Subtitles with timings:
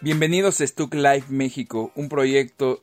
[0.00, 2.80] Bienvenidos a Stuck Live México, un proyecto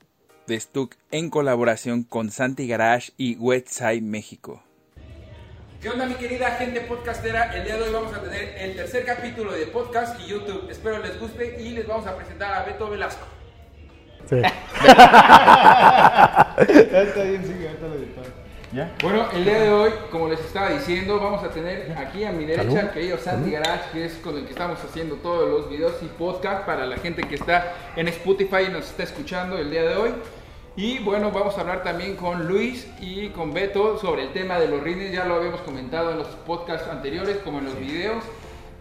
[0.47, 4.61] de Stuck en colaboración con Santi Garage y Westside México.
[5.81, 7.55] ¿Qué onda mi querida gente podcastera?
[7.55, 10.69] El día de hoy vamos a tener el tercer capítulo de podcast y YouTube.
[10.69, 13.25] Espero les guste y les vamos a presentar a Beto Velasco.
[14.29, 14.35] Sí.
[14.41, 14.43] Está
[17.23, 18.24] bien, sigue, ahorita lo editamos.
[18.75, 18.93] ¿Ya?
[19.01, 22.43] Bueno, el día de hoy, como les estaba diciendo, vamos a tener aquí a mi
[22.43, 25.93] derecha al querido Santi Garage, que es con el que estamos haciendo todos los videos
[26.01, 29.83] y podcast para la gente que está en Spotify y nos está escuchando el día
[29.83, 30.09] de hoy.
[30.75, 34.67] Y bueno, vamos a hablar también con Luis y con Beto sobre el tema de
[34.67, 35.13] los rines.
[35.13, 38.25] Ya lo habíamos comentado en los podcasts anteriores como en los videos,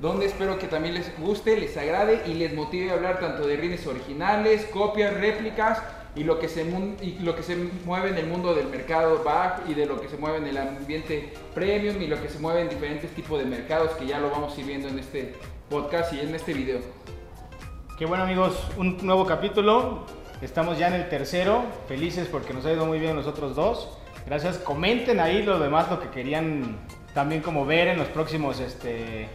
[0.00, 3.56] donde espero que también les guste, les agrade y les motive a hablar tanto de
[3.56, 5.80] rines originales, copias, réplicas
[6.16, 6.62] y lo que se,
[7.02, 10.08] y lo que se mueve en el mundo del mercado back y de lo que
[10.08, 13.44] se mueve en el ambiente premium y lo que se mueve en diferentes tipos de
[13.46, 15.34] mercados que ya lo vamos a ir viendo en este
[15.68, 16.78] podcast y en este video.
[17.98, 20.04] Qué bueno amigos, un nuevo capítulo.
[20.42, 23.88] Estamos ya en el tercero, felices porque nos ha ido muy bien los otros dos.
[24.26, 26.76] Gracias, comenten ahí lo demás, lo que querían
[27.14, 29.28] también como ver en los próximos, este,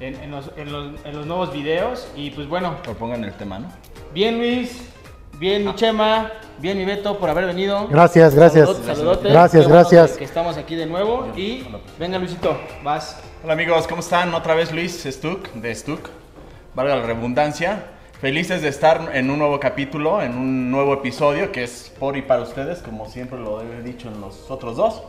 [0.00, 2.08] en, en los, en los- en los nuevos videos.
[2.16, 3.68] Y pues bueno, Propongan el tema, ¿no?
[4.14, 4.88] bien Luis,
[5.42, 7.88] bien mi Chema, bien mi Beto por haber venido.
[7.88, 8.68] Gracias, gracias.
[8.68, 9.32] Saludotes, saludotes.
[9.32, 10.12] Gracias, Qué bueno gracias.
[10.12, 11.26] que- Que estamos aquí de nuevo.
[11.36, 11.66] Y
[11.98, 13.20] venga Luisito, vas.
[13.42, 14.32] Hola amigos, ¿cómo están?
[14.34, 16.10] Otra vez Luis Stuck, de Stuck,
[16.76, 17.86] valga la redundancia.
[18.20, 22.22] Felices de estar en un nuevo capítulo, en un nuevo episodio que es por y
[22.22, 25.02] para ustedes, como siempre lo he dicho en los otros dos.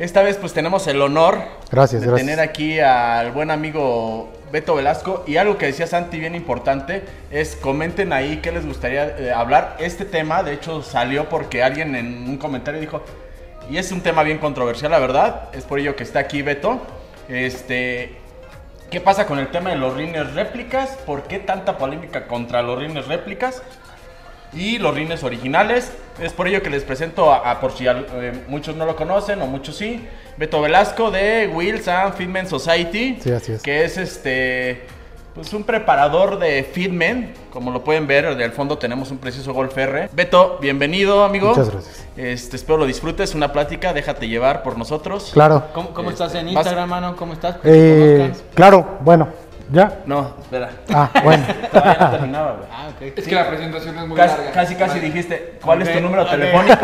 [0.00, 1.38] Esta vez pues tenemos el honor
[1.70, 2.26] Gracias, de gracias.
[2.26, 7.56] tener aquí al buen amigo Beto Velasco y algo que decía Santi bien importante es
[7.56, 9.76] comenten ahí qué les gustaría eh, hablar.
[9.80, 13.02] Este tema de hecho salió porque alguien en un comentario dijo
[13.70, 16.82] y es un tema bien controversial la verdad, es por ello que está aquí Beto.
[17.28, 18.16] Este,
[18.90, 20.98] ¿Qué pasa con el tema de los rines réplicas?
[21.06, 23.62] ¿Por qué tanta polémica contra los rines réplicas?
[24.54, 25.92] Y los rines originales.
[26.20, 28.96] Es por ello que les presento a, a por si al- eh, muchos no lo
[28.96, 30.06] conocen o muchos sí.
[30.36, 33.18] Beto Velasco de Wheels and Fitment Society.
[33.22, 33.62] Sí, así es.
[33.62, 34.86] Que es este.
[35.34, 37.34] Pues un preparador de Fitment.
[37.50, 40.10] Como lo pueden ver, del fondo tenemos un precioso Golf R.
[40.12, 41.48] Beto, bienvenido, amigo.
[41.48, 42.06] Muchas gracias.
[42.18, 43.34] Este, espero lo disfrutes.
[43.34, 45.30] Una plática, déjate llevar por nosotros.
[45.32, 45.64] Claro.
[45.72, 47.16] ¿Cómo, cómo Este, estás en vas- Instagram, mano?
[47.16, 47.56] ¿Cómo estás?
[47.64, 49.28] Eh, claro, bueno,
[49.72, 50.00] ya.
[50.04, 50.70] No, espera.
[50.92, 51.44] Ah, bueno.
[51.72, 52.68] Todavía no terminaba, güey.
[52.72, 53.18] Ah, ok.
[53.18, 54.52] Es que la presentación es muy Casi, larga.
[54.52, 56.76] casi, casi dijiste, ¿cuál es tu número telefónico?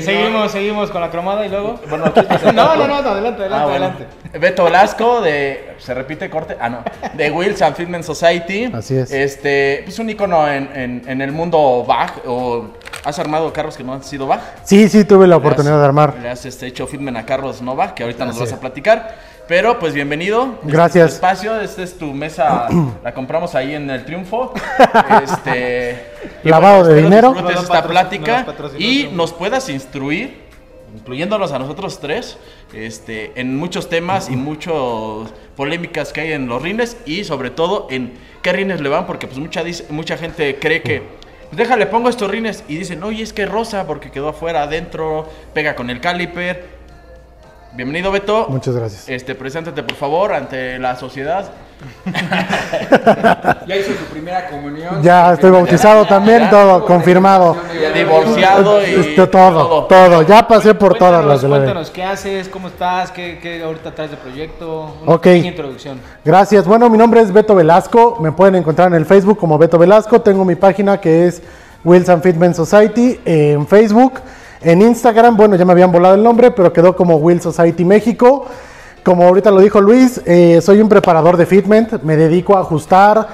[0.00, 1.80] Seguimos, seguimos con la cromada y luego.
[1.88, 3.86] Bueno, ¿qué estás No, no, no, adelante, adelante, Ah, bueno.
[3.86, 4.06] adelante.
[4.38, 5.74] Beto Velasco de.
[5.78, 6.56] ¿Se repite corte?
[6.60, 6.82] Ah, no.
[7.14, 8.70] De Wheels and Fitment Society.
[8.72, 9.10] Así es.
[9.12, 9.84] Este.
[9.88, 12.12] Es un icono en, en, en el mundo Bach.
[12.26, 12.66] O
[13.04, 14.40] has armado carros que no han sido Bach.
[14.64, 16.14] Sí, sí, tuve la has- oportunidad de armar.
[16.22, 19.32] Le has este, hecho Fitment a carros no Bach, que ahorita nos vas a platicar.
[19.48, 20.54] Pero pues bienvenido.
[20.62, 21.04] Este Gracias.
[21.04, 22.68] es tu espacio, esta es tu mesa.
[23.02, 24.52] la compramos ahí en el Triunfo.
[25.22, 26.06] Este.
[26.42, 27.34] y Lavado de dinero.
[27.50, 28.46] esta plática
[28.78, 30.42] y nos puedas instruir,
[30.96, 32.38] incluyéndonos a nosotros tres,
[32.72, 34.74] este, en muchos temas y muchas
[35.56, 39.26] polémicas que hay en los rines y sobre todo en qué rines le van, porque
[39.26, 41.02] pues mucha, mucha gente cree que
[41.52, 44.62] pues déjale, pongo estos rines y dicen, oye, es que es rosa porque quedó afuera,
[44.62, 46.71] adentro, pega con el caliper.
[47.74, 48.46] Bienvenido, Beto.
[48.50, 49.08] Muchas gracias.
[49.08, 51.50] Este, preséntate por favor ante la sociedad.
[53.66, 55.02] Ya hizo su primera comunión.
[55.02, 56.50] Ya estoy bautizado también, Ya.
[56.50, 57.56] todo confirmado.
[57.80, 60.22] Ya divorciado y Este, todo, todo.
[60.22, 61.56] Ya pasé por todas las de la.
[61.56, 62.48] Cuéntanos, ¿qué haces?
[62.48, 63.10] ¿Cómo estás?
[63.10, 64.94] ¿Qué, qué ahorita traes de proyecto?
[65.02, 65.26] Una Ok.
[65.26, 65.98] introducción.
[66.24, 66.66] Gracias.
[66.66, 68.18] Bueno, mi nombre es Beto Velasco.
[68.20, 70.20] Me pueden encontrar en el Facebook como Beto Velasco.
[70.20, 71.42] Tengo mi página que es
[72.08, 74.20] and Fitment Society en Facebook.
[74.64, 78.46] En Instagram, bueno, ya me habían volado el nombre, pero quedó como Wheels Society México.
[79.02, 82.02] Como ahorita lo dijo Luis, eh, soy un preparador de fitment.
[82.02, 83.26] Me dedico a ajustar.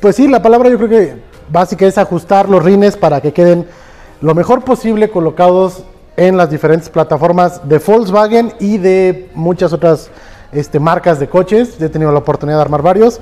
[0.00, 3.66] Pues sí, la palabra yo creo que básica es ajustar los rines para que queden
[4.20, 5.84] lo mejor posible colocados
[6.16, 10.10] en las diferentes plataformas de Volkswagen y de muchas otras
[10.52, 11.80] este, marcas de coches.
[11.80, 13.18] He tenido la oportunidad de armar varios.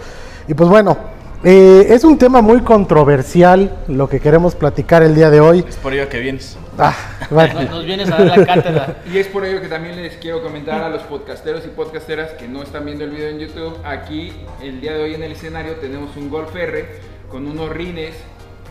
[0.49, 0.97] Y pues bueno,
[1.45, 5.65] eh, es un tema muy controversial lo que queremos platicar el día de hoy.
[5.69, 6.57] Es por ello que vienes.
[6.79, 6.95] Ah.
[7.31, 9.03] Nos, nos vienes a dar la cátedra.
[9.13, 12.49] Y es por ello que también les quiero comentar a los podcasteros y podcasteras que
[12.49, 13.77] no están viendo el video en YouTube.
[13.85, 14.33] Aquí,
[14.63, 16.87] el día de hoy en el escenario, tenemos un Golf R
[17.31, 18.15] con unos rines.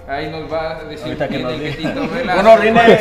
[0.09, 1.94] Ahí nos va a decir Ahorita que nos diga.
[2.39, 3.00] Unos rines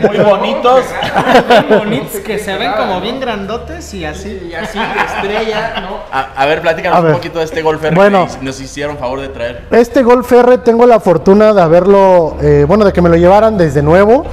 [0.00, 0.84] muy bonitos.
[1.68, 4.48] Bonitos que se ven como bien grandotes y así.
[4.50, 5.98] Y así, estrella, ¿no?
[6.10, 7.10] A, a ver, platícanos A ver.
[7.10, 8.26] un poquito de este Golf R Bueno.
[8.26, 9.64] que nos hicieron favor de traer.
[9.70, 13.58] Este Golf R tengo la fortuna de haberlo, eh, bueno, de que me lo llevaran
[13.58, 14.24] desde nuevo.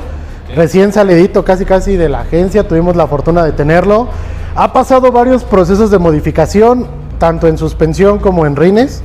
[0.56, 4.08] Recién salidito casi casi de la agencia, tuvimos la fortuna de tenerlo.
[4.56, 6.88] Ha pasado varios procesos de modificación.
[7.20, 9.04] tanto en suspensión como en rines.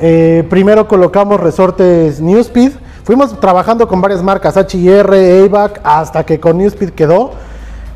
[0.00, 2.72] Eh, primero colocamos resortes Newspeed.
[3.04, 5.06] Fuimos trabajando con varias marcas, HIR,
[5.46, 7.32] AVAC, hasta que con Newspeed quedó.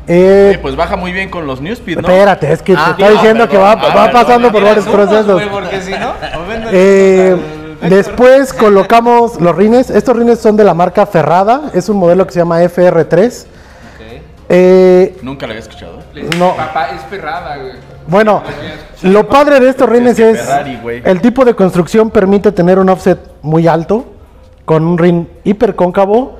[0.07, 2.01] Eh, Oye, pues baja muy bien con los Newspeed, ¿no?
[2.09, 4.63] Espérate, es que Ah, te está no, diciendo que va, Ah, va perdón, pasando por
[4.63, 5.41] varios procesos.
[5.51, 6.13] porque si no,
[6.71, 7.37] Eh,
[7.83, 9.89] después colocamos los rines.
[9.89, 11.69] Estos rines son de la marca Ferrada.
[11.73, 13.45] Es un modelo que se llama FR3.
[13.45, 14.21] Ok.
[14.49, 15.99] Eh, Nunca lo había escuchado.
[16.37, 16.55] No.
[16.55, 17.73] Papá, es ferrada, güey.
[18.07, 18.41] Bueno,
[19.03, 22.89] lo padre de estos rines que es Ferrari, el tipo de construcción permite tener un
[22.89, 24.05] offset muy alto
[24.65, 26.37] con un rin hiper cóncavo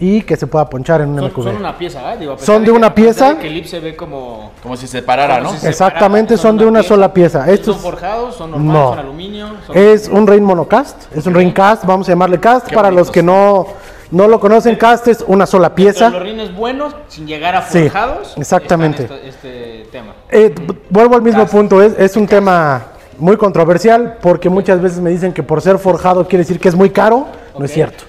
[0.00, 1.42] y que se pueda ponchar en un Son, MQB.
[1.42, 3.34] son una pieza, pesar Son de una pieza.
[3.34, 4.52] de Que el lip se ve como.
[4.62, 5.50] Como si se parara, ¿no?
[5.50, 7.50] si se Exactamente, separara, son de una sola pieza.
[7.50, 8.88] ¿Estos son forjados, son normales, No.
[8.90, 9.48] son aluminio.
[9.66, 9.76] Son...
[9.76, 12.68] Es un ring monocast, es un ring cast, vamos a llamarle cast.
[12.68, 13.66] Qué Para los que no,
[14.10, 16.10] no lo conocen, cast es una sola pieza.
[16.10, 18.34] Los rines buenos, sin llegar a Sí, forjados.
[18.36, 19.02] exactamente.
[19.04, 20.14] están esto- este tema.
[20.30, 20.54] Eh,
[20.90, 22.86] vuelvo al mismo punto, es, es un tema
[23.18, 26.74] muy controversial porque muchas veces me dicen que por ser forjado quiere decir que es
[26.74, 27.26] muy caro.
[27.58, 28.04] No es cierto.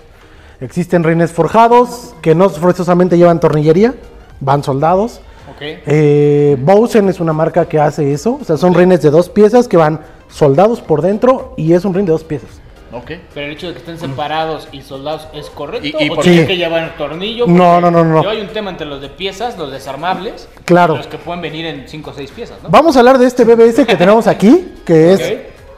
[0.62, 3.96] Existen rines forjados que no forzosamente llevan tornillería,
[4.40, 5.22] van soldados.
[5.56, 5.62] Ok.
[5.62, 9.68] Eh, Bowsen es una marca que hace eso, o sea, son rines de dos piezas
[9.68, 12.59] que van soldados por dentro y es un rin de dos piezas.
[12.92, 13.12] Ok.
[13.34, 15.88] Pero el hecho de que estén separados y soldados es correcto.
[16.00, 16.48] Y- y ¿O por- tiene Sí.
[16.48, 17.46] que llevar tornillo?
[17.48, 18.24] No, no, no, no.
[18.24, 20.48] yo hay un tema entre los de piezas, los desarmables.
[20.66, 20.96] Claro.
[20.96, 22.70] y los que pueden venir en 5 o 6 piezas, ¿no?
[22.70, 25.22] Vamos a hablar de este BBS que tenemos aquí, que es...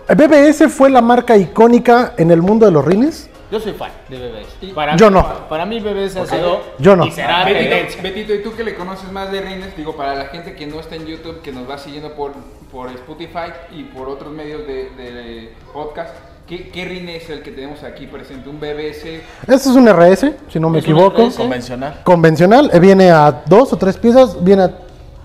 [0.09, 0.15] Ok.
[0.17, 3.29] BBS fue la marca icónica en el mundo de los rines.
[3.51, 4.73] Yo soy fan de BBS.
[4.73, 5.47] Para Yo mí, no.
[5.49, 7.05] Para mí BBS ha sido Yo no.
[7.05, 8.01] y será Betito, tendencia.
[8.01, 9.75] Betito, ¿y tú que le conoces más de rines?
[9.75, 12.31] Digo, para la gente que no está en YouTube, que nos va siguiendo por,
[12.71, 16.13] por Spotify y por otros medios de, de podcast,
[16.47, 18.49] ¿qué, ¿qué rin es el que tenemos aquí presente?
[18.49, 19.21] ¿Un BBS?
[19.47, 21.21] Este es un RS, si no me Es un equivoco.
[21.27, 21.37] RS.
[21.37, 22.01] Convencional.
[22.03, 24.67] Convencional, eh, viene a dos o tres piezas, viene a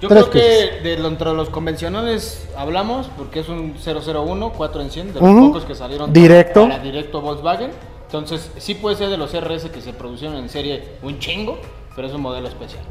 [0.00, 0.70] Yo tres creo piezas.
[0.82, 5.20] que de lo- entre los convencionales hablamos, porque es un 001, 4 en 100, de
[5.20, 6.62] los pocos que salieron Directo.
[6.68, 7.70] para directo Volkswagen.
[8.06, 11.58] Entonces, sí puede ser de los RS que se produjeron en serie un chingo,
[11.96, 12.82] pero es un modelo especial.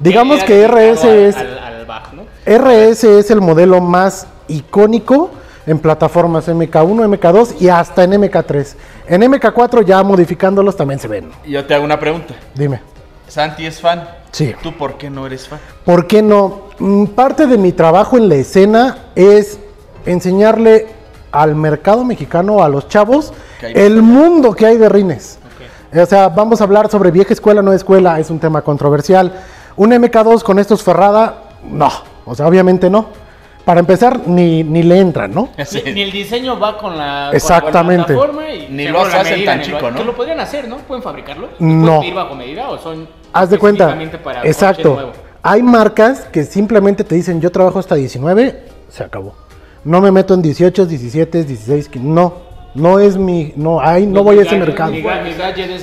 [0.00, 2.22] Digamos que RS al- es Al, al bajo, ¿no?
[2.44, 5.30] RS es el modelo más icónico
[5.66, 8.74] en plataformas MK1, MK2 y hasta en MK3.
[9.08, 11.30] En MK4 ya modificándolos también se ven.
[11.44, 12.34] Yo te hago una pregunta.
[12.54, 12.80] Dime.
[13.28, 14.08] Santi es fan.
[14.30, 14.54] Sí.
[14.62, 15.58] ¿Tú por qué no eres fan?
[15.84, 16.66] ¿Por qué no?
[16.78, 19.58] Mm, Parte de mi trabajo en la escena es
[20.04, 20.86] enseñarle
[21.32, 25.38] al mercado mexicano, a los chavos, el mundo que hay de rines.
[25.94, 29.32] O sea, vamos a hablar sobre vieja escuela, no escuela, es un tema controversial.
[29.76, 31.90] Un MK2 con estos Ferrada, no.
[32.24, 33.06] O sea, obviamente no.
[33.66, 35.48] Para empezar, ni, ni le entran, ¿no?
[35.66, 35.82] Sí.
[35.86, 38.14] Ni, ni el diseño va con la, Exactamente.
[38.14, 39.96] con la plataforma y Ni la hacen medida tan chico, ba- ¿no?
[39.98, 40.76] Que lo podrían hacer, ¿no?
[40.78, 41.48] ¿Pueden fabricarlo?
[41.58, 41.84] ¿Y No.
[41.86, 43.98] ¿Pueden pedir bajo medida o son Haz de cuenta.
[44.22, 44.94] para Exacto.
[44.94, 45.12] nuevo?
[45.42, 49.34] Hay marcas que simplemente te dicen, yo trabajo hasta 19, se acabó.
[49.82, 52.08] No me meto en 18, 17, 16, 15.
[52.08, 52.34] No,
[52.76, 54.92] no es mi, no, hay, no voy a ese mercado.
[54.92, 55.06] Mi, es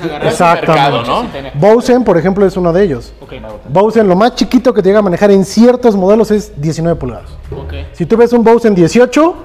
[0.01, 0.91] agarrar Exactamente.
[0.91, 1.29] mercado, ¿no?
[1.55, 3.13] Bowsen, por ejemplo, es uno de ellos.
[3.19, 3.33] Ok,
[3.67, 7.31] Bowsen, lo más chiquito que te llega a manejar en ciertos modelos es 19 pulgadas.
[7.51, 9.35] ok, Si tú ves un Bowsen 18,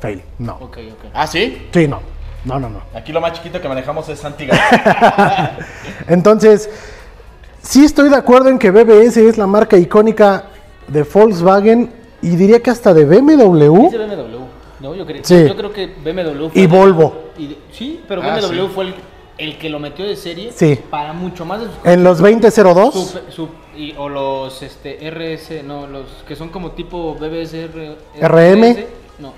[0.00, 0.22] fail.
[0.38, 0.54] No.
[0.56, 1.10] ok, ok.
[1.14, 1.68] ¿Ah, sí?
[1.72, 2.00] Sí, no.
[2.44, 2.80] No, no, no.
[2.94, 5.58] Aquí lo más chiquito que manejamos es Santi García.
[6.08, 6.68] Entonces,
[7.62, 10.44] sí estoy de acuerdo en que BBS es la marca icónica
[10.88, 13.84] de Volkswagen y diría que hasta de BMW.
[13.86, 14.36] Dice BMW.
[14.86, 15.46] No, yo, creo, Sí.
[15.48, 17.30] yo creo que BMW Y Volvo.
[17.36, 18.72] y de- sí, pero Ah, BMW sí.
[18.72, 18.94] fue el,
[19.36, 20.78] el que lo metió de serie Sí.
[20.88, 22.94] para mucho más de sus En los 2002.
[22.94, 27.96] Su- su- y- o los este, RS, no, los que son como tipo BBS R-
[28.20, 28.86] RM.
[29.18, 29.32] No,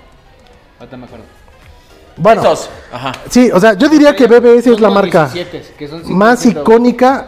[0.79, 1.25] ahorita me acuerdo.
[2.15, 2.69] Bueno, Esos.
[2.91, 3.11] Ajá.
[3.29, 6.61] sí, o sea, yo diría que BBS es la marca 17, que son más 50.
[6.61, 7.27] icónica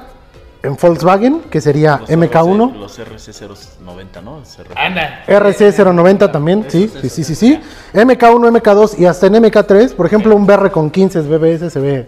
[0.64, 2.70] en Volkswagen, que sería Los MK1.
[2.72, 4.42] RC, Los RC090, ¿no?
[4.76, 5.24] Anda.
[5.28, 7.60] RC090 también, sí, sí, sí, sí, sí.
[7.94, 11.80] MK1, MK2 y hasta en MK3, por ejemplo, un BR con 15 es BBS se
[11.80, 12.06] ve.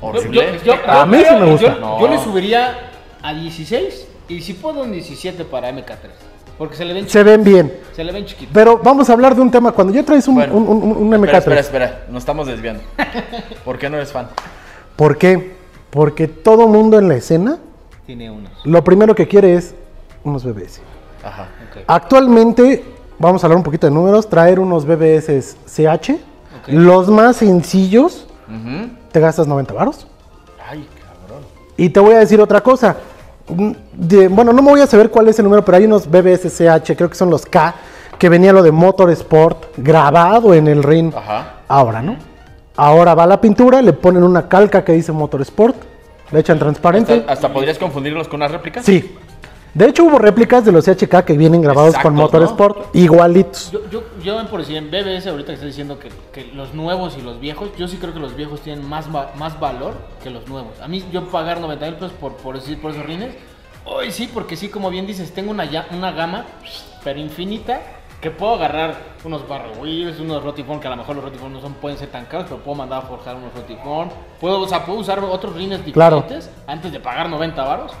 [0.00, 0.58] Horrible.
[0.64, 1.78] yo- yo- A mí sí me gusta.
[1.78, 2.90] Yo, le subiría
[3.22, 6.10] a 16 y si puedo un 17 para MK3.
[6.56, 7.72] Porque se le ven, Se ven bien.
[7.96, 8.52] se le ven chiquitos.
[8.52, 9.72] Pero vamos a hablar de un tema.
[9.72, 10.54] Cuando ya traes un, Bueno.
[10.54, 11.38] un- un- un Espera, MK3.
[11.38, 12.04] espera, espera.
[12.10, 12.82] Nos estamos desviando.
[13.64, 14.28] ¿Por qué no eres fan?
[14.96, 15.56] ¿Por qué?
[15.90, 17.58] Porque todo mundo en la escena
[18.06, 18.50] Tiene unos.
[18.64, 19.74] lo primero que quiere es
[20.24, 20.80] unos BBS.
[21.24, 21.48] Ajá.
[21.70, 21.82] Ok.
[21.86, 22.84] Actualmente,
[23.18, 26.18] vamos a hablar un poquito de números, traer unos BBS CH,
[26.68, 28.90] los más sencillos, Ujú.
[29.10, 30.06] te gastas 90 varos.
[30.68, 31.44] Ay, cabrón.
[31.76, 32.96] Y te voy a decir otra cosa.
[33.48, 36.08] Mm, de- bueno, no me voy a saber cuál es el número, pero hay unos
[36.08, 37.74] BBS CH, creo que son los K,
[38.18, 41.12] que venía lo de Motorsport grabado en el ring.
[41.16, 41.54] Ajá.
[41.66, 42.16] Ahora, ¿no?
[42.82, 45.76] Ahora va la pintura, le ponen una calca que dice Motorsport,
[46.32, 47.12] le echan transparente.
[47.12, 48.82] ¿Hasta, hasta podrías confundirlos con una réplica?
[48.82, 49.16] Sí.
[49.74, 52.40] De hecho, hubo réplicas de los CHK que vienen grabados con Exactos, ¿no?
[52.40, 53.70] Motorsport, igualitos.
[53.70, 57.18] Yo, yo, yo por decir, en BBS ahorita que está diciendo que, que los nuevos
[57.18, 60.48] y los viejos, yo sí creo que los viejos tienen más, más valor que los
[60.48, 60.80] nuevos.
[60.80, 63.34] A mí yo pagar 90 mil pesos por, por, decir, por esos rines,
[63.84, 66.46] hoy sí, porque sí, como bien dices, tengo una, ya- una gama,
[67.04, 67.78] pero infinita,
[68.20, 71.60] que puedo agarrar unos barro wheels, unos rotiform, que a lo mejor los rotiform no
[71.60, 74.10] son, pueden ser tan caros, pero puedo mandar a forjar unos rotiform.
[74.40, 76.16] Puedo, o sea, puedo usar otros rines Claro.
[76.16, 77.92] diferentes antes de pagar 90 baros.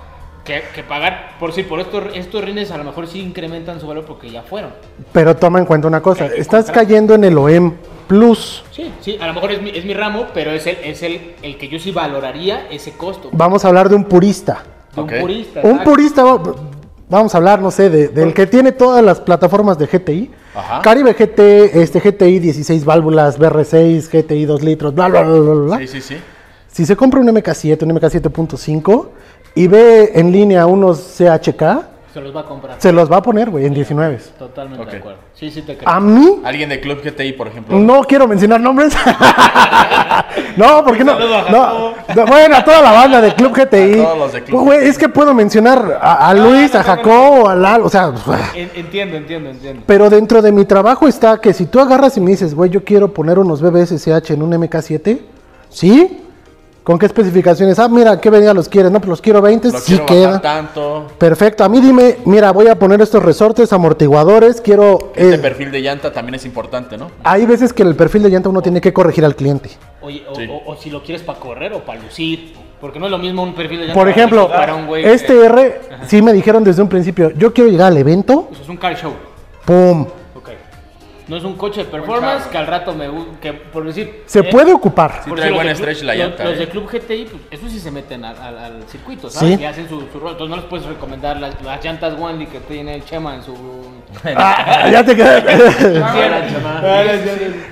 [0.44, 3.86] Que, que pagar, por si por estos, estos rines a lo mejor sí incrementan su
[3.86, 4.72] valor porque ya fueron.
[5.12, 6.86] Pero toma en cuenta una cosa, que estás comprar.
[6.86, 7.74] cayendo en el OEM
[8.08, 8.64] Plus.
[8.72, 11.34] Sí, sí, a lo mejor es mi, es mi ramo, pero es el, es el,
[11.42, 13.28] el que yo sí valoraría ese costo.
[13.32, 14.64] Vamos a hablar de un purista.
[14.94, 15.60] De un purista.
[15.62, 15.90] Un exacto.
[15.90, 16.22] purista,
[17.10, 20.30] vamos a hablar, no sé, de- del que tiene todas las plataformas de GTI.
[20.54, 20.80] Ajá.
[20.82, 25.78] Caribe GT, este GTI 16 válvulas, BR6, GTI 2 litros, bla, bla, bla, bla, bla.
[25.78, 26.16] Sí, sí, sí.
[26.72, 29.08] Si se compra un MK7, un MK7.5
[29.56, 31.62] y ve en línea unos CHK,
[32.12, 32.76] Se los va a comprar.
[32.78, 34.18] se los va a poner, güey, en 19.
[34.38, 35.18] Totalmente de acuerdo.
[35.34, 35.88] Sí, sí te creo.
[35.88, 37.78] A mí, Alguien de Club GTI, por ejemplo.
[37.78, 38.92] no quiero mencionar nombres.
[40.56, 44.00] no, porque no, no, no, Bueno, a toda la banda de Club GTI.
[44.00, 44.60] A todos los de Club.
[44.64, 48.12] Güey, es que puedo mencionar a, a Luis, a Jacobo, a Lalo, o sea.
[48.54, 49.82] En- entiendo, entiendo, entiendo.
[49.86, 52.84] Pero dentro de mi trabajo está que si tú agarras y me dices, güey, yo
[52.84, 55.20] quiero poner unos BBSCH en un MK7,
[55.68, 56.24] ¿sí?
[56.90, 57.78] ¿Con qué especificaciones?
[57.78, 58.90] Ah, mira, ¿qué venía los quieres?
[58.90, 60.40] No, pues los quiero 20, Lo sí quiero queda.
[60.40, 61.06] tanto.
[61.18, 65.12] Perfecto, a mí dime, mira, voy a poner estos resortes, amortiguadores, quiero...
[65.14, 67.12] Este eh, perfil de llanta también es importante, ¿no?
[67.22, 69.70] hay veces que el perfil de llanta uno tiene que corregir al cliente.
[70.02, 70.48] Oye, o, Sí.
[70.50, 72.54] o- o si lo quieres para correr o para lucir.
[72.80, 75.12] Porque no es lo mismo un perfil de llanta Por ejemplo, para un güey que-
[75.14, 78.68] este R, sí me dijeron desde un principio, yo quiero llegar al evento, Pues es
[78.68, 79.12] un car show.
[79.64, 80.06] ¡pum!
[81.30, 83.08] No es un coche de performance que al rato me
[83.40, 85.20] que por decir Se eh, puede ocupar.
[85.24, 87.78] Sí trae buen de Club- stretch la llanta, Los, de Club GTI, pues esos sí
[87.78, 89.54] se meten al, al- al circuito, ¿sabes?
[89.56, 89.62] Sí.
[89.62, 90.32] Y hacen su, su rol.
[90.32, 93.54] Entonces no les puedes recomendar las, las llantas Wandy que tiene el Chema en su.
[94.36, 95.40] Ah, ya te quedé.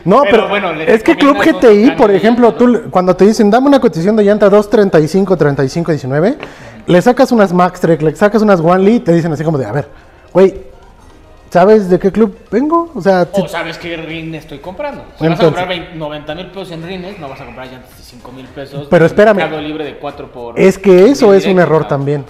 [0.05, 3.81] No, pero, bueno, es que Club GTI, por ejemplo, tú cuando te dicen dame una
[3.81, 6.38] cotización de llanta 235, 35, 19,
[6.87, 9.67] le sacas unas Max Trek, le sacas unas One Lee, te dicen así como de,
[9.67, 9.88] a ver,
[10.33, 10.68] güey,
[11.50, 12.90] ¿sabes de qué club vengo?
[12.95, 15.02] O sea, si- O sabes qué rin estoy comprando.
[15.19, 17.67] Si Entonces- vas a comprar 20 90 mil pesos en rines, no vas a comprar
[17.67, 18.87] llantas de 5 mil pesos.
[18.90, 19.38] Pero espérame.
[19.61, 20.59] Libre de 4 por.
[20.59, 21.88] es que eso es un error ¿no?
[21.88, 22.25] también.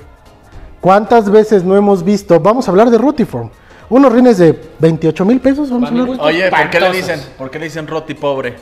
[0.81, 2.39] ¿Cuántas veces no hemos visto?
[2.41, 3.51] Vamos a hablar de Rutiform.
[3.91, 6.07] Unos rines de 28 mil pesos, vamos a hablar.
[6.07, 7.21] gusto, Oye, ¿por qué le dicen?
[7.39, 8.55] ¿Por qué le dicen roti pobre?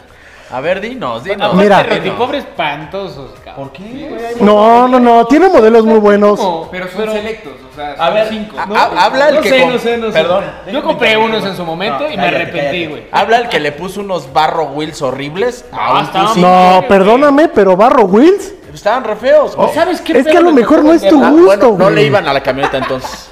[0.50, 1.42] A ver, dinos, dinos.
[1.48, 1.82] Aparte, Mira.
[1.82, 3.68] rotipobre espantosos, cabrón.
[3.68, 4.34] ¿Por qué?
[4.40, 6.38] No, no, no, tiene modelos muy buenos.
[6.70, 8.56] Pero son selectos, o sea, A son ver, cinco.
[8.58, 8.74] a- ¿no?
[8.76, 10.12] a- habla el no que sé, no sé, no sé.
[10.12, 10.44] Perdón.
[10.72, 13.06] Yo compré unos en su momento y me arrepentí, güey.
[13.10, 16.40] Habla el que le puso unos barro wheels horribles a Ah, un estaban Q5.
[16.40, 19.72] No, perdóname, pero Barro Wheels Estaban re feos, güey.
[19.72, 20.18] ¿Sabes qué?
[20.18, 21.24] es que a lo me mejor no es tu?
[21.24, 23.30] Ah, gusto, bueno, no le iban a la camioneta entonces.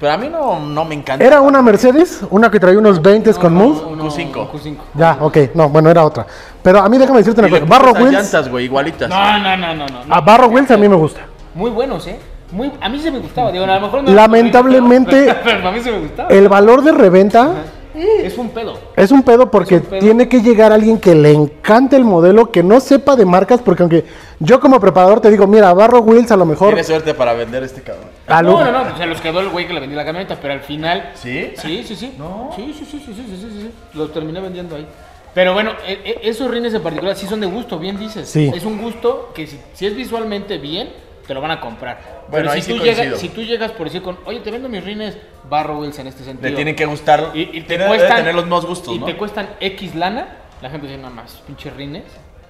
[0.00, 1.24] Pero a mí no, no me encanta.
[1.24, 3.80] Era una Mercedes, una que traía unos 20 con Move.
[3.86, 4.36] Uno- Q5.
[4.36, 4.76] un Q5.
[4.94, 6.26] Ya, ok, no, bueno, era otra.
[6.62, 7.64] Pero a mí déjame decirte una cosa.
[7.64, 9.08] Barro Wheels, llantas, güey, igualitas.
[9.08, 10.04] No, no, no, no, no.
[10.04, 10.14] no.
[10.14, 11.20] a Barro Wheels a mí me gusta.
[11.54, 12.18] Muy buenos, ¿eh?
[12.50, 13.52] Muy, a mí se me gustaba.
[13.52, 16.28] Digo, a lo mejor no Lamentablemente- Pero, pero a mí se me gustaba.
[16.30, 17.50] El valor de reventa
[17.98, 18.78] Es un pedo.
[18.96, 20.00] es un pedo porque Es un pedo.
[20.00, 23.82] tiene que llegar alguien que le encante el modelo, que no sepa de marcas, porque
[23.82, 24.04] aunque
[24.40, 26.68] yo como preparador te digo, mira, Barro Wheels a lo mejor...
[26.68, 28.06] Tiene suerte para vender este cabrón.
[28.26, 28.96] a lo- No, no, no.
[28.96, 31.10] Se los quedó el güey que le vendí la camioneta, pero al final.
[31.14, 31.52] ¿Sí?
[31.56, 32.12] Sí, sí, sí.
[32.56, 33.70] Sí, sí, sí, sí, sí, sí, sí, sí.
[33.94, 34.86] Los terminé vendiendo ahí.
[35.34, 38.28] Pero bueno, e- e- esos rines en particular sí son de gusto, bien dices.
[38.28, 38.50] Sí.
[38.54, 40.88] Es un gusto que si, si es visualmente bien,
[41.28, 41.98] te lo van a comprar.
[42.28, 44.50] Bueno, Pero ahí si, sí tú llegas, si tú llegas por decir con, oye, te
[44.50, 45.16] vendo mis rines
[45.48, 46.48] Barro Wheels en este sentido.
[46.48, 47.30] Le tienen que gustar.
[47.34, 49.06] y, y te tiene- debe cuestan, tener los mismos gustos, y ¿no?
[49.06, 52.04] te cuestan X lana, la gente dice nada más, pinches rines.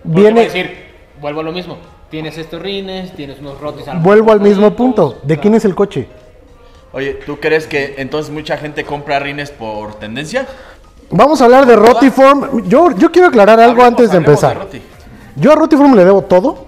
[0.05, 0.87] Viene- Viene a decir,
[1.21, 1.77] vuelvo a lo mismo.
[2.09, 3.85] Tienes estos rines, tienes unos rotis.
[3.97, 5.19] Vuelvo al mismo punto.
[5.25, 6.09] ¿De quién es el coche?
[6.93, 10.47] Oye, ¿tú crees que entonces mucha gente compra rines por tendencia?
[11.11, 12.67] Vamos a hablar de Rotiform.
[12.69, 14.69] Yo, yo quiero aclarar algo antes de empezar.
[15.37, 16.68] Yo a Rotiform le debo todo.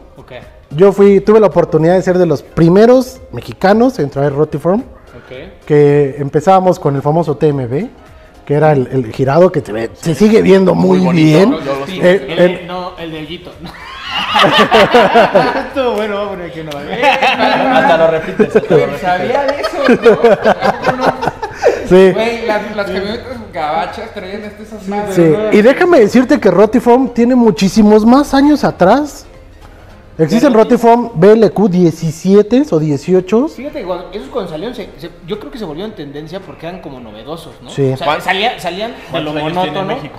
[0.71, 4.81] Yo fui, tuve la oportunidad de ser de los primeros mexicanos en traer Rotiform.
[4.81, 5.67] ok.
[5.67, 7.89] que empezábamos con el famoso TMB,
[8.45, 11.51] que era el, el girado que se, ve- se sigue viendo muy, Muy bonito, bien.
[11.51, 11.61] ¿no?
[11.61, 13.27] Yo Sí, Eh, el, eh, de- no, el del.
[15.69, 16.99] Estuvo bueno, vamos a poner aquí una vez.
[17.05, 18.57] Hasta lo repites.
[18.57, 19.01] hasta lo repites.
[19.01, 19.79] sabía de eso,
[20.97, 21.05] ¿no?
[21.89, 25.15] sí, Güey, las, las camionetas gabachas traían este, esas madres.
[25.15, 25.23] sí.
[25.23, 25.53] ¿no?
[25.53, 29.27] Y déjame decirte que Rotiform tiene muchísimos más años atrás.
[30.21, 33.49] Existen Rotiform BLQ 17 o 18.
[33.49, 37.01] Fíjate, esos cuando salieron, se- se- yo creo que se volvieron tendencia porque eran como
[37.01, 37.71] novedosos, ¿no?
[37.71, 37.93] Sí.
[37.93, 39.87] O sea, salía- salían de lo ¿Cuántos años tiene monótono.
[39.97, 40.19] México?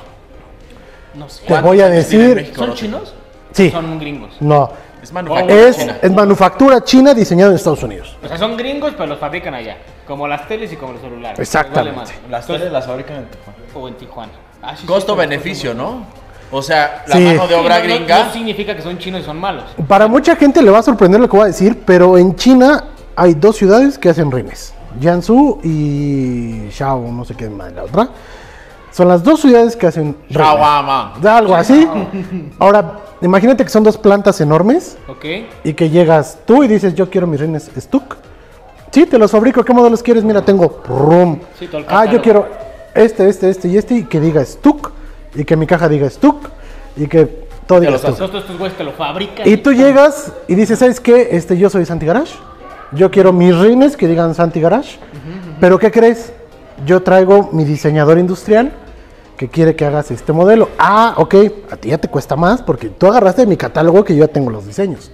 [1.14, 1.46] No sé.
[1.46, 2.36] Te voy a decir.
[2.36, 2.66] México?
[2.66, 3.14] ¿Son chinos?
[3.52, 3.70] Sí.
[3.70, 4.34] Son gringos.
[4.40, 4.72] No,
[5.04, 5.98] Es manufactura Es, china.
[6.02, 8.16] es manufactura china diseñada en Estados Unidos.
[8.24, 9.78] O sea, son gringos, pero los fabrican allá.
[10.08, 11.40] Como las teles y como los celulares.
[11.40, 12.12] Exactamente.
[12.30, 13.58] Las teles las fabrican en Tijuana.
[13.74, 14.32] O en Tijuana.
[14.62, 16.06] Ah, sí, sí, Costo-beneficio, ¿no?
[16.52, 17.24] O sea, la Sí.
[17.24, 18.24] mano de Sí, obra no- no- gringa.
[18.26, 19.64] No significa que son chinos y son malos.
[19.88, 22.84] Para mucha gente le va a sorprender lo que voy a decir, pero en China
[23.16, 24.74] hay dos ciudades que hacen rines.
[25.00, 28.10] Jiangsu y Shao, no sé qué más la otra.
[28.92, 30.18] Son las dos ciudades que hacen.
[30.30, 31.88] De algo así.
[32.60, 35.26] Ahora, imagínate que son dos plantas enormes ¿Ok?
[35.64, 38.18] y que llegas tú y dices, yo quiero mis rines Stuck.
[38.92, 39.64] Sí, te los fabrico.
[39.64, 40.26] ¿Qué modelos quieres?
[40.26, 41.40] Mira, tengo Rum.
[41.58, 42.46] Sí, todo el ah, yo quiero
[42.94, 44.92] este, este, este y este y que diga Stuck
[45.36, 46.50] y que mi caja diga Stuck
[46.98, 48.20] y que todo diga Stuck.
[48.22, 49.48] Estos güeyes te lo fabrican.
[49.48, 51.30] Y tú llegas y dices, ¿sabes qué?
[51.32, 52.36] Este, yo soy Santi Garage.
[52.92, 55.00] Yo quiero mis rines que digan Santi Garage.
[55.60, 56.34] Pero ¿qué crees?
[56.86, 58.72] Yo traigo mi diseñador industrial
[59.38, 60.70] que quiere que hagas este modelo.
[60.78, 61.36] Ah, ok.
[61.72, 64.52] A ti ya te cuesta más porque tú agarraste mi catálogo que yo ya tengo
[64.52, 65.12] los diseños.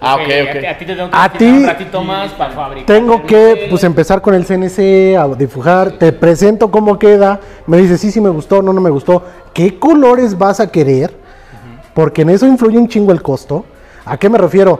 [0.00, 2.02] Ah, ok, Ok, A, ti- a ti te tengo que A explicar un ti- ratito
[2.04, 2.86] más para fabricar.
[2.86, 8.00] Tengo que pues empezar con el CNC, a dibujar, te presento cómo queda, me dices
[8.00, 11.12] sí, sí me gustó, no, no me gustó, qué colores vas a querer,
[11.94, 13.64] porque en eso influye un chingo el costo.
[14.04, 14.78] ¿A qué me refiero?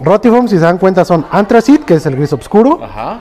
[0.00, 3.20] Rotiform, si se dan cuenta, son Anthracite, que es el gris oscuro, Ajá.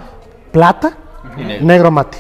[0.52, 0.94] plata,
[1.38, 1.66] Y negro.
[1.66, 2.18] negro mate.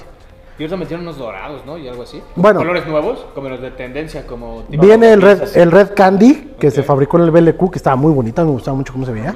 [0.59, 1.77] Y ahorita metieron unos dorados, ¿no?
[1.77, 2.21] Y algo así.
[2.35, 2.59] Bueno.
[2.59, 4.63] Colores nuevos, como los de tendencia, como...
[4.63, 7.95] tipo- Viene el red, el red Candy, que se fabricó en el BLQ, que estaba
[7.95, 9.35] muy bonita, me gustaba mucho cómo se veía.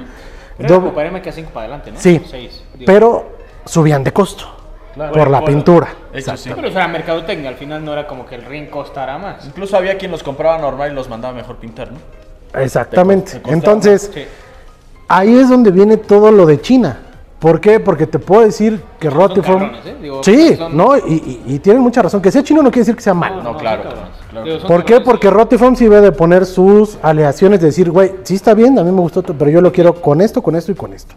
[0.58, 1.98] Era Doble- como para MK5 para adelante, ¿no?
[2.00, 3.24] Sí, Seis, pero
[3.64, 4.44] subían de costo
[4.94, 5.12] Claro.
[5.12, 5.88] por la Bueno, pintura.
[6.12, 6.50] Eso sí.
[6.54, 9.46] Pero eso era mercadotecnia, al final no era como que el ring costara más.
[9.46, 11.98] Incluso había quien los compraba normal y los mandaba mejor pintar, ¿no?
[12.60, 13.40] Exactamente.
[13.46, 14.24] Entonces, Sí.
[15.08, 16.98] ahí es donde viene todo lo de China.
[17.42, 17.80] ¿Por qué?
[17.80, 19.58] Porque te puedo decir que Rotiform.
[19.72, 19.96] cabrones, ¿eh?
[20.00, 21.00] Digo, sí, son- no, y,
[21.46, 22.22] y- y tienen mucha razón.
[22.22, 23.42] Que sea chino no quiere decir que sea malo.
[23.42, 23.82] No, claro,
[24.30, 24.44] claro.
[24.44, 25.00] Digo, ¿Por qué?
[25.00, 25.28] Porque.
[25.28, 28.92] Rotiform sí debe de poner sus aleaciones, de decir, güey, sí está bien, a mí
[28.92, 31.16] me gustó, pero yo lo quiero con esto, con esto y con esto.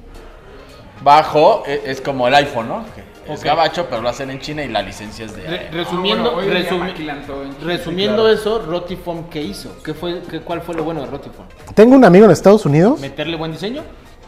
[1.04, 2.84] Bajo e- es como el iPhone, ¿no?
[3.32, 3.46] Es Ok.
[3.46, 5.44] gabacho, pero lo hacen en China y la licencia es de.
[5.44, 9.70] Re- resumiendo, Ah, bueno, resumi- resumiendo sí, eso, Rotiform, ¿qué hizo?
[9.84, 11.48] ¿Qué fue, qué, ¿Cuál fue lo bueno de Rotiform?
[11.74, 13.00] Tengo un amigo en Estados Unidos.
[13.00, 13.82] ¿Meterle buen diseño?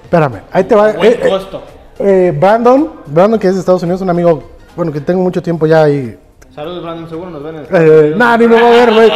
[0.04, 0.94] Espérame, ahí te va.
[0.94, 1.58] Buen eh, eh, costo.
[1.58, 4.44] eh, Brandon, Brandon que es de Estados Unidos, un amigo,
[4.76, 6.18] bueno, que tengo mucho tiempo ya ahí.
[6.54, 8.12] Saludos, Brandon, seguro nos ven en el...
[8.12, 9.12] Eh, nah, ni me va a ver, güey.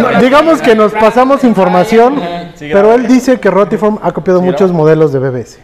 [0.00, 2.20] No, digamos que nos pasamos información,
[2.58, 5.58] pero él dice que Rotiform ha copiado muchos modelos de BBS.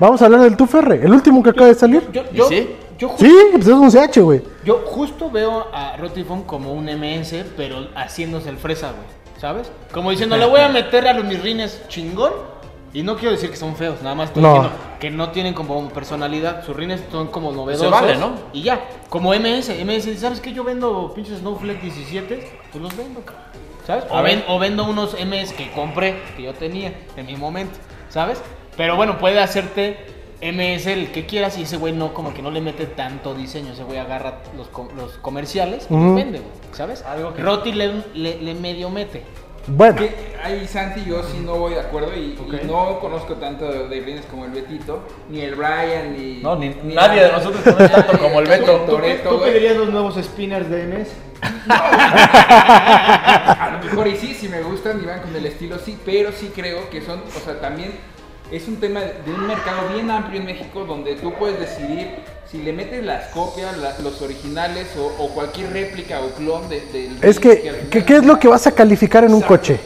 [0.00, 2.02] Vamos a hablar del Tuferre, el último que acaba de salir.
[2.10, 2.70] Yo, ¿Y yo, sí?
[2.98, 4.42] yo, Sí, pues es un CH, güey.
[4.64, 9.20] yo justo veo a Rotiform como un MS, pero haciéndose el fresa, güey.
[9.38, 9.70] ¿Sabes?
[9.92, 12.32] Como diciendo, le voy a meter a los mis rines chingón.
[12.92, 14.52] Y no quiero decir que son feos, nada más estoy No.
[14.54, 16.64] diciendo que no tienen como personalidad.
[16.64, 17.90] Sus rines son como novedosos.
[17.90, 18.32] vale, ¿no?
[18.52, 19.68] Y ya, como MS.
[19.84, 20.52] MS, ¿sabes qué?
[20.52, 23.44] Yo vendo pinches Snowflake 17, pues los vendo, cabrón.
[23.86, 24.04] ¿Sabes?
[24.10, 28.42] O, ven- o vendo unos MS que compré, que yo tenía en mi momento, ¿sabes?
[28.76, 29.96] Pero bueno, puede hacerte
[30.42, 33.72] MS el que quieras y ese güey no, como que no le mete tanto diseño.
[33.72, 37.02] Ese güey agarra los, los comerciales y los vende, güey, ¿sabes?
[37.02, 39.22] Algo que Roti le, le- le medio mete.
[39.66, 43.70] Bueno, Que ahí Santi yo sí no voy de acuerdo y, y no conozco tanto
[43.88, 46.40] de rines como el Betito, ni el Brian, ni...
[46.42, 48.72] No, ni- nadie de nosotros conoce tanto como el Beto.
[48.80, 49.52] Toretto, güey.
[49.52, 51.08] pedirías los nuevos spinners de MS?
[52.48, 56.32] A lo mejor y sí, si me gustan y van con el estilo, sí, pero
[56.32, 57.92] sí creo que son, o sea, también
[58.50, 62.08] es un tema de un mercado bien amplio en México donde tú puedes decidir
[62.50, 66.80] si le metes las copias, la- los originales o, o cualquier réplica o clon de,
[66.92, 69.56] del es rin que, ¿qué, es lo que vas a calificar en un Exacto.
[69.56, 69.80] coche?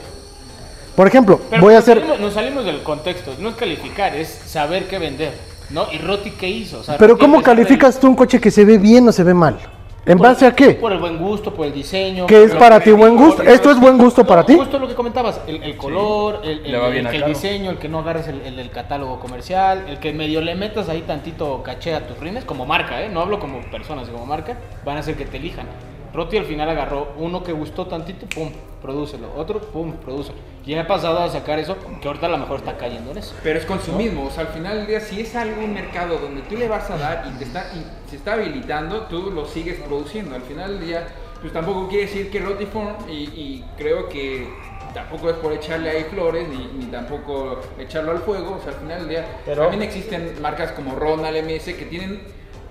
[0.96, 1.98] Por ejemplo, Pero voy a hacer...
[1.98, 3.34] Salimos, nos salimos del contexto.
[3.40, 5.32] No es calificar, es saber qué vender.
[5.70, 5.86] ¿No?
[5.92, 6.80] ¿Y Roti qué hizo?
[6.80, 9.34] O sea, Pero ¿cómo calificas tú un coche que se ve bien o se ve
[9.34, 9.58] mal?
[10.06, 10.70] ¿En por- base a qué?
[10.72, 12.26] Por el buen gusto, por el diseño.
[12.26, 13.42] ¿Qué es para ti buen gusto?
[13.42, 14.54] ¿Esto es buen gusto para ti?
[14.54, 18.70] Justo lo que comentabas, el, el color, el, el- diseño, el que no agarres el
[18.70, 23.02] catálogo comercial, el que medio le metas ahí tantito caché a tus rines, como marca,
[23.02, 23.08] ¿eh?
[23.08, 25.66] No hablo como personas, como marca, van a hacer que te elijan.
[26.14, 28.50] Roti al final agarró uno que gustó tantito, pum,
[28.80, 29.32] prodúcelo.
[29.36, 30.38] Otro, pum, prodúcelo.
[30.64, 33.34] Y ha pasado a sacar eso, que ahorita a lo mejor está cayendo en eso.
[33.42, 36.42] Pero es consumismo, o sea, al final del día, si es algo, un mercado donde
[36.42, 39.80] tú le vas a dar y te está, y se está habilitando, tú lo sigues
[39.80, 40.36] produciendo.
[40.36, 41.06] Al final del día,
[41.40, 44.48] pues tampoco quiere decir que Rotiform, y, y creo que
[44.94, 48.78] tampoco es por echarle ahí flores, ni, ni tampoco echarlo al fuego, o sea, al
[48.78, 52.20] final del día, también existen marcas como Ronald MS que tienen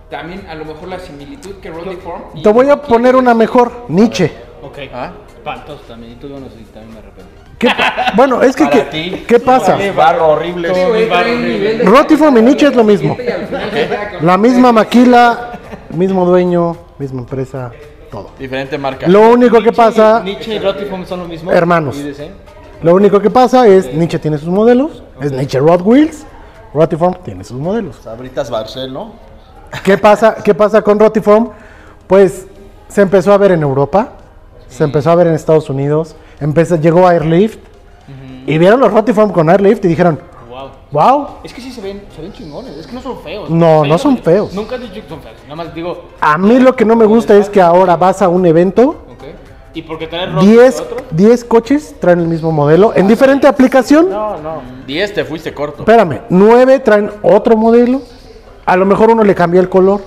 [0.10, 2.22] también a lo mejor la similitud que Rotiform.
[2.36, 4.32] y Te voy a poner una mejor, Nietzsche.
[4.62, 4.78] Ok.
[4.94, 5.12] ¿Ah?
[5.44, 7.32] Pantos también, y tú bueno, sí, también me arrepiento.
[7.60, 7.68] ¿Qué
[8.16, 9.24] bueno, es que, ¿qué, ti.
[9.28, 9.74] qué pasa?
[9.74, 10.70] Vale, barro horrible.
[11.84, 13.18] Rotiform y Nietzsche es lo mismo.
[14.22, 15.52] La misma maquila,
[15.90, 17.72] mismo dueño, misma empresa,
[18.10, 18.30] todo.
[18.40, 19.08] Diferente marca.
[19.08, 21.52] Lo único que Nietzsche pasa, y- Nietzsche y Rotiform son lo mismo.
[21.52, 21.98] Hermanos.
[22.82, 26.26] Lo único que pasa es, Nietzsche tiene sus modelos, es Nietzsche Rod Wheels,
[26.74, 27.98] Rotiform tiene sus modelos.
[28.04, 29.14] Sabritas Barcel, ¿no?
[29.82, 31.50] ¿Qué pasa, ¿Qué pasa con Rotiform?
[32.08, 32.48] Pues
[32.88, 34.10] se empezó a ver en Europa,
[34.68, 37.58] se empezó a ver en Estados Unidos, empezó, llegó Airlift
[38.46, 40.70] y vieron los Rotiform con Airlift y dijeron, Wow.
[40.92, 43.50] wow, Es que sí se ven, se ven chingones, es que no son feos.
[43.50, 44.54] No, no son feos.
[44.54, 47.06] Nunca has dicho que son feos, nada más digo, a mí lo que no me
[47.06, 49.24] gusta es que ahora vas a un evento, ok.
[49.74, 50.98] ¿Y porque trae rojo 10, otro?
[51.10, 54.08] 10 coches traen el mismo modelo en diferente aplicación.
[54.12, 54.62] No, no.
[54.86, 55.80] 10 te fuiste corto.
[55.80, 58.04] Espérame, 9 traen otro modelo,
[58.66, 60.02] a lo mejor uno le cambió el color.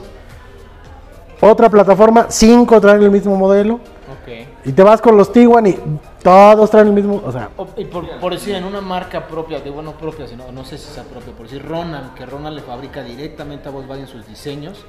[1.40, 3.74] Otra plataforma, 5 traen el mismo modelo.
[3.74, 4.46] Ok.
[4.64, 5.78] Y te vas con los Tiguan y
[6.22, 9.70] todos traen el mismo, o sea, y por, por decir, en una marca propia, de
[9.70, 13.02] bueno, propia, sino, no sé si sea propia, por decir Ronan, que Ronan le fabrica
[13.04, 14.84] directamente a Volkswagen sus diseños,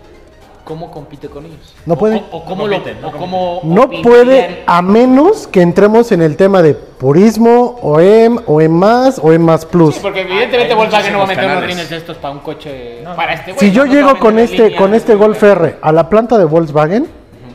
[0.67, 1.73] ¿cómo compite con ellos?
[1.85, 2.17] No O- puede.
[2.29, 6.61] O, o cómo lo, o cómo no puede a menos que entremos en el tema
[6.61, 9.95] de purismo, o M, o M más, o M más plus.
[9.95, 11.75] Sí, porque evidentemente Hay Volkswagen no va a meter muchísimos unos canales.
[11.77, 13.57] rines de estos para un coche, para este.
[13.57, 13.87] Si yo ¿no?
[13.87, 15.15] No llego a con este, línea, con este.
[15.15, 17.07] Golf R a la planta de Volkswagen,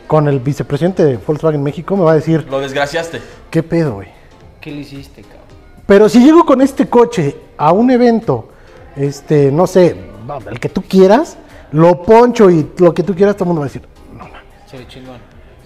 [0.07, 3.21] con el vicepresidente de Volkswagen México, me va a decir, Lo desgraciaste.
[3.51, 4.09] ¿qué pedo, güey?
[4.61, 5.41] ¿Qué le hiciste, cabrón?
[5.87, 8.49] Pero si llego con este coche a un evento,
[8.97, 9.97] este, no sé,
[10.51, 11.37] el que tú quieras,
[11.73, 13.83] lo poncho y lo que tú quieras, todo el mundo va a decir,
[14.13, 14.41] no mames.
[14.67, 15.17] Se ve chingón.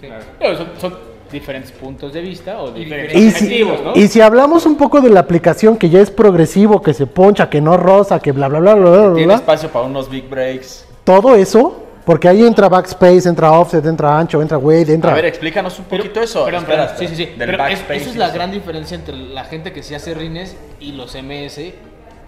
[0.01, 0.07] Sí.
[0.39, 0.93] Pero son, son
[1.31, 3.95] diferentes puntos de vista o Y diferentes Y si, objetivos, ¿no?
[3.95, 7.49] y si hablamos un poco de la aplicación que ya es progresivo, que se poncha,
[7.49, 10.29] que no rosa, que bla, bla, bla, bla, bla, Tiene bla, espacio para unos big
[10.29, 10.85] breaks.
[11.03, 15.11] todo eso, porque ahí entra backspace, entra offset, entra ancho, entra weight, entra...
[15.11, 16.47] A ver, explícanos un poquito eso.
[16.47, 17.25] Espera, perdón, sí, sí, sí.
[17.25, 18.35] Del Pero es- esa es la eso.
[18.35, 21.73] gran diferencia entre la gente que se hace rines y los MS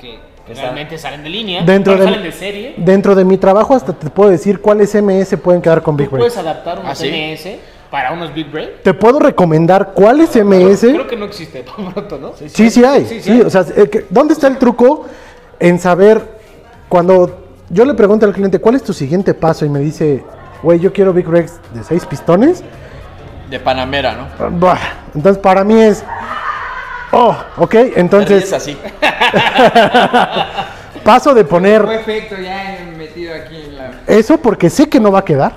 [0.02, 0.20] que
[0.56, 2.74] realmente salen de línea, dentro, de, salen de serie.
[2.78, 6.34] dentro de mi trabajo hasta te puedo decir cuáles MS pueden quedar con Big puedes
[6.34, 6.46] Break.
[6.48, 7.08] adaptar unos ¿Ah, sí?
[7.10, 7.58] MS
[7.92, 8.84] para unos Big Break.
[8.84, 10.82] Te puedo recomendar cuáles MS...
[10.82, 12.34] Creo que no existe tan pronto, ¿no?
[12.48, 13.06] Sí, sí hay.
[13.06, 13.42] Sí, Sí, sí.
[13.42, 15.06] o sea, eh, ¿dónde está el truco
[15.60, 16.22] en saber
[16.88, 20.24] cuando yo le pregunto al cliente cuál es tu siguiente paso y me dice,
[20.64, 22.64] güey, yo quiero Big Rex de seis pistones?
[23.50, 24.70] De Panamera, ¿no?
[25.16, 26.04] Entonces para mí es,
[27.12, 28.78] oh, ok, entonces así.
[31.04, 33.91] paso de poner efecto ya metido aquí en la.
[34.08, 35.54] eso porque sé que no va a quedar.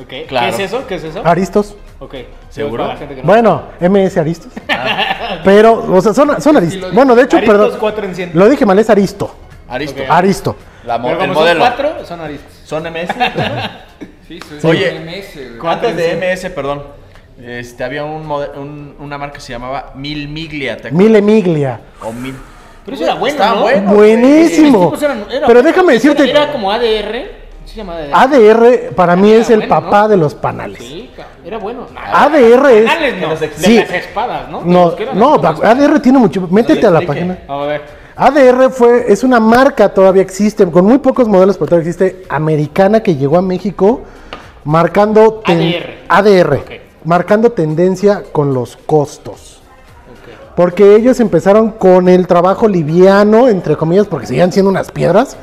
[0.00, 0.54] Ok, Claro.
[0.56, 0.86] ¿Qué es eso?
[0.86, 1.22] ¿Qué es eso?
[1.24, 1.74] Aristos.
[1.98, 2.14] Ok.
[2.50, 2.86] ¿Seguro?
[2.86, 4.52] No- Bueno, MS Aristos.
[5.44, 6.92] Pero, o sea, son, son Aristos.
[6.92, 7.78] Bueno, de hecho, Aristos perdón.
[7.80, 8.30] 4 en 100.
[8.34, 9.34] Lo dije mal, es Aristo.
[9.68, 10.02] Aristo.
[10.08, 10.56] Aristo.
[10.84, 11.60] La mo- Pero el como son modelo.
[11.60, 12.52] cuatro, son aristos.
[12.64, 13.08] ¿Son MS?
[14.28, 15.64] Sí, soy Oye, MS.
[15.66, 16.82] Antes de MS, perdón.
[17.42, 20.78] Este, había un, un- una marca que se llamaba Mil Miglia.
[20.90, 21.80] Mille Miglia.
[22.02, 22.34] O Mil.
[22.84, 23.62] Pero eso era bueno, Estaba ¿no?
[23.62, 23.92] bueno.
[23.94, 24.92] Buenísimo.
[25.00, 27.26] Eran- era- Pero déjame decirte, Era como ADR.
[27.64, 28.14] ¿sí Se llama ADR.
[28.14, 30.08] ADR para mí Era es el bueno, papá ¿no?
[30.08, 30.78] de los panales.
[30.78, 31.10] Sí,
[31.44, 31.86] era bueno.
[31.94, 32.84] ADR es...
[32.86, 33.76] Panales no, de Sí.
[33.76, 34.62] las espadas, ¿no?
[34.64, 36.46] No, ADR tiene mucho...
[36.50, 37.38] Métete a la página.
[37.48, 37.82] A ver.
[38.16, 43.02] ADR fue, es una marca, todavía existe, con muy pocos modelos, pero todavía existe, americana
[43.02, 44.04] que llegó a México
[44.64, 45.42] marcando...
[45.44, 45.74] ten-
[46.08, 46.54] ADR.
[46.60, 46.70] Ok.
[47.06, 49.60] Marcando tendencia con los costos.
[50.56, 55.36] Porque ellos empezaron con el trabajo liviano, entre comillas, porque seguían siendo unas piedras.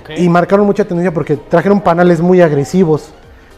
[0.00, 0.10] Ok.
[0.18, 3.10] Y marcaron mucha tendencia porque trajeron panales muy agresivos.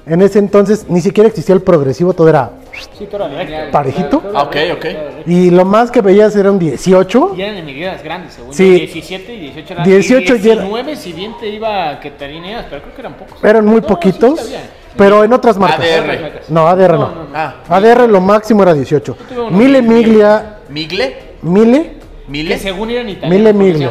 [0.04, 2.50] En ese entonces ni siquiera existía el progresivo, todo era...
[2.96, 3.26] Sí, todo.
[3.72, 4.18] ¿Parejito?
[4.18, 4.80] Todo Ah, ok, ok.
[4.82, 4.94] todo.
[5.26, 7.32] Y lo más que veías era un 18.
[7.36, 8.70] Y eran en medidas grandes, según Sí.
[8.72, 8.78] yo.
[8.78, 9.84] 17 y 18 eran.
[9.84, 13.00] 18 y ya era- 19 si bien te iba que te alineas, pero creo que
[13.00, 13.42] eran pocos.
[13.42, 14.60] Eran muy No, sí, poquitos, bien.
[14.96, 15.80] Pero en otras marcas.
[15.80, 16.42] ADR.
[16.48, 16.98] No, ADR no.
[16.98, 17.28] No, no, no.
[17.34, 19.14] Ah, ADR lo máximo era 18.
[19.28, 20.06] tuve uno Mille Mille.
[20.06, 21.16] Miglia, Migle.
[21.42, 21.82] Mille.
[21.82, 22.58] Que Mille.
[22.58, 23.38] según eran italianos.
[23.38, 23.90] Mille porque Miglia.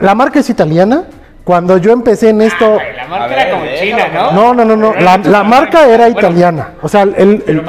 [0.00, 1.04] La marca es italiana.
[1.42, 2.78] Cuando yo empecé en esto...
[2.78, 4.32] Ay, la marca ver, era como china, ¿no?
[4.32, 4.94] No, no, no, no.
[5.00, 6.74] La, la marca era italiana.
[6.82, 7.14] O sea, el...
[7.16, 7.64] el- en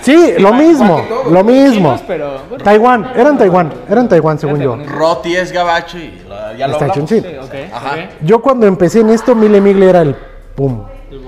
[0.00, 1.02] sí, lo mismo.
[1.30, 1.88] Lo mismo.
[1.94, 2.40] Chinos, pero.
[2.48, 3.10] bueno, Taiwán.
[3.16, 3.72] Eran Taiwán.
[3.88, 4.76] Eran Taiwán, según yo.
[4.76, 4.94] Taiwán.
[4.96, 6.22] Roti es gabacho y
[6.58, 7.40] ya lo Está en.
[7.72, 7.96] Ajá.
[8.20, 10.14] Yo cuando empecé en esto, Mille Miglia era el
[10.54, 10.84] pum.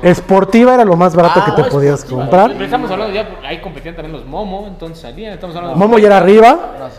[0.07, 2.21] Esportiva era lo más barato Ah, que te oh, podías esportiva.
[2.23, 2.53] comprar.
[2.53, 5.99] Pero estamos hablando ya, ahí competían también los Momo, entonces salían, estamos hablando de Momo
[5.99, 6.59] ya era arriba.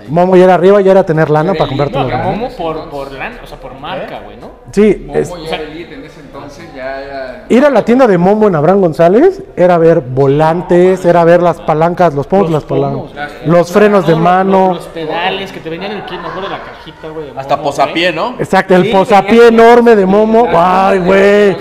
[0.09, 2.23] Momo ya era arriba, ya era tener lana Era para comprarte No, los.
[2.25, 4.51] Momo por, por lana, o sea, por marca, güey, ¿no?
[4.71, 7.45] Sí, Momo es- ya era elite en ese entonces, ya era.
[7.49, 11.59] ir a la tienda de Momo en Abraham González era ver volantes, era ver las
[11.61, 13.11] palancas, los pomos, las palancas,
[13.45, 14.67] los frenos de No, mano.
[14.69, 17.27] Los, los pedales que te venían el kit mejor de la cajita, güey.
[17.35, 18.11] Hasta posapié.
[18.11, 18.35] ¿no?
[18.39, 20.47] Exacto, el Sí, posapié enorme de Momo.
[20.53, 21.57] Ay, güey.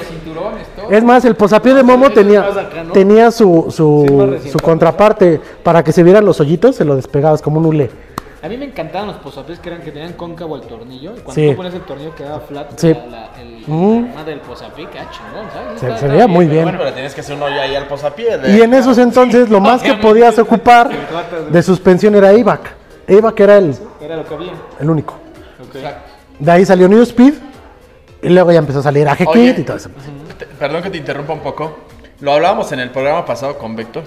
[0.90, 2.92] Es más, el posapié de Momo tenía, más acá, ¿no?
[2.92, 7.66] tenía su, su, contraparte para que se vieran los hoyitos, se lo despegabas como un
[7.66, 7.90] hule.
[8.42, 11.12] A mí me encantaban los posapiés que eran que tenían cóncavo el tornillo.
[11.16, 11.50] Y cuando Sí.
[11.50, 12.68] tú pones el tornillo quedaba flat.
[12.78, 12.88] Sí.
[12.94, 14.02] La, la, el, Mm.
[14.04, 15.80] la arma del posapié, que chingón, ¿sabes?
[15.80, 16.64] Se- Está- se está veía muy pero bien.
[16.64, 18.38] bueno, Pero tienes que hacer un hoyo ahí al posapié.
[18.38, 20.90] de- Y en esos entonces lo más que podías ocupar
[21.50, 22.60] de- suspensión era IVAC.
[23.08, 24.52] Eva, que era el, Era lo que había.
[24.78, 25.14] el único.
[25.68, 25.74] Ok.
[25.76, 26.00] Exacto.
[26.38, 27.34] De ahí salió New Speed.
[28.22, 29.18] Y luego ya empezó a salir AG.
[29.32, 29.90] Kit y todo eso.
[30.58, 31.78] Perdón que te interrumpa un poco.
[32.20, 34.04] Lo hablábamos en el programa pasado con Vector.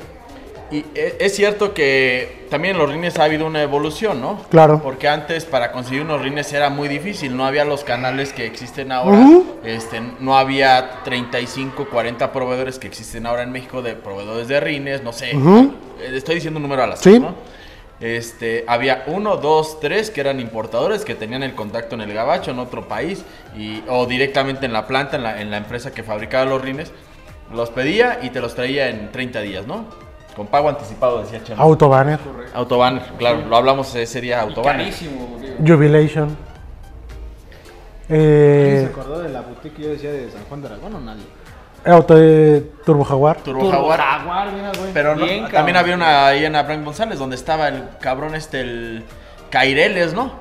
[0.71, 4.39] Y e- es cierto que también en los rines ha habido una evolución, ¿no?
[4.51, 4.79] Claro.
[4.83, 8.91] Porque antes para conseguir unos rines era muy difícil, no había los canales que existen
[8.91, 9.19] ahora,
[9.63, 15.03] este, no había 35, 40 proveedores que existen ahora en México de proveedores de rines,
[15.03, 15.69] no sé, eh,
[16.13, 17.19] estoy diciendo un número al azar, Sí.
[17.19, 17.33] ¿no?
[17.99, 22.51] Este, había uno, dos, tres que eran importadores que tenían el contacto en el gabacho,
[22.51, 23.25] en otro país,
[23.57, 26.91] y, o directamente en la planta, en la, en la empresa que fabricaba los rines.
[27.53, 29.85] Los pedía y te los traía en 30 días, ¿no?
[30.35, 31.61] Con pago anticipado, decía Chema.
[31.63, 32.19] Autobanner,
[32.53, 34.77] Autoban, claro, lo hablamos ese día, Y Autoban.
[34.77, 35.37] carísimo.
[35.65, 36.37] Jubilation.
[38.09, 40.95] ¿Alguien Eh, se acordó de la boutique que yo decía de San Juan de Aragón
[40.95, 41.23] o nadie?
[41.85, 43.37] Auto de Turbo Jaguar.
[43.37, 43.99] Turbo Jaguar.
[43.99, 44.91] Jaguar, mira, güey.
[44.93, 45.77] Pero no- Bien, también cabrón.
[45.77, 49.03] había una ahí en Abraham González donde estaba el cabrón este, el
[49.49, 50.31] Caireles, ¿no?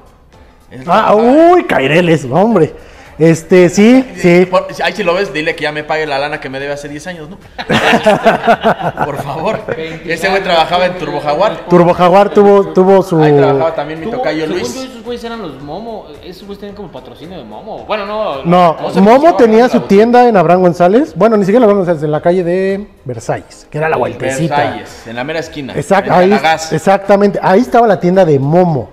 [0.71, 2.75] Es- Ah, uy, Caireles, hombre.
[3.19, 4.47] Este, sí, sí.
[4.47, 6.73] Por- ahí si lo ves, dile que ya me pague la lana que me debe
[6.73, 7.39] hace 10 años, ¿no?
[9.05, 9.61] Por favor.
[9.67, 10.99] 20 Ese güey trabajaba en.
[10.99, 11.67] Turbo Jaguar.
[11.69, 13.21] Turbo Jaguar tuvo, tuvo su.
[13.23, 14.75] Ahí trabajaba también mi tocayo según Luis.
[14.75, 16.07] yo, esos güeyes eran los Momo.
[16.25, 17.85] Esos güeyes tenían como patrocinio de Momo.
[17.87, 18.45] Bueno, no.
[18.45, 21.13] No, se Momo tenía su tienda en Abraham González.
[21.17, 24.57] Bueno, ni siquiera en Abraham González, en la calle de Versalles, que era la vueltecita.
[24.57, 25.73] Versalles, en la mera esquina.
[25.75, 26.41] Exacto, en ahí,
[26.73, 27.39] exactamente.
[27.43, 28.91] Ahí estaba la tienda de Momo.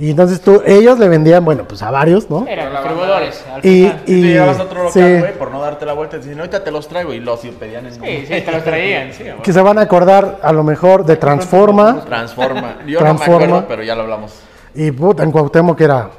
[0.00, 2.46] Y entonces tú, ellos le vendían, bueno, pues a varios, ¿no?
[2.46, 3.44] Eran distribuidores.
[3.52, 4.02] al Y, final.
[4.06, 6.18] Y y te llevabas a otro local, sí, güey, por no darte la vuelta.
[6.18, 7.12] Dicen, ahorita te los traigo.
[7.12, 9.24] Y los pedían en Sí, sí, te los traían, sí.
[9.42, 12.04] que se van a acordar a lo mejor de Transforma.
[12.04, 12.76] Transforma.
[12.86, 13.32] Yo Transforma.
[13.34, 14.40] no me acuerdo, pero ya lo hablamos.
[14.74, 16.10] Y puta, en Cuauhtémoc que era.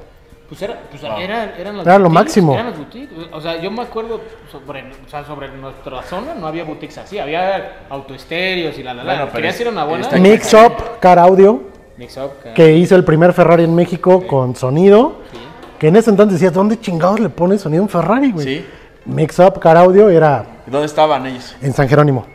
[0.49, 1.15] Pues, era, pues Ah.
[1.21, 2.53] eran, eran los Era lo boutiques, máximo.
[2.55, 3.17] Eran los boutiques.
[3.31, 4.19] O sea, yo me acuerdo
[4.51, 7.17] sobre, o sea, sobre nuestra zona no había boutiques así.
[7.19, 9.13] Había autoestéreos y la la la.
[9.13, 10.01] Bueno, pero Querías ir a una buena.
[10.03, 11.61] está- Mix Up Car Audio,
[11.99, 12.31] Mix up.
[12.43, 15.17] que- que hizo el primer Ferrari en México con sonido.
[15.31, 15.38] Sí.
[15.77, 18.45] Que en ese entonces decías, ¿dónde chingados le pones sonido a un Ferrari, güey?
[18.45, 18.65] Sí.
[19.05, 21.55] Mix Up Car Audio era ¿Y ¿Dónde estaban ellos?
[21.62, 22.25] en San Jerónimo.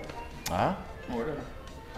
[0.52, 0.76] Ah.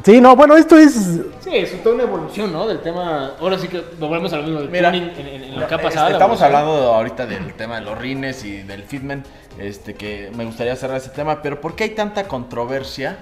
[0.05, 0.93] Sí, no, bueno, esto es.
[1.41, 2.67] Sí, es toda una evolución, ¿no?
[2.69, 3.33] Del tema.
[3.41, 5.75] Ahora sí que volvemos a lo mismo del Mira, tuning en, en- en lo que
[5.75, 6.11] ha Este, pasado.
[6.11, 9.27] Estamos hablando ahorita del tema de los rines y del fitment,
[9.59, 13.17] este que me gustaría cerrar ese tema, pero ¿por qué hay tanta controversia?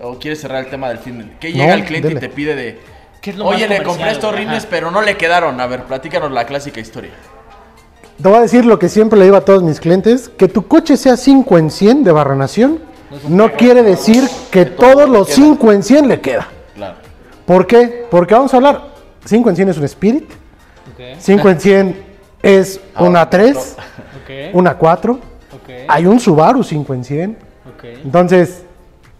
[0.00, 1.38] ¿O quieres cerrar el tema del fitment?
[1.38, 2.18] ¿Qué llega No, el cliente dele.
[2.18, 2.80] y te pide de,
[3.22, 4.66] ¿Qué es lo oye, más le compré estos rines, Ajá.
[4.68, 5.58] pero no le quedaron?
[5.60, 7.12] A ver, platícanos la clásica historia.
[8.20, 10.66] Te voy a decir lo que siempre le digo a todos mis clientes: que tu
[10.66, 12.80] coche sea 5 en 100 de barrenación
[13.28, 16.48] no quiere decir que todos los 5 en 100 le queda.
[16.74, 16.96] Claro.
[17.46, 18.06] ¿Por qué?
[18.10, 18.88] Porque vamos a hablar:
[19.24, 20.24] 5 en 100 es un Spirit,
[20.94, 22.04] Ok, 5 en 100
[22.42, 25.12] es una 3, ok, una 4.
[25.12, 27.38] ok, Hay un Subaru 5 en 100.
[27.76, 27.84] ok.
[28.04, 28.64] Entonces,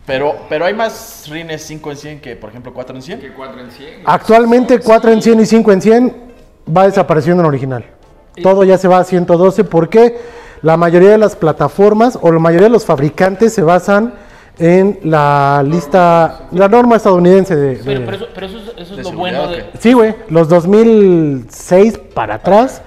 [0.06, 3.20] Pero, pero hay más rines 5 en 100 que, por ejemplo, 4 en 100.
[3.20, 3.88] Que 4 en 100.
[4.04, 6.16] actualmente 4 en 100 y 5 en 100
[6.76, 7.84] va desapareciendo en original.
[8.42, 10.18] Todo ya se va a 112 porque
[10.62, 14.14] la mayoría de las plataformas o la mayoría de los fabricantes se basan
[14.58, 17.80] en la lista, la norma estadounidense de...
[17.84, 19.64] Pero, de- pero eso, pero eso es, eso es ¿De lo seguridad bueno de.
[19.78, 22.82] Sí, güey, los 2006 para atrás,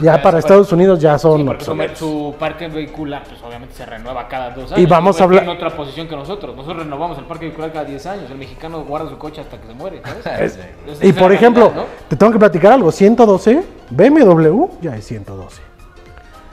[0.00, 3.84] ya para Estados Unidos ya Sí, son porque su, su parque vehicular, pues obviamente se
[3.86, 4.88] renueva cada dos Y años.
[4.88, 6.56] vamos Igual a hablar- En otra posición que nosotros.
[6.56, 8.30] Nosotros renovamos el parque vehicular cada 10 años.
[8.30, 10.52] El mexicano guarda su coche hasta que se muere, ¿sabes?
[10.92, 10.96] Sí.
[11.02, 11.84] Y es la por ejemplo, ¿no?
[12.08, 15.60] te tengo que platicar algo, 112, BMW ya es 112.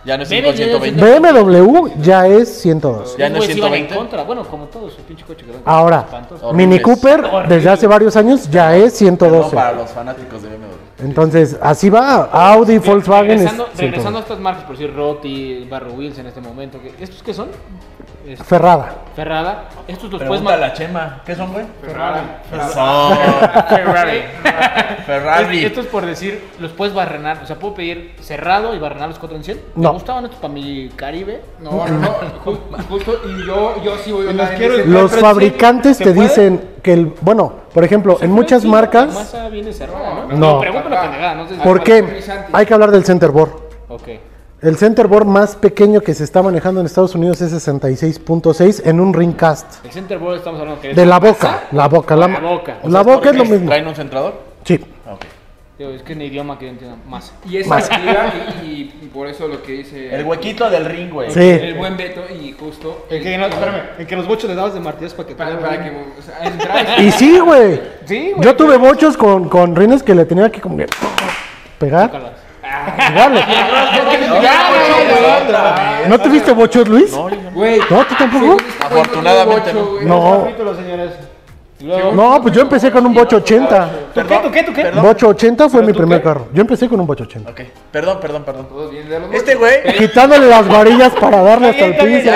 [0.05, 1.19] Ya no es Bebe, 5 ya es 120.
[1.19, 3.17] BMW ya es 112.
[3.17, 3.95] Ya no es Esos güeyes iban en 120.
[3.95, 4.23] contra.
[4.23, 6.05] Bueno, como todos, su pinche coche que Ahora.
[6.53, 6.79] Mini.
[6.81, 9.55] Cooper desde hace varios años ya es No 112.
[9.55, 10.88] para los fanáticos de BMW.
[11.01, 12.25] Entonces, así va.
[12.25, 13.81] Audi, Volkswagen es regresando, 112.
[13.83, 16.79] regresando a estas marcas, por decir Rotti, Barro Wheels en este momento.
[16.99, 17.49] ¿Estos qué son?
[18.29, 18.95] Es- Ferrada.
[19.15, 19.63] Ferrada.
[19.87, 21.21] Estos los puedes Pregunta a ma- la Chema.
[21.25, 21.65] ¿Qué son, güey?
[21.81, 22.19] Ferrari.
[23.69, 24.21] Ferrari.
[25.05, 25.59] Ferrari.
[25.59, 27.39] Es- Esto es por decir, los puedes barrenar.
[27.43, 29.61] O sea, puedo pedir cerrado y barrenar los 4 en 100.
[29.75, 29.89] No.
[29.89, 31.41] Me gustaban estos para mi Caribe.
[31.59, 32.15] No, no, no.
[32.45, 36.27] ju- Justo, y yo, yo sí voy a los quiero- Los fabricantes ¿se te puede?
[36.27, 37.13] dicen que el.
[37.21, 39.13] Bueno, por ejemplo, en muchas La marcas.
[39.13, 40.27] masa viene cerrada, ¿no?
[40.27, 40.53] No.
[40.53, 41.35] No, pregunto una pendejada.
[41.35, 42.21] No sé si- ¿Por qué?
[42.53, 43.49] Hay que hablar del centerboard.
[43.89, 44.07] Ok.
[44.61, 49.13] El centerboard más pequeño que se está manejando en Estados Unidos es 66.6 en un
[49.13, 49.85] ringcast.
[49.85, 51.63] El centerboard estamos hablando que es De la boca.
[51.71, 52.15] La boca.
[52.17, 52.77] La, La boca.
[52.83, 53.67] O la sea, boca es lo mismo.
[53.67, 54.33] ¿Traen un centrador?
[54.65, 54.75] Sí.
[55.09, 55.21] Ok.
[55.77, 57.31] Digo, es que en idioma que yo entiendo más.
[57.49, 57.89] Y es Más.
[58.61, 58.67] y,
[59.01, 61.31] y- por eso lo que dice El huequito del ring, güey.
[61.31, 61.39] Sí.
[61.39, 64.73] el buen Beto y justo En que, no, espérame, en que los bochos le dabas
[64.73, 66.97] de martillas para que para, para que o sea.
[67.01, 67.79] Y sí, güey.
[68.05, 68.43] Sí, güey.
[68.43, 70.87] Yo tuve bochos con, con rines que le tenía que como que
[71.79, 72.07] pegar.
[72.11, 72.48] Chócalas.
[76.07, 77.11] ¿No tuviste bochos, Luis?
[77.11, 77.51] No, yo no.
[77.51, 78.57] Güey, No, tú tampoco.
[78.79, 79.99] Afortunadamente no.
[80.01, 80.47] No.
[81.81, 83.89] Luego- No, pues yo empecé con un Bocho 80.
[84.13, 84.81] ¿Tú qué, tú qué, tú qué?
[84.83, 85.03] Perdón.
[85.05, 86.23] Bocho 80 fue ¿Pero mi primer qué?
[86.25, 86.47] carro.
[86.53, 87.49] Yo empecé con un Bocho 80.
[87.51, 87.61] Ok,
[87.91, 88.67] perdón, perdón, perdón.
[89.31, 92.31] Este güey Quitándole las varillas para darle hasta el piso.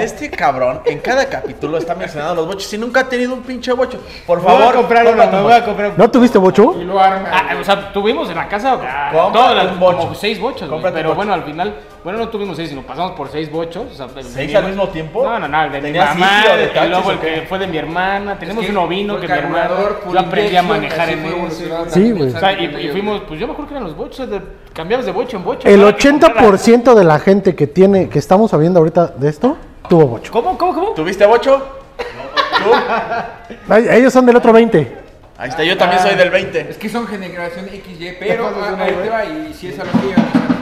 [0.00, 3.72] Este cabrón en cada capítulo está mencionando los bochos y nunca ha tenido un pinche
[3.72, 3.98] bocho.
[4.26, 6.74] Por Me voy favor, a comprar uno, me voy a comprar ¿No tuviste Bocho?
[6.80, 7.28] Y lo arma.
[7.32, 8.78] Ah, o sea, tuvimos en la casa
[9.12, 9.98] todas las, un bocho.
[9.98, 11.14] como seis bochos, pero bocho.
[11.14, 11.74] bueno, al final,
[12.08, 13.84] bueno, no tuvimos seis, sino pasamos por seis bochos.
[13.92, 15.24] O sea, de- ¿Seis al mismo tiempo?
[15.24, 17.58] No, no, no, el de mi ¿Tenías mamá, sitio de taxis luego el que fue
[17.58, 19.70] de mi hermana, tenemos que un ovino fue que mi hermana,
[20.10, 21.68] yo aprendí a manejar en ese.
[21.88, 22.32] Sí, güey.
[22.34, 24.40] O sea, y, fuimos, pues yo me acuerdo que eran los bochos, de-
[24.72, 25.68] cambiabas de bocho en bocho.
[25.68, 29.28] El Ahora que comprara- 80% de la gente que tiene, que estamos sabiendo ahorita de
[29.28, 30.32] esto, tuvo Bocho.
[30.32, 30.88] ¿Cómo, cómo, cómo?
[30.92, 31.62] ¿Tuviste bocho?
[31.98, 32.70] ¿Tú?
[33.68, 34.96] Ay, Ellos son del otro 20.
[35.36, 36.70] Ahí está, yo también soy del 20.
[36.70, 39.90] Es que son generación XY, pero ah, ahí te va, y si es a lo
[39.92, 40.57] que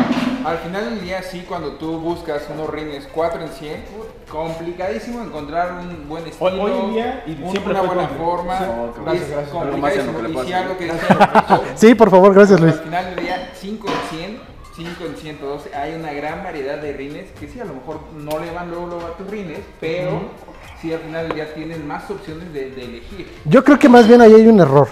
[0.47, 5.21] Al final del día, sí, cuando tú buscas unos rines 4 en 100, put, complicadísimo
[5.23, 8.59] encontrar un buen estilo, Hoy- en día, y un- siempre una buena forma.
[8.59, 8.65] Sí.
[8.65, 9.51] es Gracias, gracias.
[9.51, 10.19] Complicadísimo.
[10.43, 12.75] Y si algo que decía, Sí, por favor, gracias Luis.
[12.75, 14.41] al final del día, 5 en 100,
[14.77, 18.39] 5 en 112, hay una gran variedad de rines que sí, a lo mejor no
[18.39, 20.21] le van luego, luego a tus rines, pero
[20.81, 23.27] sí, al final del día tienes más opciones de, de elegir.
[23.47, 24.89] Yo creo que más bien ahí hay un error.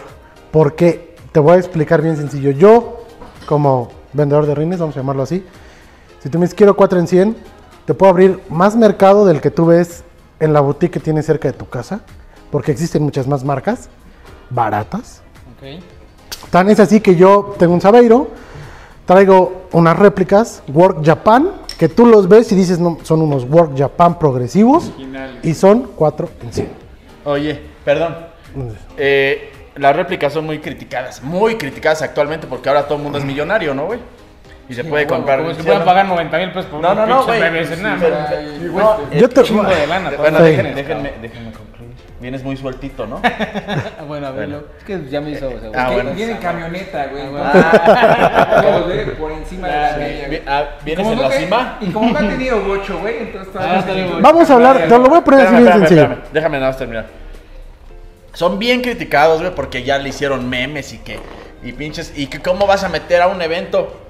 [0.50, 2.52] Porque te voy a explicar bien sencillo.
[2.52, 3.04] Yo,
[3.46, 5.44] como vendedor de rines, vamos a llamarlo así,
[6.24, 7.36] si tú me dices quiero 4 en 100,
[7.84, 10.04] te puedo abrir más mercado del que tú ves
[10.40, 12.00] en la boutique que tienes cerca de tu casa.
[12.50, 13.90] Porque existen muchas más marcas
[14.48, 15.20] baratas.
[15.56, 15.82] Ok.
[16.50, 18.28] Tan es así que yo tengo un Sabeiro,
[19.04, 23.76] traigo unas réplicas Work Japan, que tú los ves y dices, no, son unos Work
[23.76, 25.44] Japan progresivos Originales.
[25.44, 26.68] y son 4 en 100.
[27.24, 28.16] Oye, perdón.
[28.96, 33.24] Eh, las réplicas son muy criticadas, muy criticadas actualmente porque ahora todo el mundo es
[33.24, 33.98] millonario, ¿no, güey?
[34.68, 35.40] Y se puede comprar.
[35.40, 35.84] Como si ¿sí puedan no?
[35.84, 37.66] pagar 90 mil pesos por No, un no, no, pinche güey.
[37.66, 40.10] Sí, sí, güey, no, Yo te- chingo de lana.
[40.16, 40.38] Bueno.
[40.38, 40.44] Sí.
[40.44, 41.74] déjenme, déjenme, déjenme concluir.
[42.20, 43.20] Vienes muy sueltito, ¿no?
[43.22, 44.62] Ah, Bueno, a ver, Bueno.
[44.78, 45.48] es que ya me hizo.
[45.48, 46.12] o sea, Ah, bueno.
[46.12, 47.22] Viene en camioneta, güey.
[47.36, 50.40] Ah, güey, por encima de la Ah, media.
[50.46, 51.78] Ah, ¿Vienes en no la cima?
[51.82, 53.84] Y como no ha tenido bocho, güey, entonces Ah.
[54.22, 56.08] Vamos a hablar, te lo voy a poner así bien sencillo.
[56.32, 57.06] Déjame nada más terminar.
[58.34, 61.18] Son bien criticados, güey, porque ya le hicieron memes y que.
[61.62, 62.12] Y pinches.
[62.14, 64.00] Y que cómo vas a meter a un evento.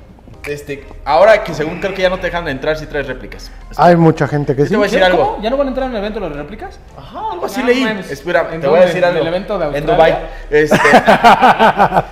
[0.46, 0.84] Este.
[1.06, 3.50] Ahora que según creo que ya no te dejan entrar si traes réplicas.
[3.76, 4.70] Hay mucha gente que sí.
[4.70, 5.04] te voy a decir ¿Qué?
[5.06, 5.32] algo.
[5.34, 5.42] ¿Cómo?
[5.42, 6.78] ¿Ya no van a entrar en el evento los réplicas?
[6.98, 7.82] Ajá, algo así No leí.
[7.84, 8.10] mames.
[8.10, 9.20] Espera, ¿En te voy a decir ¿En algo.
[9.20, 9.86] el evento de En?
[9.86, 10.18] Dubai.
[10.50, 10.76] Este.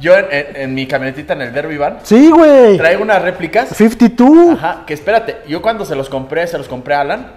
[0.00, 2.76] yo en, en- en mi camionetita en el Derby Van Sí, güey.
[2.76, 3.68] traigo unas réplicas.
[3.70, 4.58] 52.
[4.58, 7.32] Ajá, que espérate, yo cuando se los compré, se los compré a Alan.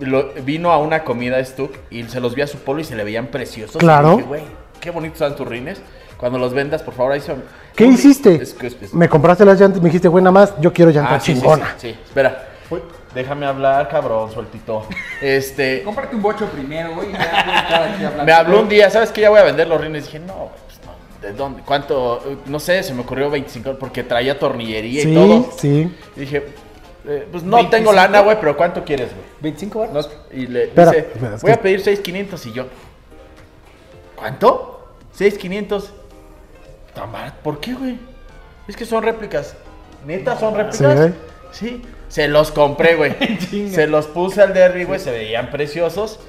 [0.00, 2.94] Lo- vino a una comida Stuck y se los vi a su polo y se
[2.96, 3.76] le veían preciosos.
[3.76, 4.12] Claro.
[4.12, 4.42] Y dije, güey,
[4.80, 5.80] qué bonitos están tus rines.
[6.16, 7.44] Cuando los vendas, por favor, ahí son.
[7.76, 8.34] ¿Qué hiciste?
[8.42, 10.90] Es que- es- es- Me compraste las llantas, me dijiste, güey, nada más, yo quiero
[10.90, 11.74] llanta Ah, sí, sí, chingona.
[11.78, 12.48] sí, sí, espera.
[12.70, 12.80] Uy,
[13.14, 14.84] déjame hablar, cabrón, sueltito.
[15.22, 15.82] Este.
[15.84, 17.08] Cómprate un bocho primero, güey.
[18.26, 19.22] Me habló un día, ¿sabes qué?
[19.22, 20.04] Ya voy a vender los rines.
[20.06, 21.26] Dije, no, pues no.
[21.28, 21.62] ¿De dónde?
[21.64, 22.20] ¿Cuánto?
[22.46, 25.50] No sé, se me ocurrió 25 porque traía tornillería y Sí, todo.
[25.56, 25.90] sí.
[26.16, 26.46] Y dije,
[27.08, 29.52] eh, pues no tengo lana, güey, pero ¿cuánto quieres, güey?
[29.54, 30.10] ¿25 baros?
[30.30, 32.66] Y le Espera, dice, voy que- a pedir 6.500 y yo,
[34.16, 34.94] ¿cuánto?
[35.18, 35.90] 6.500.
[36.94, 37.36] Tan barato.
[37.42, 37.98] ¿Por qué, güey?
[38.66, 39.54] Es que son réplicas.
[40.06, 41.10] ¿Neta son réplicas?
[41.52, 41.82] Sí.
[42.08, 43.14] Se los compré, güey.
[43.70, 44.98] se los puse al derby, güey.
[45.00, 46.20] Se veían preciosos.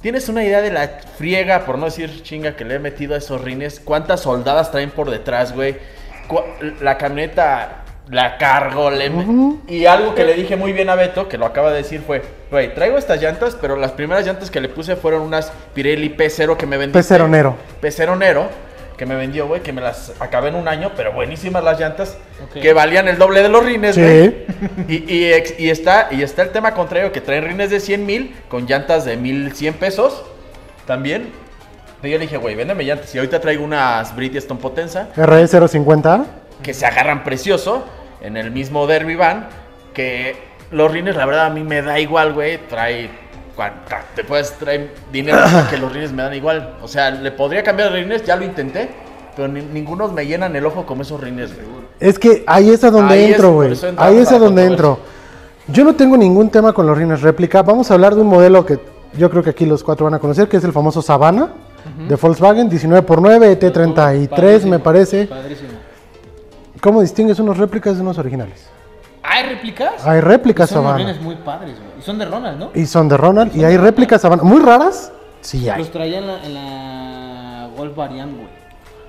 [0.00, 3.18] ¿Tienes una idea de la friega, por no decir chinga, que le he metido a
[3.18, 3.80] esos rines?
[3.80, 5.76] ¿Cuántas soldadas traen por detrás, güey?
[6.80, 9.10] La camioneta la cargo, le.
[9.68, 12.22] Y algo que le dije muy bien a Beto, que lo acaba de decir, fue,
[12.50, 16.56] güey, traigo estas llantas, pero las primeras llantas que le puse fueron unas Pirelli P0
[16.56, 16.92] que me vendió.
[16.94, 17.56] Peceronero.
[17.80, 18.48] Peceronero,
[18.96, 22.16] que me vendió, güey, que me las acabé en un año, pero buenísimas las llantas,
[22.54, 24.00] que valían el doble de los rines, Sí.
[24.00, 24.46] güey.
[24.88, 25.12] Y,
[25.58, 29.04] y está, y está el tema contrario, que traen rines de 100 mil con llantas
[29.04, 30.22] de 1100 pesos
[30.86, 31.30] también.
[32.02, 33.12] Y yo le dije, güey, véndeme llantas.
[33.14, 36.24] Y ahorita traigo unas Bridgestone Potenza RE050.
[36.62, 37.84] Que se agarran precioso
[38.20, 39.48] en el mismo Derby Van.
[39.94, 40.36] Que
[40.70, 42.58] los rines, la verdad, a mí me da igual, güey.
[42.68, 43.08] Trae.
[43.54, 45.38] cuanta- Te puedes traer dinero
[45.70, 46.74] que los rines me dan igual.
[46.82, 48.88] O sea, le podría cambiar de rines, ya lo intenté.
[49.34, 51.86] Pero ni- ninguno me llenan el ojo como esos rines, güey.
[52.00, 53.72] Es que ahí es a donde Ahí entro, güey.
[53.96, 54.98] Ahí es a donde entro.
[55.68, 57.62] Yo no tengo ningún tema con los rines réplica.
[57.62, 58.78] Vamos a hablar de un modelo que
[59.16, 61.48] yo creo que aquí los cuatro van a conocer, que es el famoso Savannah
[62.08, 65.24] de Volkswagen, 19x9, ET33 Padrísimo, me parece.
[65.26, 65.68] Padrísimo.
[66.86, 68.68] ¿Cómo distingues unos réplicas de unos originales?
[69.24, 70.06] ¿Hay réplicas?
[70.06, 70.98] Hay réplicas Son Savannah.
[70.98, 71.98] rines muy padres, güey.
[71.98, 72.70] Y son de Ronald, ¿no?
[72.76, 73.56] Y son de Ronald.
[73.56, 74.44] Y hay réplicas Savannah.
[74.44, 75.10] Muy raras.
[75.40, 75.80] Sí hay.
[75.80, 78.46] Los traía en la, en la Golf Variant, güey.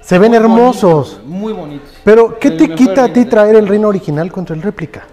[0.02, 1.22] Se ven Muy hermosos.
[1.22, 1.90] bonitos, Muy bonitos.
[2.04, 5.04] Pero, ¿qué El te quita a ti traer el reino original contra el réplica?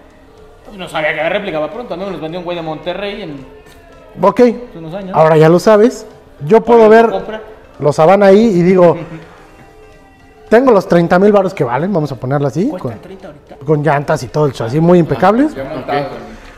[0.75, 1.93] No sabía que había réplica, va pronto.
[1.93, 3.45] A mí me los vendió un güey de Monterrey en
[4.23, 5.15] Ok, hace unos años.
[5.15, 6.07] ahora ya lo sabes.
[6.47, 7.11] yo puedo ver
[7.77, 8.97] los Habana ahí y digo,
[10.49, 13.55] tengo los 30 mil baros que valen, vamos a ponerlo así, con, ¿Cuestan 30 ahorita?
[13.65, 15.53] con llantas y todo el chasis muy impecables.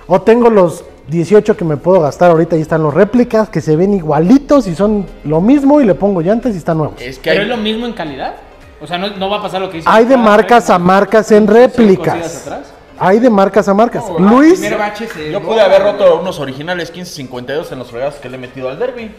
[0.07, 3.75] O tengo los 18 que me puedo gastar ahorita, ahí están los réplicas que se
[3.75, 7.01] ven igualitos y son lo mismo y le pongo llantas y están nuevos.
[7.01, 8.35] Es que ¿Pero hay, es lo mismo en calidad?
[8.81, 9.89] O sea, no, no va a pasar lo que dice.
[9.91, 12.45] Hay de marcas a ¿traes marcas en réplicas.
[12.45, 12.73] atrás?
[12.99, 14.03] Hay de marcas a marcas.
[14.19, 18.35] No, Luis, bache yo pude haber roto unos originales 1552 en los fregados que le
[18.38, 19.11] he metido al derby.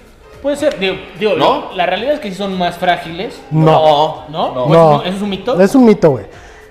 [0.42, 0.78] Puede ser.
[0.78, 1.70] Digo, digo, ¿No?
[1.74, 3.40] la realidad es que sí son más frágiles.
[3.50, 4.24] no.
[4.28, 4.52] ¿No?
[4.54, 4.64] No.
[4.64, 5.02] ¿O No.
[5.02, 5.60] ¿Eso, es, un mito?
[5.60, 6.26] Es un mito, güey.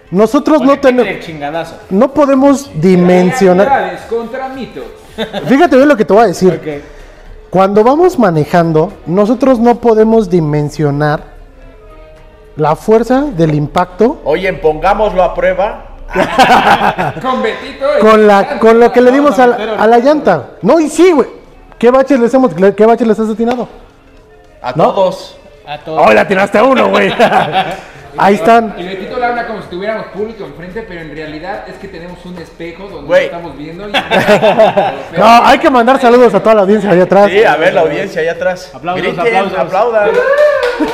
[0.10, 1.14] Nosotros ¿O no tenemos,
[1.90, 4.00] no podemos dimensionar.
[4.10, 4.86] Contra mitos.
[5.48, 6.54] Fíjate bien lo que te voy a decir.
[6.54, 6.84] Ok.
[7.50, 11.38] Cuando vamos manejando, nosotros no podemos dimensionar
[12.56, 15.84] la fuerza del impacto Oye, pongámoslo a prueba.
[17.22, 17.86] Con Betito.
[18.00, 20.52] con la con lo que le dimos a la, a la llanta.
[20.62, 21.37] No, y sí, güey.
[21.78, 23.68] ¿Qué baches les hemos qué baches les has atinado?
[24.62, 24.92] A ¿No?
[24.92, 25.38] todos.
[25.66, 26.02] A todos.
[26.06, 27.14] Oh, le atinaste a uno, güey.
[28.18, 28.74] Ahí están.
[28.80, 32.26] Y Betito le habla como si tuviéramos público enfrente, pero en realidad es que tenemos
[32.26, 33.88] un espejo donde lo estamos viendo.
[33.88, 33.92] Y...
[35.18, 37.30] No, hay que mandar saludos a toda la audiencia allá atrás.
[37.30, 38.72] Sí, a ver la audiencia allá atrás.
[38.74, 39.60] Aplausos, Griten, aplausos.
[39.60, 40.10] aplaudan.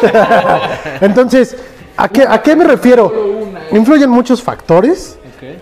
[1.02, 1.56] Entonces,
[1.96, 3.14] ¿a qué, ¿a qué me refiero?
[3.72, 5.18] Influyen muchos factores.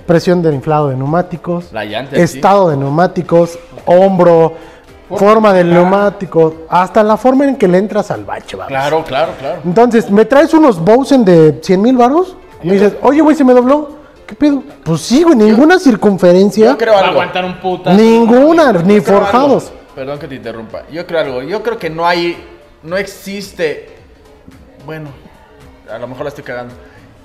[0.05, 1.71] Presión del inflado de neumáticos.
[1.71, 2.37] La llanta en sí.
[2.37, 4.55] Estado de neumáticos, hombro,
[5.17, 8.69] forma del neumático, hasta la forma en que le entras al bache, vamos.
[8.69, 9.61] Claro, claro, claro.
[9.65, 12.35] Entonces, ¿me traes unos Bowsen de 100 mil baros?
[12.63, 13.99] Me dices, oye, güey, se me dobló.
[14.27, 14.63] ¿Qué pedo?
[14.83, 16.67] Pues sí, güey, ninguna circunferencia.
[16.71, 17.11] Yo creo Va a algo.
[17.13, 17.93] aguantar un puta.
[17.93, 19.65] Ninguna, ni forjados.
[19.67, 19.77] algo.
[19.95, 20.83] Perdón que te interrumpa.
[20.91, 21.41] Yo creo algo.
[21.41, 22.37] Yo creo que no hay.
[22.83, 23.89] No existe.
[24.85, 25.09] Bueno,
[25.93, 26.73] a lo mejor la estoy cagando.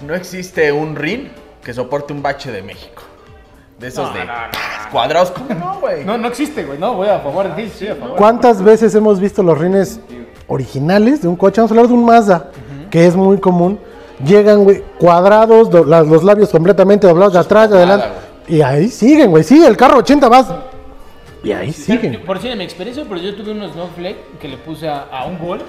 [0.04, 1.28] No existe un ring
[1.62, 3.02] que soporte un bache de México.
[3.78, 4.90] De esos No, de no, no, no.
[4.90, 5.30] cuadrados.
[5.32, 6.04] ¿Cómo no, güey?
[6.04, 6.78] No, no existe, güey.
[6.78, 7.70] No, voy a favor de ti.
[7.76, 8.16] Sí, a favor.
[8.16, 10.00] ¿Cuántas veces hemos visto los rines
[10.48, 11.60] originales de un coche?
[11.60, 12.50] Vamos a hablar de un Mazda,
[12.90, 13.78] que es muy común.
[14.24, 18.06] Llegan, güey, cuadrados, do- la- los labios completamente doblados de atrás, de adelante.
[18.48, 19.44] Y ahí siguen, güey.
[19.44, 20.46] Sí, el carro 80 vas.
[21.44, 22.22] Y ahí siguen.
[22.24, 25.26] Por si de mi experiencia, pero yo tuve unos Snowflake que le puse a, a
[25.26, 25.60] un gol.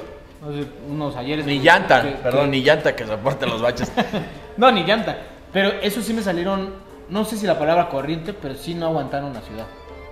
[0.42, 1.46] No sé, unos ayeres.
[1.46, 3.92] Ni llanta, que- perdón, que- ni llanta que soporte los baches.
[4.56, 5.18] No, ni llanta.
[5.54, 6.70] Pero esos sí me salieron,
[7.10, 9.66] no sé si la palabra corriente, pero sí no aguantaron la ciudad.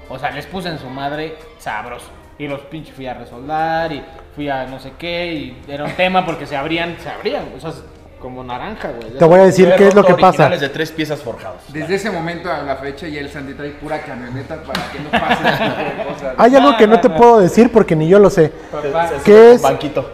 [0.09, 2.07] O sea, les puse en su madre sabroso.
[2.37, 4.03] Y los pinches fui a resoldar y
[4.35, 5.33] fui a no sé qué.
[5.33, 7.45] Y era un tema porque se abrían, se abrían.
[7.55, 7.71] O sea,
[8.19, 9.17] como naranja, güey.
[9.17, 10.49] Te voy a decir qué es lo que pasa.
[10.49, 11.61] de tres piezas forjados.
[11.69, 15.11] Desde ese momento a la fecha ya el Sandy trae pura camioneta para que no
[15.11, 15.43] pase
[16.07, 16.35] cosas.
[16.37, 18.51] Hay algo que no te puedo decir porque ni yo lo sé.
[18.71, 19.61] Papá, ¿Qué es?
[19.61, 20.11] Banquito.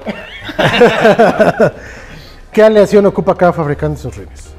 [2.51, 4.53] ¿Qué aleación ocupa cada fabricante de sus rines?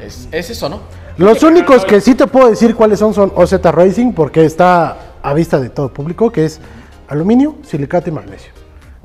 [0.00, 1.03] Es, es eso, ¿no?
[1.16, 5.32] Los únicos que sí te puedo decir cuáles son son OZ Racing porque está a
[5.34, 6.60] vista de todo público, que es
[7.08, 8.52] aluminio, silicato y magnesio.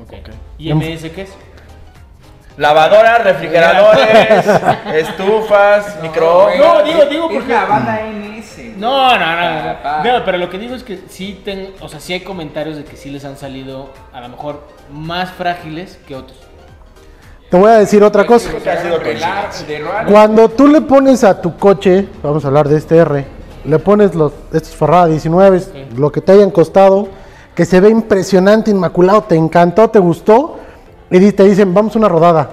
[0.02, 0.14] Ok.
[0.58, 1.30] ¿Y MS qué es?
[2.58, 4.46] Lavadoras, refrigeradores,
[4.94, 6.58] estufas, microondas.
[6.60, 8.76] No, digo, digo Es porque- la banda NS.
[8.76, 9.74] No, no, no, no.
[9.76, 10.04] Papá.
[10.04, 12.84] No, pero lo que digo es que sí ten, o sea, sí hay comentarios de
[12.84, 16.38] que sí les han salido a lo mejor más frágiles que otros.
[17.50, 18.50] Te voy a decir otra cosa.
[18.52, 20.12] de raro.
[20.12, 23.26] Cuando tú le pones a tu coche, vamos a hablar de este R,
[23.66, 25.62] le pones los estos Ferrari 19,
[25.98, 27.08] lo que te hayan costado,
[27.56, 30.58] que se ve impresionante, inmaculado, te encantó, te gustó,
[31.10, 32.52] y te dicen, vamos a una rodada,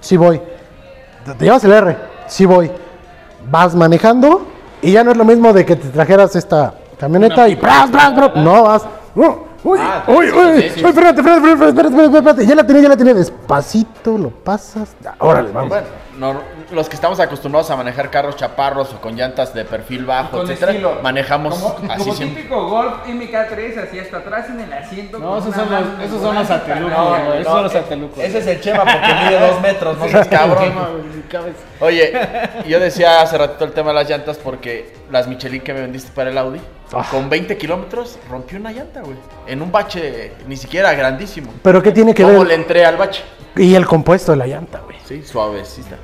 [0.00, 0.40] sí voy.
[1.38, 1.96] Te, llevas el R,
[2.26, 2.70] sí voy.
[3.50, 4.46] Vas manejando
[4.80, 7.90] y ya no es lo mismo de que te trajeras esta camioneta Una y ¡pras,
[7.90, 8.36] pras, pras!
[8.36, 8.86] no vas.
[9.14, 9.47] ¡uh!
[9.68, 10.84] Uy, Ah, uy, uy, sí, sí.
[10.84, 14.94] uy, espérate, espérate, espérate, espérate, espérate, ya la tenía, ya la tenía, despacito, lo pasas,
[15.18, 15.68] órale, vamos.
[15.68, 15.86] Bueno,
[16.18, 16.40] no,
[16.72, 20.46] los que estamos acostumbrados a manejar carros chaparros o con llantas de perfil bajo, Con
[20.46, 20.98] etcétera, estilo.
[21.02, 22.42] manejamos como, así como siempre.
[22.42, 25.18] típico Golf MK3, así hasta atrás en el asiento.
[25.18, 27.40] No, esos son los- esos son los güey.
[27.40, 28.18] esos son los satelucos.
[28.22, 30.72] Ese es el Chema porque mide dos metros, no seas cabrón.
[31.80, 32.12] Oye,
[32.66, 36.10] yo decía hace ratito el tema de las llantas porque las Michelin que me vendiste
[36.14, 36.60] para el Audi,
[36.92, 37.06] Ah.
[37.10, 39.16] con 20 kilómetros rompió una llanta, güey.
[39.46, 41.52] En un bache ni siquiera grandísimo.
[41.62, 42.48] Pero ¿qué tiene que ¿Cómo ver?
[42.48, 43.22] le entré al bache?
[43.56, 44.96] Y el compuesto de la llanta, güey.
[45.06, 45.96] Sí, suavecita.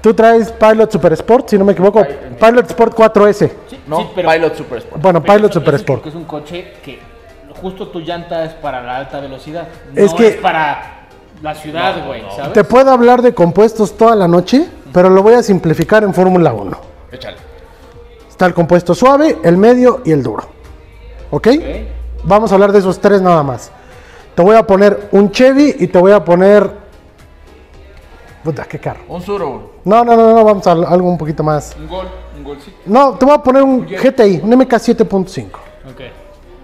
[0.00, 2.04] Tú traes Pilot Super Sport, si no me equivoco,
[2.40, 3.50] Pilot Sport 4S.
[3.68, 5.02] Sí, No, sí, pero, Pilot Super Sport.
[5.02, 6.06] Bueno, pero Pilot eso- Super Sport.
[6.06, 6.98] es un coche que
[7.60, 9.68] justo tu llanta es para la alta velocidad.
[9.94, 11.06] Es no que- es para
[11.42, 12.52] la ciudad, güey, ¿sabes?
[12.54, 16.52] Te puedo hablar de compuestos toda la noche, pero lo voy a simplificar en Fórmula
[16.54, 16.78] 1.
[17.12, 17.36] Échale.
[18.28, 20.44] Está el compuesto suave, el medio y el duro.
[21.30, 21.46] ¿Ok?
[21.48, 21.64] Ok.
[22.24, 23.70] Vamos a hablar de esos tres nada más.
[24.34, 26.70] Te voy a poner un Chevy y te voy a poner...
[28.42, 29.00] Puta, qué carro.
[29.08, 29.72] Un Suro.
[29.84, 31.76] No, no, no, no, vamos a algo un poquito más.
[31.78, 32.76] Un gol, un golcito.
[32.86, 35.46] No, te voy a poner un GTI, un MK 7.5.
[35.46, 36.00] Ok.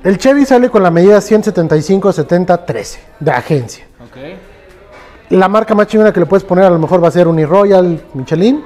[0.05, 3.85] El Chevy sale con la medida 175-70-13 de agencia.
[4.05, 5.31] Ok.
[5.31, 8.01] La marca más chingona que le puedes poner a lo mejor va a ser Uniroyal,
[8.15, 8.65] Michelin.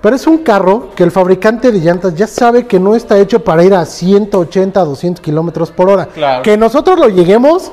[0.00, 3.44] Pero es un carro que el fabricante de llantas ya sabe que no está hecho
[3.44, 6.06] para ir a 180, 200 kilómetros por hora.
[6.06, 6.42] Claro.
[6.42, 7.70] Que nosotros lo lleguemos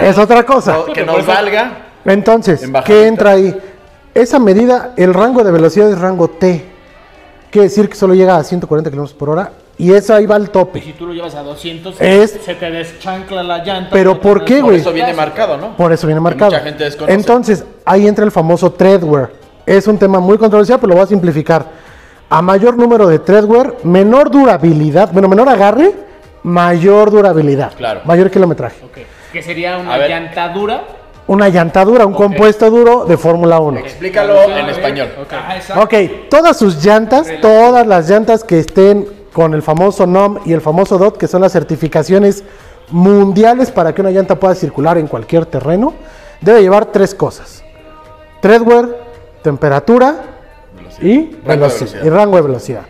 [0.00, 0.78] es otra cosa.
[0.78, 1.88] No, que nos valga.
[2.04, 3.54] Entonces, En ¿qué entra ahí?
[4.14, 6.64] Esa medida, el rango de velocidad es rango T.
[7.50, 9.52] Quiere decir que solo llega a 140 kilómetros por hora.
[9.78, 10.82] Y eso ahí va al Y tope.
[10.82, 13.88] si tú lo llevas a 200, Es- se te deschancla la llanta.
[13.90, 14.80] Pero ¿por qué, es- Por güey?
[14.80, 15.76] eso viene marcado, ¿no?
[15.76, 16.50] Por eso viene marcado.
[16.52, 17.14] mucha gente desconoce.
[17.14, 19.30] Entonces, ahí entra el famoso treadwear.
[19.64, 21.64] Es un tema muy controversial, pero lo voy a simplificar.
[22.28, 25.92] A mayor número de treadwear, menor durabilidad, bueno, menor agarre,
[26.42, 27.72] mayor durabilidad.
[27.74, 28.00] Claro.
[28.04, 28.84] Mayor kilometraje.
[28.84, 28.98] Ok.
[29.32, 30.82] Que sería una llanta dura.
[31.26, 33.78] Una llantadura, un compuesto duro de Fórmula 1.
[33.78, 35.08] Explícalo en español.
[35.30, 35.82] Ajá, exacto.
[35.84, 40.60] Ok, todas sus llantas, todas las llantas que estén con el famoso NOM y el
[40.60, 42.44] famoso DOT, que son las certificaciones
[42.90, 45.94] mundiales para que una llanta pueda circular en cualquier terreno,
[46.40, 47.62] debe llevar tres cosas.
[48.40, 48.88] Treadwear,
[49.42, 50.16] temperatura
[51.00, 52.04] y, Rango de velocidad, velocidad.
[52.04, 52.82] y rango de velocidad.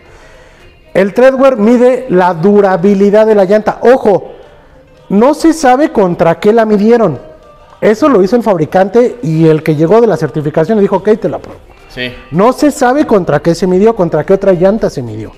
[0.94, 3.78] El treadwear mide la durabilidad de la llanta.
[3.82, 4.32] Ojo,
[5.08, 7.31] no se sabe contra qué la midieron.
[7.82, 11.18] Eso lo hizo el fabricante y el que llegó de la certificación le dijo, ok,
[11.20, 11.60] te la apruebo.
[11.88, 12.14] Sí.
[12.30, 15.32] No se sabe contra qué se midió, contra qué otra llanta se midió.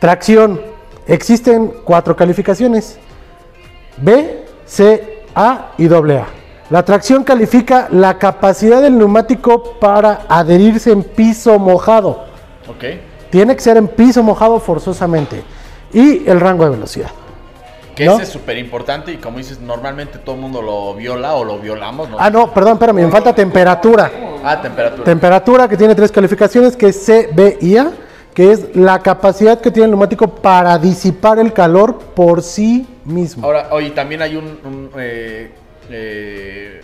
[0.00, 0.60] Tracción.
[1.06, 2.98] Existen cuatro calificaciones.
[3.98, 6.26] B, C, A y AA.
[6.70, 12.24] La tracción califica la capacidad del neumático para adherirse en piso mojado.
[13.30, 15.44] Tiene que ser en piso mojado forzosamente.
[15.92, 17.10] Y el rango de velocidad.
[17.94, 18.14] Que ¿No?
[18.14, 21.58] ese es súper importante y como dices, normalmente todo el mundo lo viola o lo
[21.58, 22.08] violamos.
[22.08, 22.16] ¿no?
[22.18, 24.10] Ah, no, perdón, espérame, me falta temperatura.
[24.42, 25.04] Ah, temperatura.
[25.04, 27.92] Temperatura que tiene tres calificaciones, que es C, B y A,
[28.34, 33.46] que es la capacidad que tiene el neumático para disipar el calor por sí mismo.
[33.46, 34.58] Ahora, oye, también hay un...
[34.64, 35.50] un, eh,
[35.90, 36.80] eh,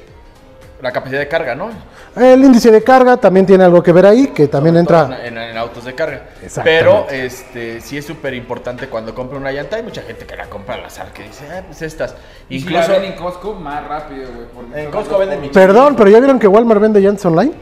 [0.81, 1.70] la capacidad de carga, ¿no?
[2.16, 5.18] El índice de carga también tiene algo que ver ahí, que también En, entra.
[5.24, 6.22] en- en autos de carga.
[6.43, 6.85] Exactamente.
[6.85, 9.76] Pero este sí es súper importante cuando compra una llanta.
[9.76, 12.14] Hay mucha gente que la compra al azar, que dice, ah, pues estas.
[12.49, 14.85] Y si Incluso la ven en Costco, más rápido, güey.
[14.85, 17.53] En Costco venden Perdón, pero ya vieron que Walmart vende llantas online.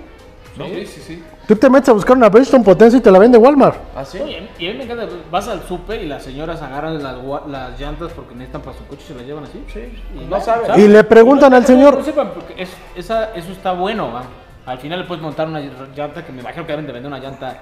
[0.56, 1.22] Sí, sí, sí.
[1.46, 3.76] Tú te metes a buscar una Bridgestone Potencia y te la vende Walmart.
[3.94, 4.18] ¿Ah, sí?
[4.18, 7.14] Oye, y a mí me encanta, vas al súper y las señoras agarran las,
[7.46, 9.64] las llantas porque necesitan para su coche y se las llevan así.
[9.72, 10.02] Sí.
[10.20, 10.80] Y no saben.
[10.80, 14.24] Y le preguntan al señor- No sepan, porque es- esa- eso está bueno, va.
[14.66, 15.60] Al final le puedes montar una
[15.94, 17.56] llanta que me imagino que deben de vender una llanta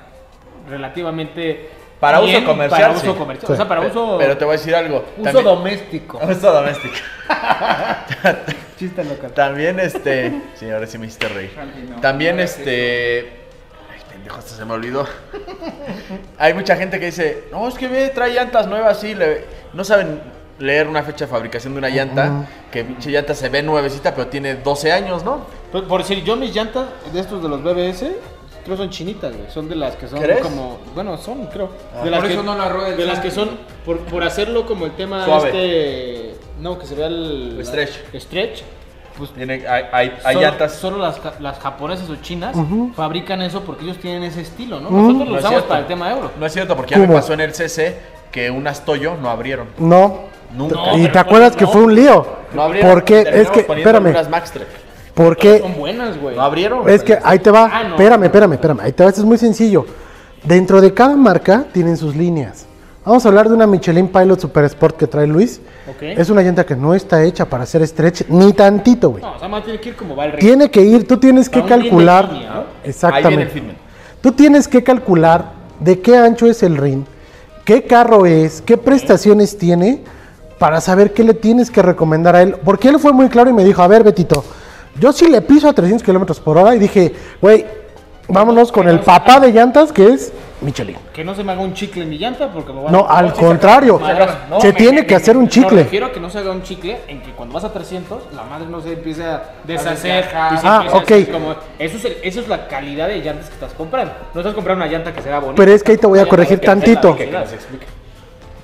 [0.69, 1.69] relativamente...
[2.01, 3.19] Para uso comercial, Para uso sí.
[3.19, 3.47] comercial.
[3.47, 3.53] Sí.
[3.53, 4.17] O sea, para uso...
[4.19, 5.05] Pero te voy a decir algo.
[5.17, 6.21] uso también- doméstico.
[6.29, 6.95] Uso doméstico.
[8.79, 9.31] Chiste local.
[9.33, 10.33] También este.
[10.55, 11.53] Señores, sí me hiciste reír.
[12.03, 13.44] También este.
[14.25, 15.07] Pendejo, hasta se me olvidó.
[16.39, 19.15] Hay mucha gente que dice, no, es que ve, trae llantas nuevas, sí.
[19.15, 19.45] le-
[19.75, 20.21] No saben
[20.59, 22.47] leer una fecha de fabricación de una llanta.
[22.73, 25.45] Que pinche llanta se ve nuevecita, pero tiene 12 años, ¿no?
[25.71, 28.13] Por, por decir, yo mis llantas de estos de los BBS,
[28.65, 29.51] creo son chinitas, güey.
[29.51, 30.41] Son de las que son ¿Crees?
[30.41, 30.79] como.
[30.95, 31.69] Bueno, son, creo.
[31.95, 33.51] Ah, de las por que, eso no la rueda el De las que son.
[33.85, 35.49] Por, por hacerlo como el tema Suave.
[35.49, 36.35] este.
[36.61, 37.57] No, que se vea el.
[37.59, 37.93] El stretch.
[38.13, 38.63] la- stretch.
[39.17, 40.73] Pues Tiene, hay hay, hay solo, llantas.
[40.75, 42.57] Solo las, las japonesas o chinas
[42.97, 44.91] fabrican eso porque ellos tienen ese estilo, ¿no?
[44.91, 46.33] Nosotros No lo es usamos para el tema euro.
[46.39, 47.97] No es cierto, porque ya me pasó en el CC
[48.33, 49.69] que unas Toyo no abrieron.
[49.79, 50.23] No.
[50.53, 50.75] Nunca.
[50.75, 51.71] No, y te acuerdas no, que no.
[51.71, 52.27] fue un lío.
[52.53, 52.91] No abrieron.
[52.91, 54.67] Porque es que, espérame, Unas Maxtrek.
[55.15, 56.37] porque Son buenas, güey.
[56.37, 56.89] No abrieron.
[56.89, 57.71] Es que ahí te va.
[57.73, 57.91] Ah, no.
[57.91, 58.81] Espérame, espérame, espérame.
[58.81, 59.11] Ahí te va.
[59.11, 59.87] Esto es muy sencillo.
[60.43, 62.67] Dentro de cada marca tienen sus líneas.
[63.05, 65.61] Vamos a hablar de una Michelin Pilot Super Sport que trae Luis.
[66.01, 69.23] Es una llanta que no está hecha para hacer stretch ni tantito, güey.
[69.23, 70.41] No, o sea, más tiene que ir como va el rey.
[70.41, 72.33] Tiene que ir, tú tienes que calcular.
[72.33, 72.57] línea, ¿no?
[72.57, 73.77] Ahí viene el Exactamente.
[74.23, 77.05] Tú tienes que calcular de qué ancho es el ring,
[77.67, 80.03] qué carro es, qué prestaciones tiene,
[80.59, 82.57] para saber qué le tienes que recomendar a él.
[82.65, 84.43] Porque él fue muy claro y me dijo, a ver, Betito,
[84.99, 87.67] yo sí le piso a 300 kilómetros por hora y dije, güey,
[88.29, 90.97] vámonos con el papá de llantas que es Michelin.
[91.13, 93.19] Que no se me haga un chicle en mi llanta porque me van No, a...
[93.19, 94.01] al contrario,
[94.49, 95.83] No, se me- tiene me- que hacer un Me chicle.
[95.83, 98.45] refiero a que no se haga un chicle en que cuando vas a 300, la
[98.45, 100.25] madre no se empiece a deshacer.
[100.25, 101.03] se Ah, ok.
[101.03, 104.13] hacer como- eso, es el- eso es la calidad de llantas que estás comprando.
[104.33, 105.57] No estás comprando una llanta que sea bonita.
[105.57, 107.17] Pero es que ahí te voy a corregir tantito.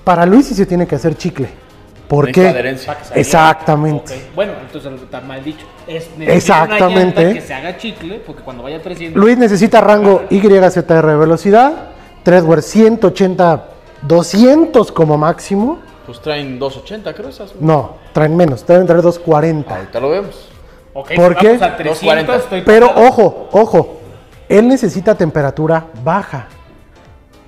[0.05, 1.49] Para Luis sí se tiene que hacer chicle.
[2.11, 2.75] ¿Por qué?
[3.15, 4.15] Exactamente.
[4.15, 5.65] Ok, Bueno, entonces está mal dicho.
[5.87, 7.23] Es Exactamente.
[7.25, 9.23] Una que se haga chicle porque cuando vaya a 300.
[9.23, 11.73] Luis necesita rango YZR de velocidad,
[12.25, 13.65] Treadwear 180,
[14.03, 15.79] 200 como máximo.
[16.05, 17.55] Pues traen 280, creo esas.
[17.61, 19.73] No, traen menos, deben traer 240.
[19.73, 20.49] Ahorita lo vemos.
[20.93, 21.47] Ok, ¿Por qué?
[21.47, 22.37] vamos a 300, 240.
[22.37, 24.01] estoy Pero ojo, ojo,
[24.49, 26.49] él necesita temperatura baja,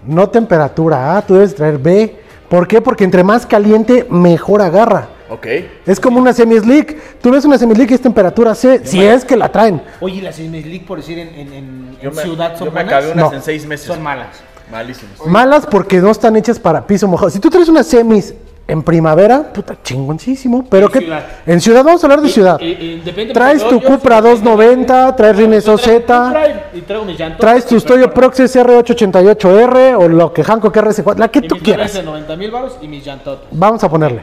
[0.06, 2.21] no temperatura A, tú debes traer B,
[2.52, 2.82] ¿Por qué?
[2.82, 5.08] Porque entre más caliente, mejor agarra.
[5.30, 5.46] Ok.
[5.86, 7.18] Es como una semi-slick.
[7.22, 9.80] Tú ves una semi-slick y es temperatura C, si es que la traen.
[10.00, 12.72] Oye, las Semis League, por decir, en, en, en- Yo en me, ciudad son yo
[12.72, 12.92] me buenas?
[12.92, 13.36] acabé unas No.
[13.38, 13.86] en seis meses.
[13.86, 14.36] Son malas.
[14.70, 15.26] Malísimas.
[15.26, 17.30] Malas porque no están hechas para piso mojado.
[17.30, 18.34] Si tú traes unas semis
[18.68, 20.64] en primavera, puta, chingoncísimo.
[20.70, 21.24] Pero En que ciudad.
[21.46, 22.60] en ciudad, vamos a hablar de ciudad.
[22.60, 23.02] Y- y-
[23.32, 25.86] Traes tu Cupra independientemente- 290, traes Rines OZ,
[26.74, 26.82] y- y
[27.38, 31.64] traes tus Toyo Proxys R888R o lo que Hankook RS4, la que Y tú mis
[31.64, 31.92] quieras.
[31.92, 33.46] de 90 mil baros y mis llantotas.
[33.50, 34.22] Vamos a ponerle.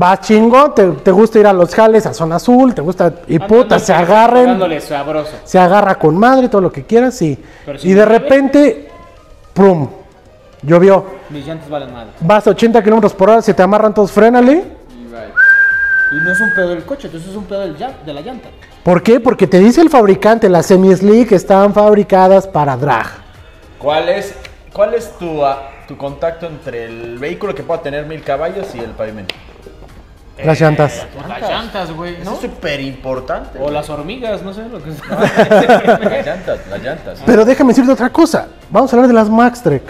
[0.00, 3.38] Va chingo, te, te gusta ir a los jales a zona azul, te gusta y
[3.38, 5.32] puta, se agarren, sabroso.
[5.44, 7.36] se agarra con madre, todo lo que quieras, si
[7.82, 8.88] Y de repente,
[9.54, 9.88] prum,
[10.62, 11.04] llovió.
[11.30, 12.10] Mis llantas valen madre.
[12.20, 14.78] Vas a 80 kilómetros por hora, se te amarran todos, frénale.
[16.10, 18.48] Y no es un pedo del coche, entonces es un pedo del de la llanta.
[18.82, 19.20] ¿Por qué?
[19.20, 23.06] Porque te dice el fabricante, las semi-slick están fabricadas para drag.
[23.78, 24.34] ¿Cuál es,
[24.72, 28.78] cuál es tu, ah, tu contacto entre el vehículo que pueda tener mil caballos y
[28.78, 29.34] el pavimento?
[30.42, 31.06] Las llantas.
[31.28, 32.34] Las llantas, güey, ¿no?
[32.34, 33.58] es súper importante.
[33.60, 35.08] O las hormigas, no sé lo que es.
[35.08, 37.22] Las llantas, las llantas.
[37.26, 38.46] Pero déjame decirte otra cosa.
[38.70, 39.82] Vamos a hablar de las Maxtrek.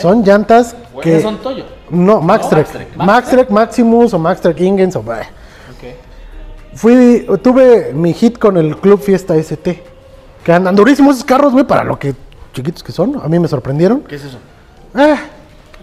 [0.00, 1.12] Son llantas que...
[1.12, 1.64] ¿Qué son Toyo?
[1.90, 2.66] No, Maxtrek.
[2.66, 2.96] Maxtrek.
[2.96, 5.02] Maxtrek Maximus o Maxtrek Ingens o...
[5.02, 5.20] bah.
[5.70, 6.74] Ok.
[6.74, 9.82] Fui, tuve mi hit con el Club Fiesta ST.
[10.44, 12.14] Que andan durísimos esos carros, güey, para lo que
[12.52, 13.20] chiquitos que son.
[13.22, 14.00] A mí me sorprendieron.
[14.00, 14.38] ¿Qué es eso?
[14.96, 15.16] Eh,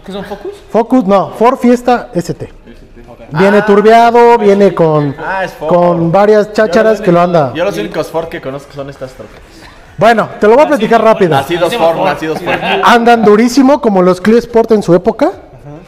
[0.04, 0.52] ¿Qué son Focus?
[0.70, 2.48] Focus, no, Ford Fiesta ST.
[3.32, 7.52] Viene turbeado, viene con, Ah, con varias chácharas que lo anda.
[7.54, 9.38] Yo los únicos Ford que conozco son estas trocas.
[9.96, 11.30] Bueno, te lo voy a platicar rápido.
[11.30, 12.54] Nacidos Ford, nacidos Ford.
[12.84, 15.30] Andan durísimo como los Clio Sport en su época.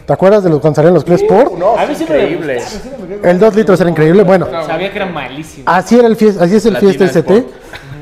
[0.07, 1.53] ¿Te acuerdas de los cuando salían los Clio Sport?
[1.57, 2.61] No, A mí sí increíble.
[2.61, 2.81] sí.
[3.23, 4.23] El 2 litros era increíble.
[4.25, 5.65] Bueno, Sabía que era malísimo.
[5.67, 7.47] así era el fiesta, así es el Platina Fiesta ST.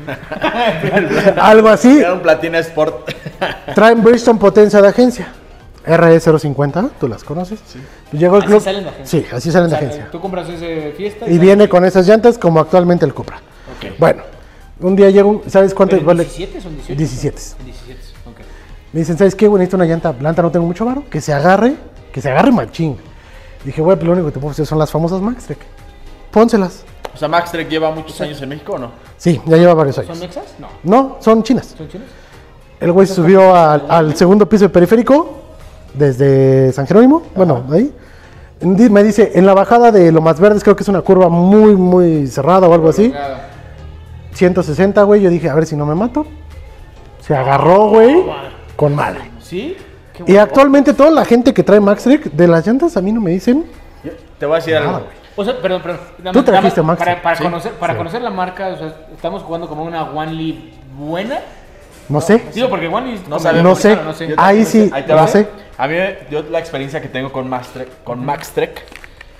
[1.39, 1.99] Algo así.
[1.99, 3.11] Era un Platina Sport.
[3.75, 5.27] Traen Bridgestone potencia de agencia.
[5.85, 7.59] RE050, ¿tú las conoces?
[8.11, 8.61] Llegó el Así club.
[8.63, 9.19] salen de agencia.
[9.21, 10.07] Sí, así salen O de agencia.
[10.11, 13.37] Tú compras ese fiesta Y viene con esas llantas como actualmente el Cupra.
[13.37, 13.97] Ok.
[13.97, 14.21] Bueno,
[14.81, 16.23] un día llego, ¿sabes cuánto ¿Pero vale?
[16.23, 16.95] 17 son 18?
[16.97, 17.37] 17.
[17.59, 18.37] En 17, ok.
[18.93, 19.47] Me dicen, ¿sabes qué?
[19.47, 21.03] Bueno, necesito una llanta blanda, no tengo mucho varo.
[21.09, 21.75] Que se agarre,
[22.11, 22.97] que se agarre machín.
[23.63, 25.59] Dije, güey, pues lo único que te puedo hacer son las famosas Maxtrek.
[26.31, 26.83] Pónselas.
[27.13, 28.91] O sea, Max Trek lleva muchos años en México o no?
[29.17, 30.19] Sí, ya lleva varios ¿Son años.
[30.19, 30.45] mexas?
[30.59, 30.67] No.
[30.83, 31.75] No, son chinas.
[31.77, 32.07] ¿Son chinos?
[32.79, 35.41] El güey se subió al, al segundo piso del periférico
[35.93, 37.21] desde San Jerónimo.
[37.35, 37.93] Bueno, ahí.
[38.61, 41.75] Me dice, en la bajada de lo más verdes, creo que es una curva muy,
[41.75, 43.11] muy cerrada o algo así.
[44.33, 45.21] 160, güey.
[45.21, 46.25] Yo dije, a ver si no me mato.
[47.21, 48.23] Se agarró, güey,
[48.75, 49.19] con madre.
[49.39, 49.77] ¿Sí?
[50.13, 53.21] Qué Y actualmente toda la gente que trae Maxtrek de las llantas a mí no
[53.21, 53.65] me dicen.
[54.03, 54.91] Yo- Te voy a decir algo.
[54.93, 55.03] güey.
[55.35, 55.99] O sea, perdón, perdón.
[56.17, 56.99] Nada Tú nada trajiste Max.
[56.99, 57.97] Para, para Sí, conocer, para sí.
[57.97, 60.55] conocer la marca, o sea, estamos jugando como una One Leaf
[60.97, 61.39] buena.
[62.09, 62.41] No sé.
[62.53, 63.21] Digo, porque One Leaf.
[63.27, 63.35] No.
[63.37, 63.39] No
[63.75, 63.89] sé.
[63.93, 64.27] claro, no sé.
[64.27, 64.89] Yo Ahí sí.
[64.93, 65.27] Ahí te no va.
[65.27, 65.47] sé.
[65.77, 65.95] A mí,
[66.29, 68.83] yo la experiencia que tengo con Max Trek, con Max Trek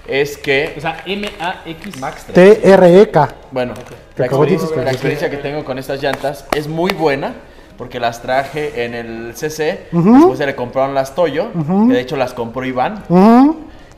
[0.08, 0.74] es que...
[0.78, 2.00] O sea, M-A-X.
[2.00, 2.62] Max Trek.
[2.62, 3.36] T-R-E-K.
[3.52, 3.74] Bueno,
[4.16, 7.34] la experiencia, la experiencia que tengo con estas llantas es muy buena
[7.78, 12.16] porque las traje en el CC, después se le compraron las Toyo, que de hecho
[12.16, 13.04] las compró Iván,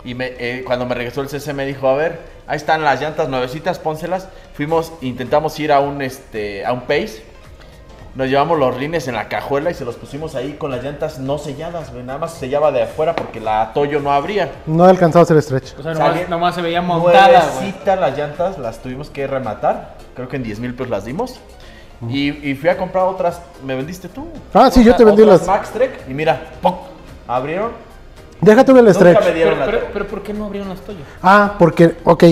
[0.05, 3.01] y me, eh, cuando me regresó el CC me dijo, a ver, ahí están las
[3.01, 4.29] llantas nuevecitas, pónselas.
[4.53, 7.23] Fuimos, intentamos ir a un, este, a un Pace,
[8.15, 11.17] nos llevamos los rines en la cajuela y se los pusimos ahí con las llantas
[11.19, 14.51] no selladas, güey, nada más se sellaba de afuera porque la Toyo no abría.
[14.67, 15.77] No he alcanzado a hacer stretch.
[15.79, 17.73] O sea, nomás, Salía- nomás se veía montada, güey.
[17.85, 19.95] Las llantas, las tuvimos que rematar.
[20.15, 21.39] Creo que en 10 mil pesos las dimos.
[22.09, 23.41] Y, y fui a comprar otras.
[23.65, 24.27] ¿Me vendiste tú?
[24.53, 26.01] Ah, sí, yo te vendí las- Max Trek.
[26.07, 26.73] Y mira, ¡pum!
[27.27, 27.71] Abrieron.
[28.41, 29.25] Déjate ver el Nunca stretch.
[29.25, 30.99] me dieron Pero, la pero, ¿por qué no abrieron las Toyo?
[31.21, 32.23] Ah, porque, ok.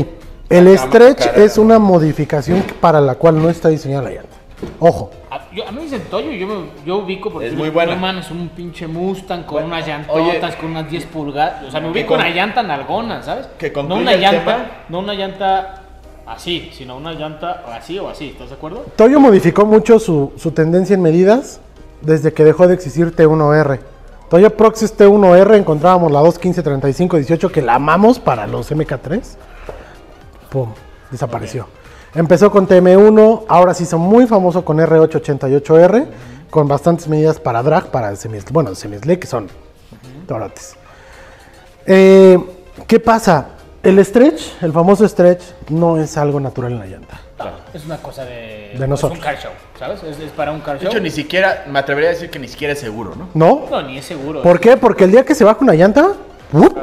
[0.49, 4.30] El La stretch es una modificación para la cual no está diseñada la llanta.
[4.79, 5.11] Ojo.
[5.29, 6.55] A, yo- a mí me dicen Toyo yo, me,
[6.85, 7.95] yo ubico porque Es muy buena.
[7.95, 10.21] No mames, un pinche Mustang con Bueno, unas llantotas,
[10.53, 11.63] oye, con unas 10 pulgadas.
[11.67, 13.47] O sea, me ubico con- una llanta nalgona, ¿sabes?
[13.57, 14.65] que no una llanta, tema.
[14.89, 15.81] no una llanta
[16.27, 18.85] así, sino una llanta así o así, ¿estás de acuerdo?
[18.95, 21.59] Toyo modificó mucho su, su tendencia en medidas
[22.01, 23.79] desde que dejó de existir T1R.
[24.29, 29.21] Toyo Proxys T1R encontrábamos la 215-35-18 que la amamos para los MK3.
[30.49, 30.69] Pum,
[31.11, 31.67] desapareció.
[32.13, 36.05] Empezó con TM1, ahora sí son muy famosos con R888R,
[36.49, 39.47] con bastantes medidas para drag, para semis, bueno, semislick, que son
[40.27, 40.75] torotes.
[41.85, 42.37] Eh,
[42.85, 43.47] ¿Qué pasa?
[43.81, 47.19] El stretch, el famoso stretch, no es algo natural en la llanta.
[47.73, 49.17] Es una cosa de, De nosotros.
[49.17, 50.03] Es un car show, ¿sabes?
[50.03, 50.91] Es, es para un car De show.
[50.91, 53.29] hecho, ni siquiera, me atrevería a decir que ni siquiera es seguro, ¿no?
[53.33, 53.65] ¿No?
[53.71, 54.43] No, ni es seguro.
[54.43, 54.75] ¿Por qué?
[54.77, 56.11] Porque el día que se baja una llanta,
[56.53, 56.77] ¡up!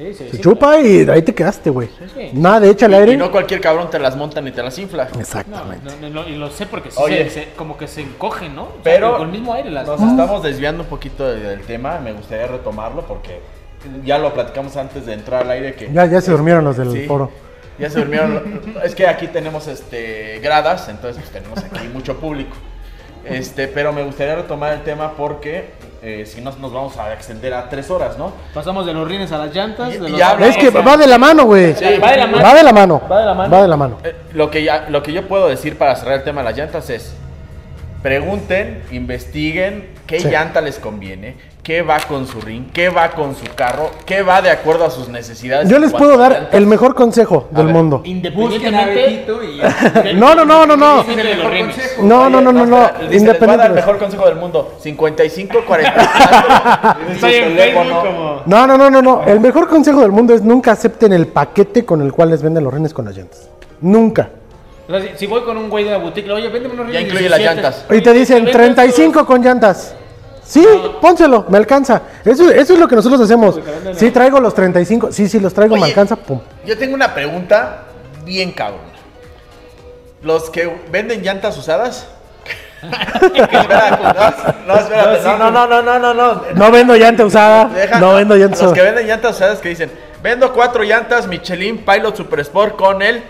[0.00, 0.40] Sí, sí, se sí.
[0.42, 1.88] chupa y ahí te quedaste, güey.
[2.14, 2.30] sí.
[2.32, 3.12] Nada de échale aire.
[3.12, 5.08] Y no cualquier cabrón te las monta ni te las infla.
[5.18, 5.84] Exactamente.
[6.00, 7.24] no, no, y lo sé porque sí Oye.
[7.28, 8.62] se- se- como que se encogen, ¿no?
[8.62, 11.60] O sea, Pero con el mismo aire las nos estamos desviando un poquito de- del
[11.62, 11.98] tema.
[11.98, 13.40] Me gustaría retomarlo porque
[14.04, 16.92] ya lo platicamos antes de entrar al aire que Ya, ya se durmieron los del
[16.92, 17.04] Sí.
[17.06, 17.30] foro.
[17.78, 18.62] Ya se durmieron.
[18.82, 22.56] es que aquí tenemos este gradas, entonces pues, tenemos aquí mucho público.
[23.24, 25.70] Este, pero me gustaría retomar el tema porque
[26.02, 28.32] eh, si no nos vamos a extender a tres horas, ¿no?
[28.54, 29.90] Pasamos de los rines a las llantas.
[29.94, 31.74] Y- de los ya Es que va de la mano, güey.
[31.74, 32.42] Sí, va de la mano.
[32.42, 33.02] Va de la mano.
[33.10, 33.50] Va de la mano.
[33.54, 33.98] Va de la mano.
[34.04, 36.56] Eh, lo, que ya, lo que yo puedo decir para cerrar el tema de las
[36.56, 37.14] llantas es,
[38.02, 40.28] pregunten, investiguen qué Sí.
[40.28, 44.42] llanta les conviene, qué va con su ring, qué va con su carro, qué va
[44.42, 45.68] de acuerdo a sus necesidades.
[45.68, 47.74] Yo les puedo dar el mejor consejo A del ver.
[47.76, 48.02] mundo.
[48.04, 49.24] Independientemente.
[50.12, 51.04] Y No, no, no, no, no.
[52.02, 52.90] No, no, no, no, no.
[53.08, 53.74] dice, les voy a dar el Independiente.
[53.74, 54.74] mejor consejo del mundo.
[54.80, 57.02] 55, 44.
[57.12, 58.42] Estoy en Facebook como.
[58.46, 59.22] No, no, no, no, no.
[59.24, 62.64] El mejor consejo del mundo es nunca acepten el paquete con el cual les venden
[62.64, 63.48] los rines con las llantas.
[63.80, 64.30] Nunca.
[64.88, 66.86] O sea, si, si voy con un güey de la boutique, le, oye, véndeme unos
[66.88, 67.02] rines.
[67.02, 67.62] incluye las 17.
[67.62, 67.86] llantas.
[67.96, 69.94] Y te dicen Vende 35 con llantas.
[70.50, 70.66] Sí,
[71.00, 72.02] pónselo, me alcanza.
[72.24, 73.60] Eso, eso es lo que nosotros hacemos.
[73.94, 75.12] Sí, traigo los 35.
[75.12, 76.16] Sí, sí, los traigo, me alcanza.
[76.16, 76.40] Pum.
[76.66, 77.84] Yo tengo una pregunta
[78.24, 78.90] bien cabrón.
[80.22, 82.08] Los que venden llantas usadas.
[82.82, 86.42] No, no, espérate, no, no, no, no, no, no, no.
[86.54, 87.66] No vendo llanta usada.
[87.66, 88.86] Deja- no vendo llanta Los que usada.
[88.86, 89.90] venden llantas usadas que dicen,
[90.22, 93.22] vendo cuatro llantas Michelin Pilot Super Sport con el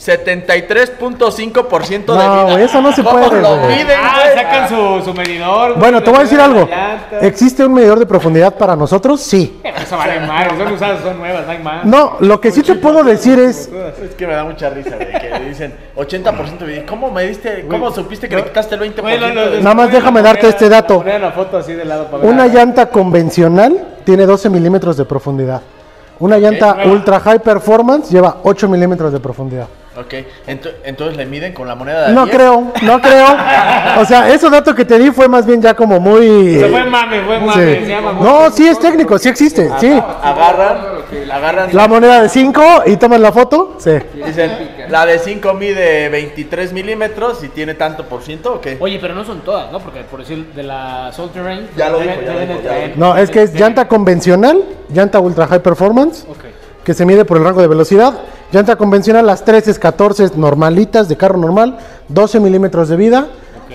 [0.00, 2.60] 73.5% de No, vida.
[2.62, 5.78] eso no se ¿Cómo puede, lo miden, Ah, sacan su, su medidor.
[5.78, 6.68] Bueno, te voy a decir algo.
[7.20, 9.20] ¿Existe un medidor de profundidad para nosotros?
[9.20, 9.60] Sí.
[9.62, 11.84] Eso vale madre, son usadas, son nuevas, no hay más.
[11.84, 13.70] No, lo que sí te puedo decir es.
[14.02, 16.82] Es que me da mucha risa, güey, que dicen 80% de vida.
[16.88, 19.02] ¿Cómo me diste, cómo supiste que le quitaste el 20%?
[19.02, 20.98] Güey, lo- lo- de- Nada más déjame darte este dato.
[20.98, 22.32] Poner la foto así de lado para ver.
[22.32, 25.60] Una llanta convencional tiene 12 milímetros de profundidad.
[26.18, 29.66] Una llanta ultra high performance lleva 8 milímetros de profundidad.
[29.96, 30.14] Ok,
[30.46, 32.36] ento- entonces le miden con la moneda de No 10.
[32.36, 33.26] creo, no creo.
[33.98, 36.58] O sea, ese dato que te di fue más bien ya como muy.
[36.60, 37.74] Se fue mame, fue mame.
[37.80, 37.84] Sí.
[37.86, 40.00] se llama No, sí es técnico, sí existe, sí.
[40.22, 40.78] Agarran,
[41.32, 43.90] agarran, La moneda de 5 y toman la foto, sí.
[44.24, 48.76] dicen, la de 5 mide 23 milímetros y tiene tanto por ciento, ¿o qué?
[48.78, 49.80] Oye, pero no son todas, ¿no?
[49.80, 51.68] Porque por decir de la Soul Terrain.
[51.76, 55.62] Ya lo dijo, ya dijo, ya No, es que es llanta convencional, llanta ultra high
[55.62, 56.44] performance, Ok.
[56.84, 58.14] que se mide por el rango de velocidad.
[58.52, 61.78] Llanta convencional, las 13, 14 normalitas de carro normal,
[62.08, 63.28] 12 milímetros de vida.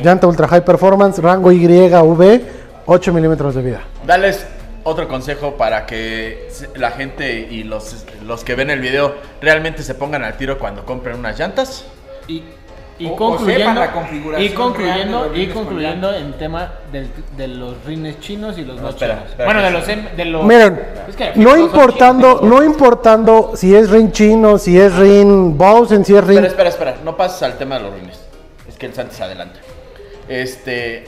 [0.04, 2.42] Llanta ultra high performance, rango YV,
[2.86, 3.82] 8 milímetros de vida.
[4.06, 4.46] Dales
[4.84, 9.96] otro consejo para que la gente y los, los que ven el video realmente se
[9.96, 11.86] pongan al tiro cuando compren unas llantas.
[12.28, 12.44] Y,
[12.98, 17.48] y O- o concluyendo, sepan la configuración y concluyendo, y concluyendo en tema del- de
[17.50, 19.30] los rines chinos y los no, espera, chinos.
[19.32, 20.80] espera, bueno, de los, em- de los Miren,
[21.10, 26.16] es que no importando, no importando si es ring chino, si es ring Bowsen, si
[26.16, 26.38] es ring...
[26.44, 28.20] Espera, espera, espera, no pases al tema de los rines.
[28.68, 29.60] Es que el Santos adelante.
[30.28, 31.08] Este.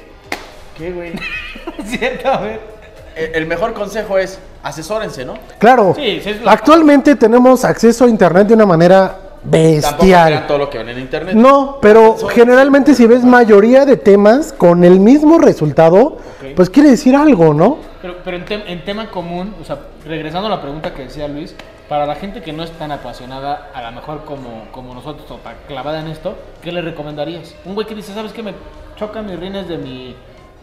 [0.77, 1.13] ¿Qué, güey?
[1.85, 2.77] Cierto, a ver.
[3.15, 5.33] El, mejor consejo es asesórense, ¿no?
[5.57, 10.45] Claro, Sí, sí es lo- actualmente tenemos acceso a internet de una manera bestial.
[10.47, 11.35] todo lo que ven en internet.
[11.35, 16.17] No, pero generalmente si ves mayoría de temas con el mismo resultado,
[16.55, 17.77] pues quiere decir algo, ¿no?
[18.01, 21.27] Pero, pero en, tem- en tema común, o sea, regresando a la pregunta que decía
[21.27, 21.55] Luis,
[21.89, 25.35] para la gente que no es tan apasionada, a lo mejor como, como nosotros, o
[25.35, 27.55] tan clavada en esto, ¿qué le recomendarías?
[27.65, 28.43] Un güey que dice, ¿sabes qué?
[28.43, 28.53] Me
[28.97, 30.13] chocan mis rines de mi,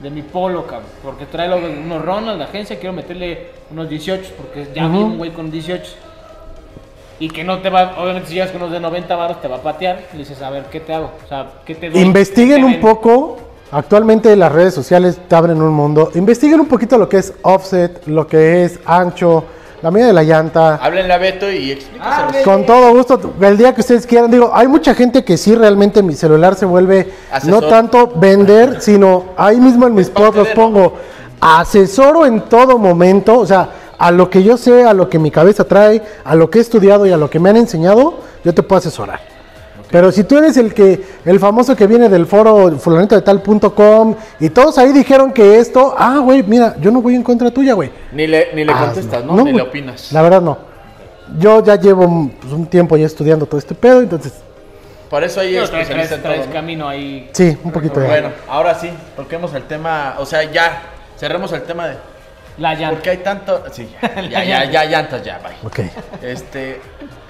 [0.00, 4.32] de mi polo, cabrón, porque trae luego unos Ronald de agencia, quiero meterle unos 18,
[4.36, 5.06] porque ya vi Ujú.
[5.06, 5.82] un güey con 18.
[7.18, 9.56] Y que no te va, obviamente si llegas con unos de 90 baros te va
[9.56, 11.12] a patear, le dices, a ver, ¿qué te hago?
[11.24, 12.00] O sea, ¿qué te doy?
[12.00, 13.38] Investiguen ¿Qué te un poco.
[13.70, 16.10] Actualmente las redes sociales te abren un mundo.
[16.14, 19.44] Investiguen un poquito lo que es offset, lo que es ancho,
[19.82, 20.76] la medida de la llanta.
[20.76, 22.42] Háblenle a Beto y explíquense.
[22.44, 24.30] Con todo gusto, el día que ustedes quieran.
[24.30, 27.62] Digo, hay mucha gente que sí realmente mi celular se vuelve Asesor.
[27.62, 30.94] no tanto vender, sino ahí mismo en mis posts los pongo.
[31.40, 33.68] Asesoro en todo momento, o sea,
[33.98, 36.62] a lo que yo sé, a lo que mi cabeza trae, a lo que he
[36.62, 39.20] estudiado y a lo que me han enseñado, yo te puedo asesorar.
[39.90, 44.16] Pero si tú eres el que, el famoso que viene del foro fulanito de tal.com
[44.40, 47.74] y todos ahí dijeron que esto, ah, güey, mira, yo no voy en contra tuya,
[47.74, 47.90] güey.
[48.12, 49.36] Ni le, ni le Ah, contestas, ¿no?
[49.44, 50.10] Ni le opinas.
[50.12, 50.58] La verdad no.
[51.38, 54.32] Yo ya llevo pues, un tiempo ya estudiando todo este pedo, entonces,
[55.08, 55.88] Por eso hay Pero traes,
[56.22, 56.52] traes- ¿no?
[56.52, 57.30] camino ahí.
[57.32, 58.06] sí, un poquito ya.
[58.08, 60.16] Bueno, ahora sí, toquemos el tema.
[60.18, 60.82] O sea, ya.
[61.16, 61.94] Cerremos el tema de.
[62.58, 63.02] La ¿Por llanta.
[63.02, 63.64] qué hay tanto.?
[63.72, 65.56] Sí, ya, ya, ya, ya, llantas, ya, bye.
[65.66, 65.90] Ok.
[66.22, 66.80] Este,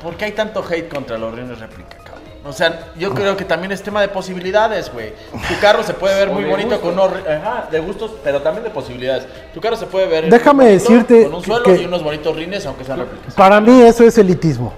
[0.03, 2.23] ¿por qué hay tanto hate contra los rines réplica, cabrón?
[2.47, 5.15] O sea, yo creo que también es tema de posibilidades, güey.
[5.49, 8.71] Tu carro se puede ver muy bonito con unos, ajá, de gustos, pero también de
[8.71, 9.27] posibilidades.
[9.55, 12.67] Tu carro se puede ver Déjame decirte con un suelo que- y unos bonitos rines,
[12.67, 13.33] aunque sean réplicas.
[13.35, 14.75] Para mí eso es elitismo.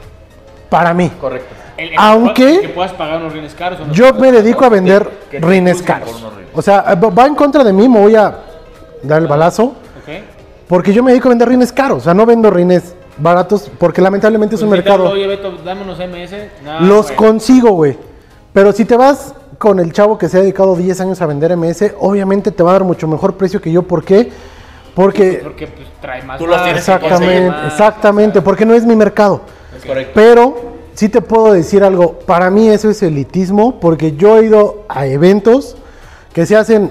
[0.70, 1.11] Para mí.
[1.20, 1.53] Correcto.
[1.76, 3.80] El- el Aunque- que, puedas pagar unos rines caros.
[3.90, 6.09] Yo me dedico a vender que te rines caros.
[6.11, 6.51] por unos rines.
[6.55, 8.32] O sea, va va en contra de mí, me voy a
[9.03, 9.64] dar el balazo.
[9.64, 10.36] Ok.
[10.68, 14.02] Porque yo me dedico a vender rines caros, o sea, no vendo rines baratos porque
[14.02, 15.08] lamentablemente es un Pues, si te mercado.
[15.08, 16.34] hablo, Oye, Beto, dame unos MS.
[16.64, 17.16] No, Los güey.
[17.16, 17.96] consigo, güey.
[18.52, 21.56] Pero si te vas con el chavo que se ha dedicado 10 años a vender
[21.56, 23.82] MS, obviamente te va a dar mucho mejor precio que yo.
[23.84, 24.30] ¿Por qué?
[24.94, 25.40] Porque...
[25.42, 26.38] Porque pues, trae más.
[26.38, 27.72] Tú los tienes que Exactamente, más.
[27.72, 29.42] exactamente, porque no es mi mercado.
[29.76, 30.12] Es correcto.
[30.14, 30.56] Pero
[30.94, 35.06] sí te puedo decir algo, para mí eso es elitismo, porque yo he ido a
[35.06, 35.76] eventos
[36.32, 36.90] que se hacen,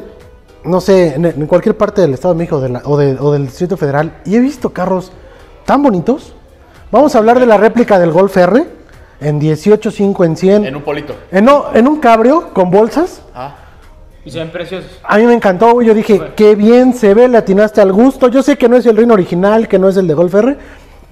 [0.65, 3.31] no sé, en, en cualquier parte del Estado de México de la- o, de- o
[3.31, 5.11] del Distrito Federal, y he visto carros
[5.65, 6.33] tan bonitos.
[6.91, 8.65] Vamos a hablar de la réplica del Golf R
[9.21, 10.65] en 18.5 en 100.
[10.65, 11.15] En un polito.
[11.31, 13.21] En, no, en un cabrio con bolsas.
[13.33, 13.55] Ah.
[14.23, 14.99] Y se ven preciosos.
[15.03, 15.87] A mí me encantó, güey.
[15.87, 18.27] Yo dije, qué bien se ve, le atinaste al gusto.
[18.27, 20.57] Yo sé que no es el ring original, que no es el de Golf R,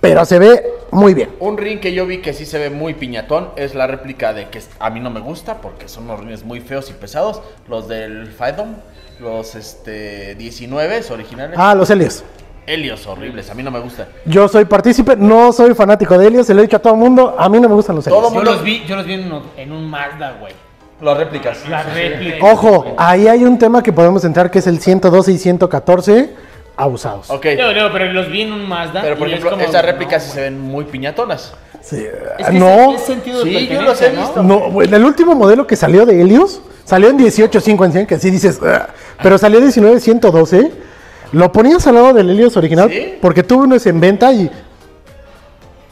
[0.02, 1.30] pero se ve muy bien.
[1.40, 4.50] Un ring que yo vi que sí se ve muy piñatón es la réplica de
[4.50, 7.42] que a mí no me gusta porque son unos rines muy feos y pesados.
[7.70, 8.76] Los del Faedom,
[9.20, 11.58] los este 19 originales.
[11.60, 12.24] Ah, los Helios.
[12.66, 14.08] Helios horribles, a mí no me gustan.
[14.26, 17.00] Yo soy partícipe, no soy fanático de Helios, se lo he dicho a todo el
[17.00, 18.34] mundo, a mí no me gustan los Todo Helios.
[18.34, 20.54] Yo los vi, yo los vi en, un Mazda, güey.
[21.02, 21.68] Las réplicas.
[21.68, 22.46] La réplica.
[22.46, 26.34] Ojo, ahí hay un tema que podemos entrar que es el 112 y 114
[26.78, 27.30] abusados.
[27.30, 27.48] Ok.
[27.58, 29.02] No, no, pero los vi en un Mazda.
[29.02, 31.54] Pero por ejemplo, esas réplicas no, sí se ven muy piñatonas.
[31.82, 32.06] Sí,
[32.40, 34.42] Es que no, es, sentido de Sí, yo los he visto.
[34.42, 38.20] no, güey, el último modelo que salió de Helios salió en 18.5 en 100, que
[38.20, 38.88] sí dices, "Ugh",
[39.22, 40.72] pero salió 19 112.
[41.32, 43.16] Lo ponías al lado del Helios original ¿Sí?
[43.22, 44.52] porque tuvo unos en venta y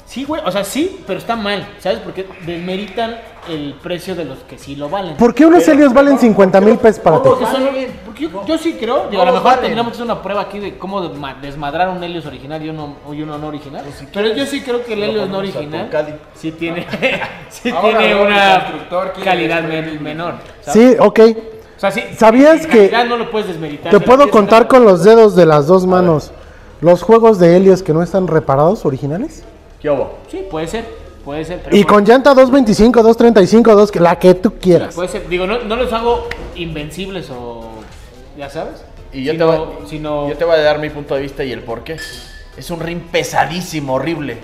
[0.05, 1.99] Sí, güey, o sea, sí, pero está mal, ¿sabes?
[1.99, 3.15] Porque desmeritan
[3.49, 5.15] el precio de los que sí lo valen.
[5.17, 7.29] ¿por qué unos Helios valen 50 mil pesos para ti?
[7.29, 7.63] Porque, son-
[8.05, 9.61] porque yo, yo sí creo, digo, a lo Todos mejor valen.
[9.61, 12.95] tendríamos que hacer una prueba aquí de cómo desma- desmadrar un Helios original y uno,
[13.11, 13.83] y uno no original.
[14.13, 16.13] pero yo sí creo que el lo Helios no ponemos a original Turcali.
[16.35, 16.87] sí tiene,
[17.49, 20.33] sí Ahora tiene luego el una constructor quiere calidad men- menor.
[20.61, 20.91] ¿sabes?
[20.91, 21.19] Sí, ok.
[21.77, 23.91] O sea, sí, ¿Sabías en que- no lo puedes desmeritar.
[23.91, 26.31] Te pero puedo sí es contar una- con los dedos de las dos manos
[26.79, 29.43] los juegos de Helios que no están reparados originales.
[29.81, 30.17] ¿Qué hubo?
[30.29, 30.85] Sí, puede ser,
[31.23, 31.61] puede ser.
[31.63, 34.95] Pero Y con llanta 225, 235, 2, la que tú quieras.
[34.95, 37.69] Puede ser, digo, no, no los hago invencibles o.
[38.37, 38.83] ¿Ya sabes?
[39.13, 41.43] Y yo, Sino- te voy, sino- yo te voy a dar mi punto de vista
[41.43, 41.97] y el por qué.
[42.57, 44.37] Es un ring pesadísimo, horrible.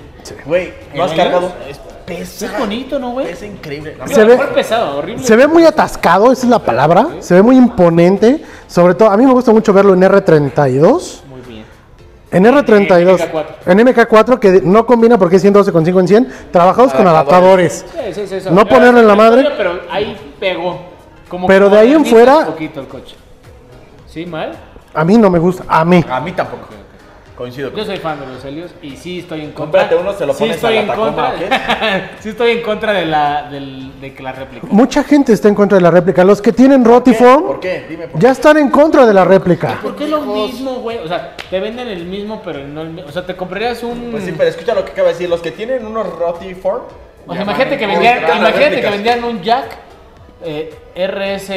[0.46, 1.54] Güey, ¿lo has ¿El cargado?
[1.70, 2.46] Es pesa.
[2.48, 3.28] Es bonito, ¿no, güey?
[3.30, 3.96] Es increíble.
[3.98, 5.24] No, Se ve- pesado, horrible.
[5.24, 7.08] Se ve muy atascado, esa es la palabra.
[7.20, 8.44] Se ve muy imponente.
[8.68, 11.22] Sobre todo, a mí me gusta mucho verlo en R32.
[12.32, 13.18] En R32.
[13.20, 13.46] MK4.
[13.68, 16.34] En MK4, que no combina porque es 112,5 en 100.
[16.52, 17.86] Trabajados con Adaptadores.
[17.92, 18.52] Sí, sí, sí, eso.
[18.52, 19.48] No ponerlo en la madre.
[19.56, 20.80] Pero ahí pegó.
[21.30, 23.16] Como Pero de ahí en fuera- Un poquito el coche.
[24.08, 24.54] ¿Sí, mal?
[24.94, 25.64] A mí no me gusta.
[25.68, 26.04] A mí.
[26.10, 26.68] A mí tampoco.
[27.38, 27.72] Coincido.
[27.72, 29.82] Yo soy fan de los Helios y sí estoy en contra.
[29.84, 32.12] Cómprate uno, se lo sí pones estoy a la en Tacoma, contra.
[32.20, 34.66] sí estoy en contra de la del, de que la réplica.
[34.72, 36.24] Mucha gente está en contra de la réplica.
[36.24, 37.86] Los que tienen Rotiform ¿Por qué?
[37.88, 39.80] Dime por ya están en contra de la réplica.
[39.84, 40.98] ¿Por qué es lo mismo, güey?
[40.98, 43.08] O sea, te venden el mismo, pero no el mismo.
[43.08, 44.10] O sea, te comprarías un.
[44.10, 45.30] Pues sí, pero escucha lo que acaba de decir.
[45.30, 46.86] Los que tienen unos Rotiform.
[47.28, 49.87] O sea, imagínate que vendían, imagínate que vendían un Jack
[50.44, 51.50] eh, RS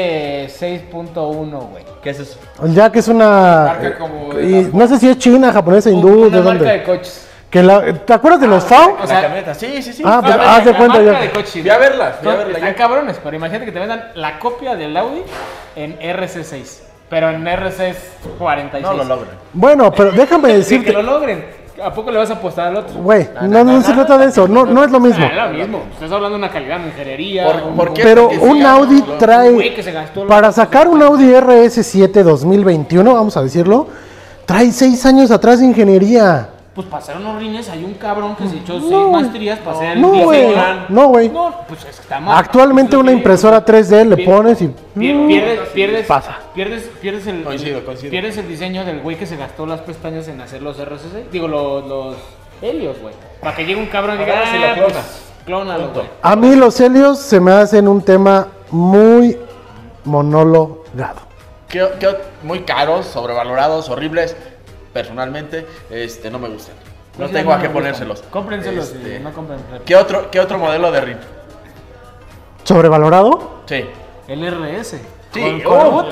[0.60, 1.84] 6.1, güey.
[2.02, 2.38] ¿Qué es eso?
[2.64, 3.64] Ya que es una.
[3.78, 6.64] Marca como de y no sé si es china, japonesa, hindú, Una de marca dónde.
[6.72, 7.26] de coches.
[7.50, 8.96] Que la- ¿Te acuerdas de los FAO?
[9.02, 9.54] O sea, la camioneta.
[9.54, 10.02] Sí, sí, sí.
[10.06, 11.20] Ah, pues, la- haz de cuenta marca ya.
[11.20, 11.50] de coches.
[11.60, 12.76] Fui a verlas, fui a verlas Están ya.
[12.76, 15.22] cabrones, pero imagínate que te vendan la copia del Audi
[15.74, 18.82] en RC6, pero en RC46.
[18.82, 19.34] no lo logran.
[19.52, 20.92] Bueno, pero déjame Sí, que decirte.
[20.92, 21.44] lo logren.
[21.82, 23.00] ¿A poco le vas a apostar al otro?
[23.00, 24.46] Güey, no, no se trata de eso.
[24.46, 25.24] No, no es lo mismo.
[25.24, 25.82] Ah, es lo mismo.
[25.94, 27.46] Estás hablando de una calidad en ingeniería.
[27.76, 28.02] ¿Por- qué?
[28.02, 29.06] Pero Porque un Audi no, no.
[29.06, 29.74] güey trae.
[29.74, 33.88] que se gastó Para sacar un Audi RS7 2021, vamos a decirlo,
[34.44, 36.48] trae seis años atrás de ingeniería.
[36.74, 39.10] Pues pasaron unos rines, hay un cabrón que se echó No, seis güey.
[39.10, 40.40] maestrías para hacer el No, güey.
[40.46, 40.86] diseño.
[40.88, 41.28] No, güey.
[41.28, 42.38] No, pues está mal.
[42.38, 44.68] Actualmente una impresora 3D le pones y.
[44.94, 46.38] pier- Pierdes, pierdes, Pasa.
[46.54, 48.10] Pierdes, pierdes el, Coincido, el- coincido.
[48.12, 51.28] pierdes el diseño del güey que se gastó las pestañas en hacer los RCC.
[51.32, 52.14] Digo, los, los
[52.62, 53.14] Helios, güey.
[53.40, 54.94] Para que llegue un cabrón y diga, ah, pues,
[55.46, 56.06] clónalo, güey.
[56.22, 59.36] A mí los helios se me hacen un tema muy
[60.04, 61.20] monologado.
[61.68, 64.36] ¿Qué, qué- muy caros, sobrevalorados, horribles.
[64.92, 66.74] Personalmente, este, no me gustan.
[67.18, 68.22] No Pues tengo a qué ponérselos.
[68.30, 69.58] Cómprenselos Este, y no compren.
[69.84, 71.18] ¿Qué otro, ¿Qué otro modelo de ring?
[72.64, 73.62] ¿Sobrevalorado?
[73.66, 73.84] Sí.
[74.28, 74.98] El RS.
[75.32, 76.04] Sí, Con- con- oh.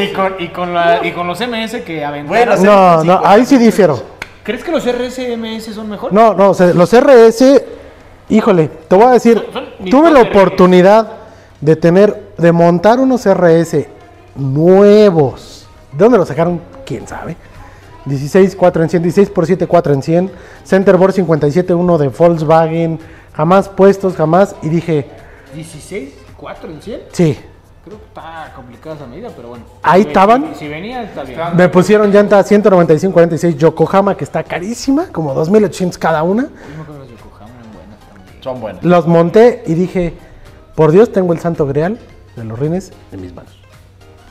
[0.00, 2.56] Y con, y, con la- y con los MS que aventaron.
[2.56, 2.56] Bueno.
[2.64, 4.02] No, no, ahí sí difiero.
[4.42, 6.12] ¿Crees que los RS MS son mejores?
[6.14, 7.64] No, no, o sea, los RS,
[8.28, 11.06] híjole, te voy a decir, Son- son mi tuve la oportunidad
[11.60, 13.88] de tener, de montar unos RS
[14.34, 15.66] nuevos.
[15.92, 16.60] ¿De dónde los sacaron?
[16.84, 17.36] ¿Quién sabe?
[18.04, 20.30] 16, 4 en 100, 16 por 7, 4 en 100.
[20.64, 22.98] Centerboard 57, 1 de Volkswagen.
[23.32, 24.56] Jamás puestos, jamás.
[24.62, 25.06] Y dije,
[25.54, 27.00] 16, 4 en 100.
[27.12, 27.38] sí.
[27.84, 29.64] Creo que está complicada esa medida, pero bueno.
[29.82, 30.54] Ahí estaban.
[30.54, 31.40] Si venía, está bien.
[31.56, 36.44] Me pusieron llanta 195-46 Yokohama, que está carísima, como 2.800 cada una.
[36.44, 38.36] Yo me acuerdo que las Yokohama eran buenas también.
[38.40, 38.84] Son buenas.
[38.84, 40.14] Los monté y dije,
[40.76, 41.98] por Dios, tengo el santo grial
[42.36, 43.61] de los rines en mis manos.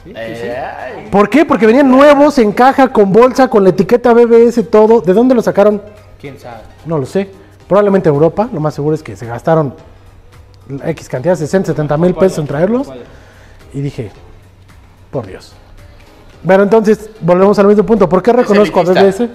[0.04, 0.47] Sí, sí, sí.
[0.47, 1.08] Eh.
[1.12, 1.45] ¿Por qué?
[1.45, 5.02] Porque venían nuevos, en caja, con bolsa, con la etiqueta BBS, todo.
[5.02, 5.82] ¿De dónde lo sacaron?
[6.20, 6.62] ¿Quién sabe?
[6.86, 7.30] No lo sé.
[7.68, 8.49] Probablemente Europa.
[8.52, 9.74] Lo más seguro es que se gastaron
[10.86, 12.91] X cantidad, 60, 70 mil pesos en traerlos.
[13.74, 14.12] Y dije,
[15.12, 15.54] por Dios.
[16.43, 18.10] Bueno, entonces, volvemos al mismo punto.
[18.10, 18.84] ¿Por qué reconozco a.
[18.84, 19.30] BBS?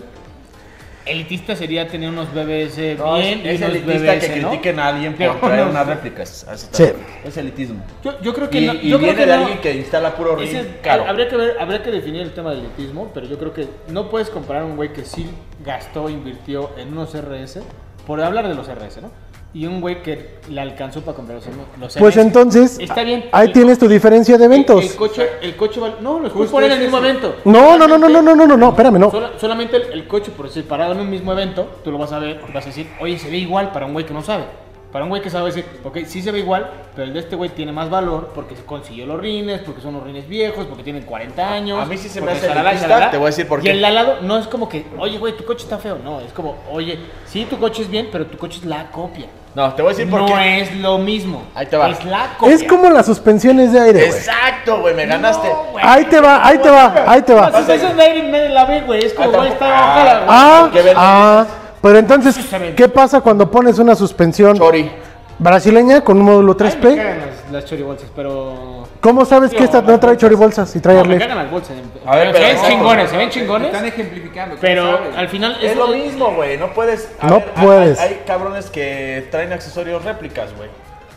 [1.07, 4.49] Elitista sería tener unos BBS No, bien y es unos elitista BBS, que ¿no?
[4.51, 5.91] critiquen a alguien Pero por traer no, unas sí.
[5.93, 6.47] réplicas.
[6.49, 6.85] Así Sí.
[7.25, 7.83] Es elitismo.
[8.03, 10.15] Yo, yo creo que Y, no, y creo viene que de no- alguien que instala
[10.17, 10.51] puro ring
[10.83, 11.05] caro.
[11.07, 14.11] habría que ver, habría que definir el tema del elitismo, pero yo creo que no
[14.11, 15.31] puedes comparar a un güey que sí
[15.65, 17.63] gastó, invirtió en unos RS,
[18.07, 19.11] por hablar de los RS, ¿no?
[19.55, 21.47] Y un güey que le alcanzó para comprar los,
[21.80, 22.20] los Pues MS.
[22.26, 23.24] entonces, está bien.
[23.32, 24.84] ahí El- tienes tu diferencia de eventos.
[24.84, 27.36] El, coche, el coche vale- no, los puedes poner en el mismo evento.
[27.47, 29.11] No, no, no, no, no, no, no, no, no, espérame, no.
[29.11, 32.12] Sola- solamente el, el coche, por decir, parado en un mismo evento, tú lo vas
[32.12, 34.44] a ver, vas a decir, oye, se ve igual para un güey que no sabe.
[34.93, 37.37] Para un güey que sabe decir, ok, sí se ve igual, pero el de este
[37.37, 40.82] güey tiene más valor porque se consiguió los rines, porque son los rines viejos, porque
[40.84, 41.82] tienen 40 años.
[41.82, 43.11] A mí sí se me hace shalala.
[43.11, 43.70] te voy a decir por Y qué.
[43.72, 45.99] el de al lado no es como que, oye, güey, tu coche está feo.
[46.03, 49.26] No, es como, oye, sí, tu coche es bien, pero tu coche es la copia.
[49.55, 50.61] No, te voy a decir por No qué.
[50.61, 51.43] es lo mismo.
[51.55, 51.89] Ahí te va.
[51.91, 52.55] Es la copia.
[52.55, 54.11] Es como las suspensiones de aire, güey.
[54.18, 55.49] Exacto, güey, me ganaste.
[55.49, 55.84] No, güey.
[55.87, 57.53] Ahí te va, ahí te va, ahí te La va.
[57.59, 59.05] suspensión de aire nadie la ve, güey.
[59.05, 60.28] Es como, güey, está bajada, güey.
[60.30, 61.47] Ah, ah,
[61.87, 62.39] pero entonces.
[62.76, 64.91] ¿qué pasa cuando pones una suspensión Chori.
[65.39, 66.97] brasileña con un módulo Ay, me 3P?
[66.97, 68.89] cagan las, las choribolsas, pero.
[69.01, 71.76] ¿Cómo sabes que esta no trae choribolsas y trae No, me cagan las bolsas.
[72.05, 73.82] A ver, se ven chingones, se ven Están chingones.
[73.82, 74.57] ejemplificando.
[74.57, 76.57] ¿quién Pero al final Es lo mismo, güey.
[76.59, 77.09] No puedes.
[77.20, 78.01] a No puedes.
[78.01, 80.70] Hay, hay cabrones que traen accesorios réplicas, güey.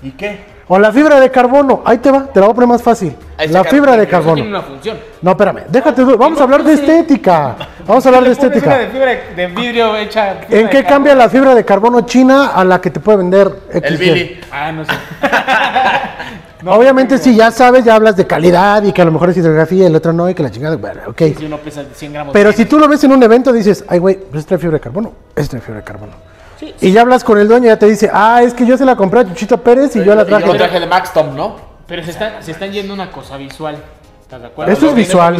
[0.04, 0.59] ¿Y qué?
[0.72, 3.16] O la fibra de carbono, ahí te va, te la voy a poner más fácil.
[3.38, 4.44] Ahí La fibra de tiene carbono.
[4.44, 4.98] una función.
[5.22, 7.56] No, espérame, déjate, vamos a hablar de estética.
[7.88, 8.78] Vamos a hablar de una de estética.
[8.92, 10.36] fibra de vidrio hecha.
[10.48, 13.52] fibra ¿En qué cambia la fibra de carbono china a la que te puede vender
[13.72, 13.98] El XY?
[13.98, 14.40] Billy.
[14.52, 14.92] Ah, no sé.
[16.66, 19.84] Obviamente, si ya sabes, ya hablas de calidad y que a lo mejor es hidrografía
[19.84, 21.22] y el otro no, y que la chingada, bueno, ok.
[21.38, 22.34] Si uno pesa 100 gramos.
[22.34, 24.76] Pero de- si tú lo ves en un evento, dices, ay, güey, pues trae fibra
[24.76, 26.12] de carbono, este trae fibra de carbono.
[26.60, 28.78] Sí, Y ya hablas con el dueño y ya te dice, ah, es que yo
[28.78, 30.58] se la compré a Chuchito Pérez y yo la Y yo traje.
[30.58, 31.56] traje de Maxtom, ¿no?
[31.88, 33.78] Pero se están, se están yendo una cosa visual.
[34.22, 34.72] ¿Estás de acuerdo?
[34.74, 35.38] Eso es visual.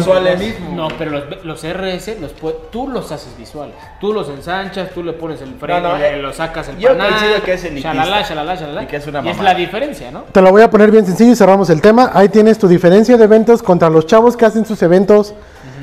[0.74, 2.32] No, pero los, los RS los
[2.72, 3.76] tú los haces visuales.
[4.00, 6.78] Tú los ensanchas, tú le pones el freno, No, no, le- eh, lo sacas el
[6.78, 7.94] yo panal, coincido que es elitista.
[7.94, 8.82] Shalala, shalala, shalala.
[8.82, 10.22] Y que es una Y es la diferencia, ¿no?
[10.32, 12.10] Te lo voy a poner bien sencillo y cerramos el tema.
[12.14, 15.34] Ahí tienes tu diferencia de eventos contra los chavos que hacen sus eventos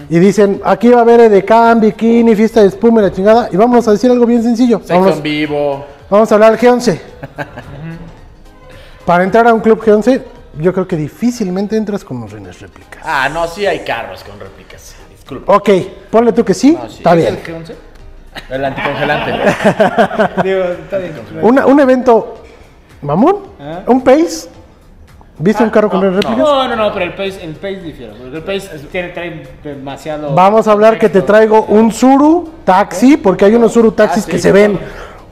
[0.09, 3.49] y dicen, aquí va a haber edecán, bikini, fiesta de espuma y la chingada.
[3.51, 4.79] Y vamos a decir algo bien sencillo.
[4.79, 5.85] Sexo Vamos, en vivo.
[6.09, 6.99] vamos a hablar del G11.
[9.05, 10.21] Para entrar a un club G11,
[10.59, 13.01] yo creo que difícilmente entras con los rines réplicas.
[13.05, 14.95] Ah, no, sí hay carros con réplicas.
[15.11, 15.55] Disculpa.
[15.55, 15.69] Ok,
[16.09, 16.97] ponle tú que sí, No, sí.
[16.97, 17.35] está ¿Es bien.
[17.35, 17.73] el G11?
[18.49, 19.31] El anticongelante.
[20.43, 21.13] Digo, está bien.
[21.41, 22.35] Una- un evento
[23.01, 23.81] mamón, ¿Ah?
[23.87, 24.49] un pace.
[25.39, 26.37] ¿Viste un carro con rines réplicas?
[26.37, 28.13] No, no, no, pero el Pace, el pace difiere.
[28.13, 30.33] porque El Pace tiene, trae demasiado.
[30.33, 34.25] Vamos a hablar que te traigo un Suru taxi, porque hay unos Suru taxis Ah,
[34.25, 34.79] sí, que se ven.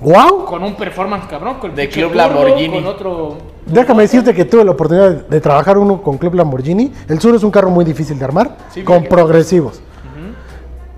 [0.01, 0.45] ¡Wow!
[0.45, 1.55] Con un performance cabrón.
[1.55, 2.75] Con el De Club turbo, Lamborghini.
[2.75, 3.37] Con otro.
[3.65, 6.93] Déjame decirte que tuve la oportunidad de, de trabajar uno con Club Lamborghini.
[7.09, 9.81] El Suru es un carro muy difícil de armar, Sí, con progresivos.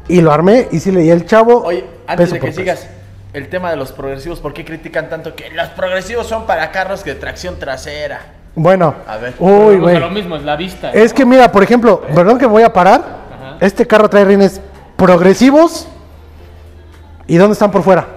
[0.10, 1.64] Y lo armé y sí leí el chavo.
[1.64, 2.88] Oye, antes peso de que sigas,
[3.34, 7.04] el tema de los progresivos, ¿por qué critican tanto que los progresivos son para carros
[7.04, 8.22] de tracción trasera?
[8.60, 9.36] Bueno, A ver.
[9.38, 10.00] uy, güey.
[10.00, 10.92] lo mismo, es la vista.
[10.92, 13.02] Es que mira, por ejemplo, perdón que me voy a parar.
[13.02, 13.58] Ajá.
[13.62, 14.60] Este carro trae rines
[14.96, 15.88] progresivos.
[17.28, 18.08] ¿Y dónde están por fuera?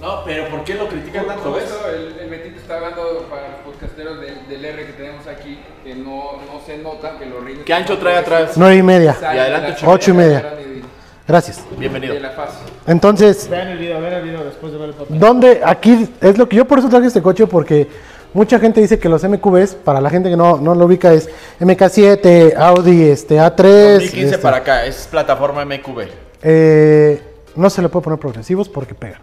[0.00, 1.64] No, pero ¿por qué lo critican tanto, ves?
[1.64, 5.60] Justo el, el Betito está hablando para los podcasteros del, del R que tenemos aquí,
[5.84, 7.64] que no, no se nota que los rines...
[7.66, 8.52] ¿Qué ancho trae atrás?
[8.56, 9.14] Nueve y media.
[9.20, 10.54] Y adelante de la- ocho Ocho y media.
[11.28, 11.62] Gracias.
[11.76, 12.14] Bienvenido.
[12.14, 12.56] De la fase.
[12.86, 15.20] Entonces, Vean el video, vean el video después de ver el podcast.
[15.20, 15.60] ¿Dónde?
[15.64, 17.88] Aquí es lo que yo por eso traje este coche porque
[18.34, 21.28] mucha gente dice que los MQBs, para la gente que no, no lo ubica, es
[21.60, 23.92] MK7, Audi este, A3.
[23.94, 26.06] 2015 este, para acá, es plataforma MQB.
[26.42, 27.22] eh,
[27.54, 29.20] no se le puede poner progresivos porque pegan.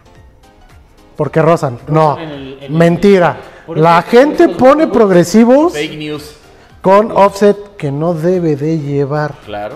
[1.16, 1.78] Porque rozan.
[1.88, 3.36] No, en el- en el- mentira.
[3.74, 6.36] La gente pone progresivos Fake news.
[6.80, 9.34] con offset que no debe de llevar.
[9.44, 9.74] Claro.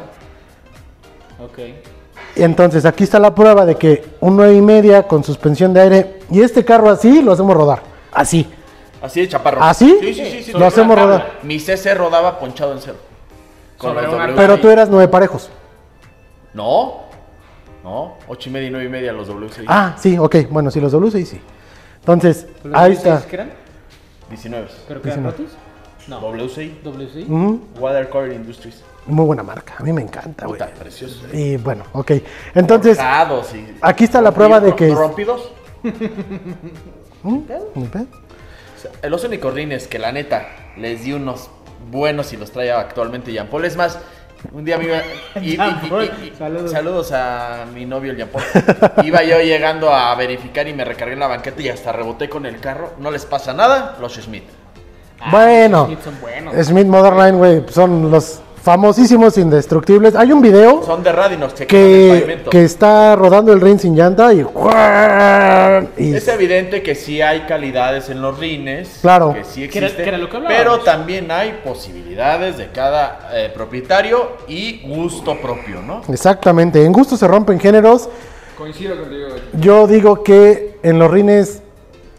[1.44, 1.58] Ok.
[2.36, 5.80] Y entonces aquí está la prueba de que un 9 y media con suspensión de
[5.80, 7.82] aire y este carro así lo hacemos rodar.
[8.12, 8.48] Así.
[9.04, 9.62] Así de chaparro.
[9.62, 9.98] ¿Así?
[10.00, 10.42] Sí, sí, sí.
[10.44, 10.52] sí.
[10.52, 11.40] Lo hacemos rodar.
[11.42, 12.96] Mi CC rodaba ponchado en cero.
[13.76, 14.34] Con los.
[14.34, 15.50] Pero tú eras nueve parejos.
[16.54, 17.02] No.
[17.82, 18.16] No.
[18.28, 19.64] Ocho y media y nueve y media los W6.
[19.66, 20.36] Ah, sí, ok.
[20.48, 21.40] Bueno, si los W6, sí.
[22.00, 23.26] Entonces, ¿Pero los ahí está.
[23.26, 23.52] que eran?
[24.30, 24.68] 19.
[24.88, 25.46] ¿Pero quedan rotos?
[26.08, 26.20] No.
[26.20, 26.80] WCI.
[26.82, 27.24] WC.
[27.24, 27.60] Ujú.
[27.78, 28.82] Watercore Industries.
[29.06, 30.62] Muy buena marca, a mí me encanta, güey.
[30.78, 31.26] Precioso.
[31.30, 32.12] Y bueno, ok.
[32.54, 35.52] Entonces, y- aquí está la prueba de que- Rompidos.
[37.22, 37.40] ¿Mm?
[37.74, 37.88] ¿Me
[39.02, 39.10] ve?
[39.10, 41.50] Los únicos rines que la neta les di unos
[41.90, 43.64] buenos y los trae actualmente Jean Paul.
[43.64, 43.98] Es más,
[44.52, 44.96] un día me iba.
[45.40, 46.70] y- y- Jean y- Paul, y- y- saludos.
[46.70, 48.44] saludos a mi novio, el Jean Paul.
[49.04, 52.46] Iba yo llegando a verificar y me recargué en la banqueta y hasta reboté con
[52.46, 52.94] el carro.
[52.98, 54.44] No les pasa nada, los Schmidt.
[55.20, 56.66] Ah, Bueno, Smith son buenos.
[56.66, 60.14] Smith Modern Line, güey, son los famosísimos indestructibles.
[60.16, 61.12] Hay un video Son de
[61.66, 64.40] que, que está rodando el ring sin llanta y...
[65.98, 69.00] y Es evidente que sí hay calidades en los rines.
[69.02, 69.34] Claro.
[69.34, 70.02] Que sí Que era- existe.
[70.02, 75.82] que era lo que pero también hay posibilidades de cada eh, propietario y gusto propio,
[75.82, 76.00] ¿no?
[76.08, 78.08] Exactamente, en gusto se rompen géneros.
[78.56, 79.28] Coincido contigo.
[79.60, 81.60] Yo digo que en los rines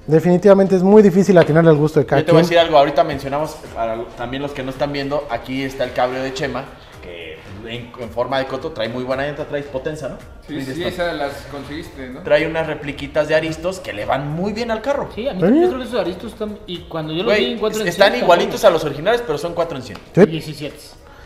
[0.08, 2.78] definitivamente es muy difícil atinarle al gusto de cada Yo te voy a decir algo,
[2.78, 6.66] ahorita mencionamos, para también los que no están viendo, aquí está el cable de Chema,
[7.02, 7.38] que
[7.68, 10.18] en, en forma de coto trae muy buena llanta, trae potencia, ¿no?
[10.48, 12.22] Sí, sí, esas las conseguiste, ¿no?
[12.22, 15.10] Trae unas repliquitas de aristos que le van muy bien al carro.
[15.16, 15.42] Sí, a mí ¿Eh?
[15.42, 16.60] también yo creo que esos aristos están.
[16.68, 19.38] Y cuando yo los vi en 4 en están 100, igualitos a los originales, pero
[19.38, 19.98] son 4 en 100.
[20.14, 20.26] Sí.
[20.26, 20.76] 17.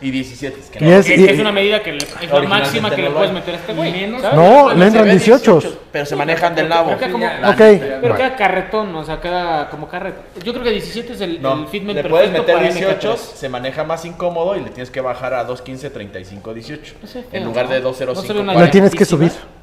[0.02, 0.58] Y 17.
[0.72, 2.90] que Y no- es- Que, y- que es una medida que le- es la máxima
[2.90, 4.06] que le puedes meter a este güey.
[4.06, 5.62] No, le entran Se ve 18.
[5.92, 6.96] Pero se manejan del nabo.
[6.96, 7.26] Que como-
[7.58, 8.14] Pero Bueno.
[8.16, 10.22] cada carretón, o sea, cada como carretón.
[10.42, 13.16] Yo creo que 17 es el, No, el fitment le puedes meter para 18, MK3.
[13.18, 16.94] se maneja más incómodo y le tienes que bajar a 2.15, 35, 18.
[17.02, 17.72] No sé, en lugar ¿no?
[17.74, 18.22] de No 2.05.
[18.26, 19.28] se ve una Le tienes que subir.
[19.28, 19.60] Altísima.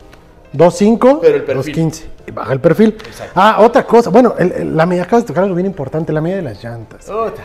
[0.54, 1.76] 2.5, Pero el perfil.
[1.76, 2.06] 2.15.
[2.28, 2.90] Y baja el perfil.
[3.06, 3.34] Exacto.
[3.36, 4.10] Ah, otra cosa.
[4.10, 6.64] Bueno, el- el- la medida, acabas de tocar algo bien importante, la medida de las
[6.64, 7.06] llantas.
[7.06, 7.44] Puta.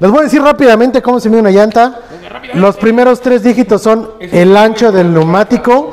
[0.00, 2.00] Les voy a decir rápidamente cómo se mide una llanta.
[2.54, 5.92] Los primeros tres dígitos son el ancho del neumático.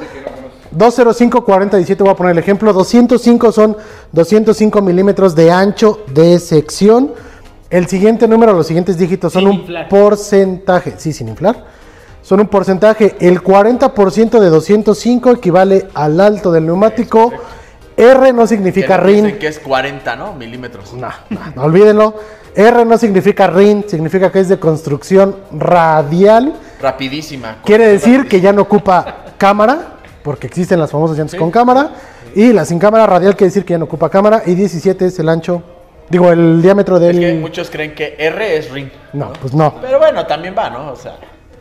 [0.71, 2.71] 205, 40, 17, voy a poner el ejemplo.
[2.71, 3.75] 205 son
[4.13, 7.13] 205 milímetros de ancho de sección.
[7.69, 9.89] El siguiente número, los siguientes dígitos son Sin un inflar.
[9.89, 10.93] porcentaje.
[10.97, 11.65] Sí, sin inflar.
[12.21, 13.15] Son un porcentaje.
[13.19, 17.31] El 40% de 205 equivale al alto del neumático.
[17.97, 19.23] R no Que significa nos rin.
[19.25, 20.33] dicen que es 40, ¿no?
[20.33, 20.93] Milímetros.
[20.93, 22.13] No, no, no, olvídenlo.
[22.57, 26.53] R no significa RIN, significa que es de construcción radial.
[26.81, 27.57] Rapidísima.
[27.63, 31.91] Quiere decir que ya no ocupa cámara, porque existen las famosas llantas con cámara.
[32.33, 34.41] Y la sin cámara radial quiere decir que ya no ocupa cámara.
[34.43, 35.61] Y 17 es el ancho,
[36.09, 37.19] digo, el diámetro Es del...
[37.19, 38.89] que muchos creen que R es ring.
[39.13, 39.75] No, pues no.
[39.79, 40.93] Pero bueno, también va, ¿no?
[40.93, 41.15] O sea,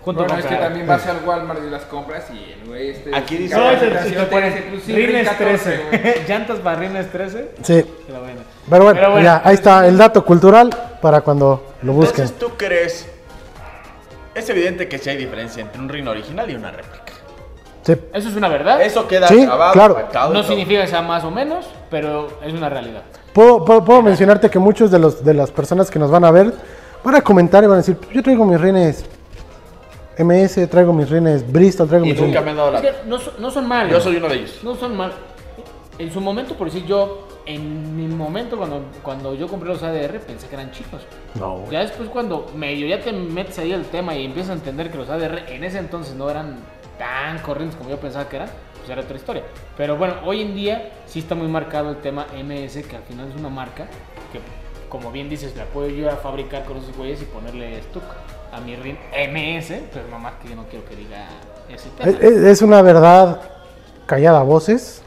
[0.07, 2.91] Junto Bueno, con es que también vas al Walmart y las compras y el güey
[2.91, 3.15] este...
[3.15, 3.89] Aquí dice- No, dice,
[4.31, 6.01] pues, sí, rines 14, güey.
[6.03, 6.25] 13.
[6.29, 7.51] Llantas para rines 13.
[7.63, 7.85] Sí.
[8.07, 8.41] Pero bueno.
[8.71, 10.71] Pero bueno, Pero bueno, ya, ahí está el dato cultural
[11.03, 12.25] para cuando lo busquen.
[12.25, 13.09] entonces tú crees.
[14.37, 17.13] Es evidente que sí hay diferencia entre un ring original y una réplica.
[17.83, 17.95] Sí.
[18.13, 18.81] Eso es una verdad.
[18.83, 20.33] Eso queda Sí, grabado, claro.
[20.33, 23.03] no significa que sea más o menos, pero es una realidad.
[23.33, 26.31] Puedo, puedo- puedo mencionarte que muchos de, los, de las personas que nos van a
[26.31, 26.53] ver
[27.03, 29.05] van a comentar y van a decir, yo traigo mis rines
[30.19, 32.45] MS, traigo mis rines Bristol, traigo Y mis nunca rines...
[32.45, 32.79] me han dado la.
[32.81, 33.93] Es que no, son- no son malos.
[33.93, 34.61] Yo soy uno de ellos.
[34.62, 35.12] No son mal.
[35.99, 40.19] En su momento, por decir yo, en mi momento cuando, cuando yo compré los ADR
[40.21, 41.03] pensé que eran chicos.
[41.35, 41.64] No.
[41.71, 44.99] Ya después cuando medio ya te metes ahí el tema y empiezas a entender que
[44.99, 46.59] los ADR en ese entonces no eran
[46.99, 48.49] tan corrientes como yo pensaba que eran,
[48.79, 49.43] pues era otra historia.
[49.77, 53.29] Pero bueno, hoy en día sí está muy marcado el tema MS, que al final
[53.29, 53.87] es una marca
[54.33, 54.41] que,
[54.89, 58.03] como bien dices, la puedo yo a fabricar con esos güeyes y ponerle stuck
[58.57, 61.27] a mi MS, pero nomás que yo no quiero que diga
[61.69, 62.11] ese tema.
[62.11, 63.41] Es, es- una verdad
[64.07, 65.03] callada a voces.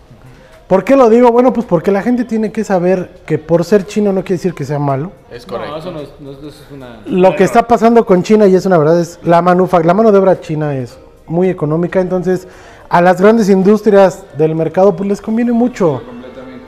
[0.68, 1.32] ¿Por qué lo digo?
[1.32, 4.54] Bueno, pues porque la gente tiene que saber que por ser chino no quiere decir
[4.54, 5.12] que sea malo.
[5.32, 5.72] Es correcto.
[5.72, 7.02] No, eso no es, no es- eso es una...
[7.08, 10.12] Lo que está pasando con China, y es una verdad, es la manufa la mano
[10.12, 12.48] de obra china es muy económica, entonces
[12.88, 16.04] a las grandes industrias del mercado pues les conviene mucho.
[16.06, 16.66] Completamente.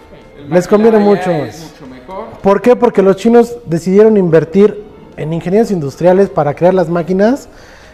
[0.50, 1.30] Les conviene mucho.
[1.32, 2.26] Es mucho mejor.
[2.42, 2.76] ¿Por qué?
[2.76, 4.84] Porque los chinos decidieron invertir
[5.18, 7.50] en ingenieros industriales para crear las máquinas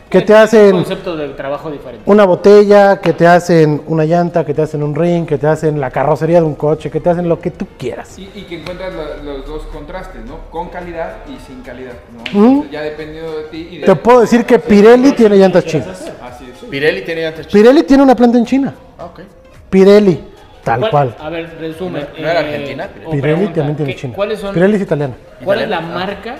[0.09, 2.03] que te Un hacen concepto de trabajo diferente.
[2.09, 5.81] una botella, que te hacen una llanta, que te hacen un ring, que te hacen
[5.81, 8.17] la carrocería de un coche, que te hacen lo que tú quieras.
[8.17, 10.49] Y, y que encuentras la- los dos contrastes, ¿no?
[10.49, 12.23] Con calidad y sin calidad, ¿no?
[12.25, 13.85] Entonces, ya dependiendo de ti y de...
[13.85, 16.09] Te puedo decir que Pirelli tiene llantas chinas.
[16.23, 16.69] Así es.
[16.69, 17.53] Pirelli tiene llantas chicas.
[17.61, 18.73] Pirelli tiene una planta en China.
[18.97, 19.19] Ah, ok.
[19.69, 20.23] Pirelli,
[20.63, 21.15] tal cual.
[21.19, 22.07] A ver, resumen.
[22.15, 22.89] ¿No- no era Argentina?
[23.05, 24.13] o Pirelli pregunta, también tiene ¿qué- China.
[24.15, 24.53] ¿Cuáles son?
[24.53, 25.15] Pirelli es italiana.
[25.43, 26.35] ¿Cuál es la marca,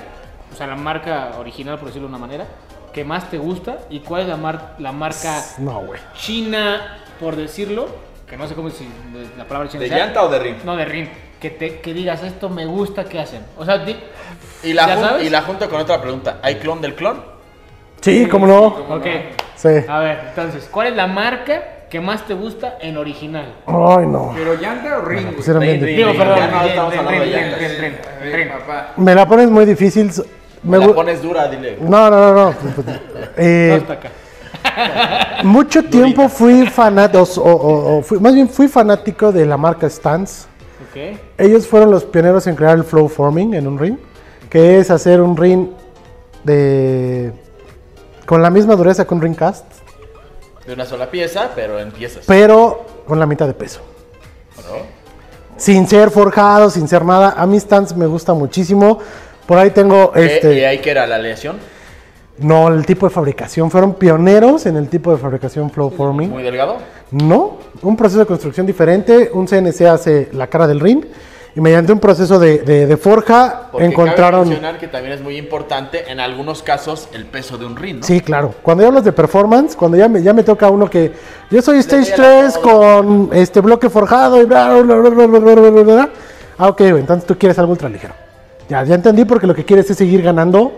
[0.52, 2.46] o sea, la marca original, por decirlo de una manera,
[2.94, 3.80] que más te gusta?
[3.90, 5.84] ¿Y cuál es la, mar- la marca No,
[6.16, 7.88] china, por decirlo?
[8.28, 8.88] Que no sé cómo si
[9.38, 9.98] la palabra china ¿De sea.
[10.00, 10.58] llanta o de ring?
[10.66, 11.08] No, de ring.
[11.40, 13.46] Que, te, que digas, esto me gusta, ¿qué hacen?
[13.58, 13.96] O sea, di-
[14.64, 15.28] Y la, ¿Ya jun- sabes?
[15.28, 16.40] y la junto con otra pregunta.
[16.42, 17.24] ¿Hay clon del clon?
[18.02, 18.66] Sí, cómo no.
[18.66, 19.06] ok.
[19.56, 19.70] Sí.
[19.88, 23.56] A ver, entonces, ¿cuál es la marca que más te gusta en original?
[23.66, 24.34] Ay, no.
[24.36, 25.36] ¿Pero llanta o ring, güey?
[25.36, 25.86] Pues.
[25.96, 28.98] Digo, perdón, no estamos hablando de llantas.
[28.98, 30.12] Me la pones muy difícil.
[30.64, 31.78] Me la pones dura, dile.
[31.82, 32.54] No, no, no, no.
[33.38, 34.10] Eh, Hasta acá.
[35.44, 39.90] mucho tiempo fui fanático, o, o- o fui- más bien fui fanático de la marca
[39.90, 40.46] Stance.
[40.90, 41.18] Ok.
[41.38, 43.98] Ellos fueron los pioneros en crear el flow forming en un ring,
[44.50, 45.70] que es hacer un ring
[46.44, 47.32] de
[48.26, 49.66] con la misma dureza que un ring cast,
[50.68, 52.26] De una sola pieza, pero en piezas.
[52.28, 53.80] pero con la mitad de peso.
[54.58, 54.86] ¿no?
[55.56, 57.34] Sin ser forjado, sin ser nada.
[57.38, 59.00] A mí Stance me gusta muchísimo.
[59.46, 60.54] Por ahí tengo ¿Qué- este.
[60.60, 61.58] ¿Y ahí que era la aleación?
[62.40, 63.72] No, el tipo de fabricación.
[63.72, 66.30] Fueron pioneros en el tipo de fabricación flow forming.
[66.30, 66.78] Muy delgado.
[67.12, 69.32] No, un proceso de construcción diferente.
[69.34, 71.04] Un CNC hace la cara del ring
[71.56, 74.42] y mediante un proceso de, de, forja Porque encontraron...
[74.42, 77.98] Cabe mencionar que también es muy importante en algunos casos el peso de un ring,
[77.98, 78.04] ¿no?
[78.04, 78.54] Sí, claro.
[78.62, 81.12] Cuando hablas de performance, cuando ya me, ya me toca uno que
[81.50, 85.70] yo soy stage 3 con este bloque forjado y bla, bla, bla, bla, bla, bla,
[85.70, 86.10] bla, bla.
[86.58, 88.14] Ah, ok, entonces tú quieres algo ultraligero.
[88.70, 90.74] Ya, ya entendí porque lo que quieres es seguir ganando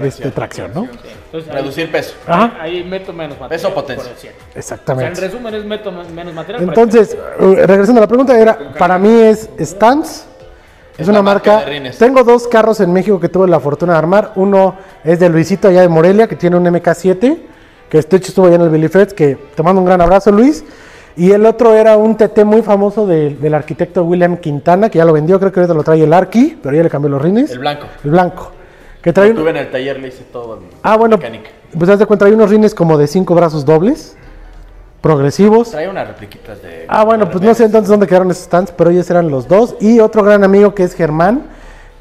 [0.00, 0.82] este, tracción, ¿no?
[1.26, 2.14] Entonces, ahí, Reducir peso.
[2.26, 3.48] Ajá, ahí meto menos material.
[3.50, 4.04] Peso, potencia.
[4.04, 4.30] por decir.
[4.30, 5.20] O sea, en exactamente.
[5.20, 6.62] resumen es meto men- menos material.
[6.64, 10.24] Entonces, eh, regresando a la pregunta, era, para mí es Stance.
[10.94, 11.64] Es, Es una marca.
[11.98, 14.32] Tengo dos carros en México que tuve la fortuna de armar.
[14.34, 17.38] Uno es de Luisito allá de Morelia, que tiene un MK7,
[17.88, 20.32] que este hecho estuvo allá en el Billy Freds, que te mando un gran abrazo,
[20.32, 20.64] Luis.
[21.16, 25.04] Y el otro era un TT muy famoso de- del arquitecto William Quintana, que ya
[25.04, 27.50] lo vendió, creo que ahorita lo trae el Arqui, pero ya le cambió los rines.
[27.52, 27.86] El blanco.
[28.04, 28.52] El blanco.
[29.02, 30.58] Que trae Lo un- tuve en el taller, le hice todo.
[30.82, 31.50] Ah, bueno, mecánica.
[31.78, 34.16] pues haz de cuenta, hay unos rines como de cinco brazos dobles,
[35.00, 35.70] progresivos.
[35.70, 36.84] Trae unas repliquitas de.
[36.88, 39.76] Ah, bueno, pues no sé entonces dónde quedaron esos stands, pero ellos eran los dos.
[39.80, 41.44] Y otro gran amigo que es Germán,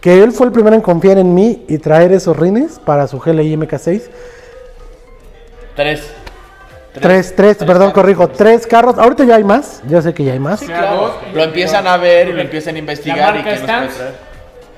[0.02, 3.20] que él fue el primero en confiar en mí y traer esos rines para su
[3.20, 4.10] GLI MK6.
[5.76, 6.02] Tres.
[7.00, 8.98] Tres, tres, perdón, corrijo, tres carros.
[8.98, 10.62] Ahorita ya hay más, yo sé que ya hay más.
[10.62, 11.14] Sí, claro.
[11.32, 13.36] Lo empiezan a ver y lo empiezan a investigar.
[13.36, 13.92] La y que nos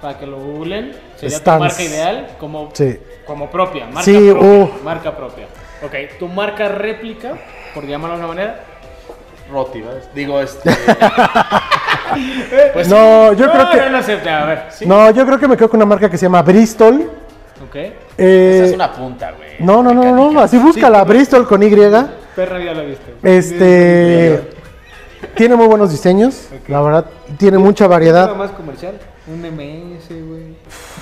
[0.01, 1.57] para que lo googlen, sería Stance.
[1.57, 2.99] tu marca ideal como, Sí.
[3.25, 3.85] como propia.
[3.85, 4.47] Marca Sí, propia.
[4.49, 4.71] uh.
[4.83, 5.45] Marca propia.
[5.83, 7.33] Ok, tu marca réplica,
[7.73, 8.59] por llamarlo de una manera.
[9.51, 10.09] Roti, ¿ves?
[10.13, 10.69] Digo, este.
[12.73, 13.77] pues No, yo creo que.
[13.77, 14.63] no, no sé, a ver.
[14.71, 14.85] Sí.
[14.85, 17.09] No, yo creo que me quedo con una marca que se llama Bristol.
[17.67, 17.75] Ok.
[17.75, 17.93] Eh,
[18.57, 19.49] Esa es una punta, güey.
[19.59, 21.69] No, no, no, no, así búscala, Bristol con Y.
[22.35, 23.13] Perra ya la viste.
[23.23, 24.41] Este.
[25.35, 27.05] Tiene muy buenos diseños, la verdad,
[27.37, 28.33] tiene mucha variedad.
[28.35, 28.93] más comercial.
[29.27, 30.55] Un MS, güey.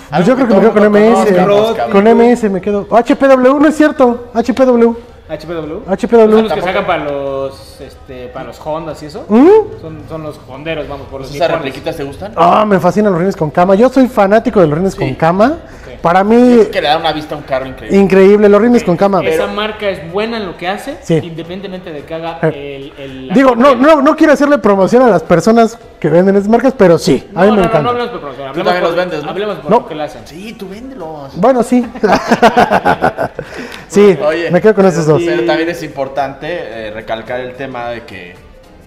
[0.09, 1.33] Pues yo creo que me quedo con MS.
[1.33, 2.03] conozca, Con.
[2.05, 2.87] MS me quedo.
[2.89, 4.29] HPW, no es cierto.
[4.33, 4.95] HPW.
[5.29, 5.83] HPW.
[5.85, 6.31] HPW.
[6.31, 9.25] Son los que sacan para los, este, para los Hondas y eso.
[9.27, 9.81] ¿Mm?
[9.81, 12.31] Son, son los honderos, vamos, por los ¿Esas repliquitas te gustan?
[12.37, 13.75] Ah, me fascinan los rines con cama.
[13.75, 15.57] Yo soy fanático de los rines con cama.
[16.01, 17.97] Para mí, Es que le da una vista a un carro increíble.
[17.97, 19.21] increíble los rines con cama.
[19.23, 21.15] Esa marca es buena en lo que hace, Sí.
[21.15, 22.91] independientemente de que haga Eh.
[22.97, 23.29] el...
[23.33, 26.97] Digo, no, no, no quiero hacerle promoción a las personas que venden esas marcas, pero
[26.99, 27.81] sí, a No, mí me no, no, encanta.
[27.81, 28.47] no hablemos por promoción.
[28.49, 29.29] Hablemos también por, los vendes, ¿no?
[29.31, 29.79] Hablemos por No.
[29.79, 30.21] lo que le hacen.
[30.27, 31.31] Sí, tú véndelos.
[31.35, 31.85] Bueno, sí.
[33.87, 35.21] sí, Oye, me quedo con esos dos.
[35.25, 38.35] Pero también es importante eh, recalcar el tema de que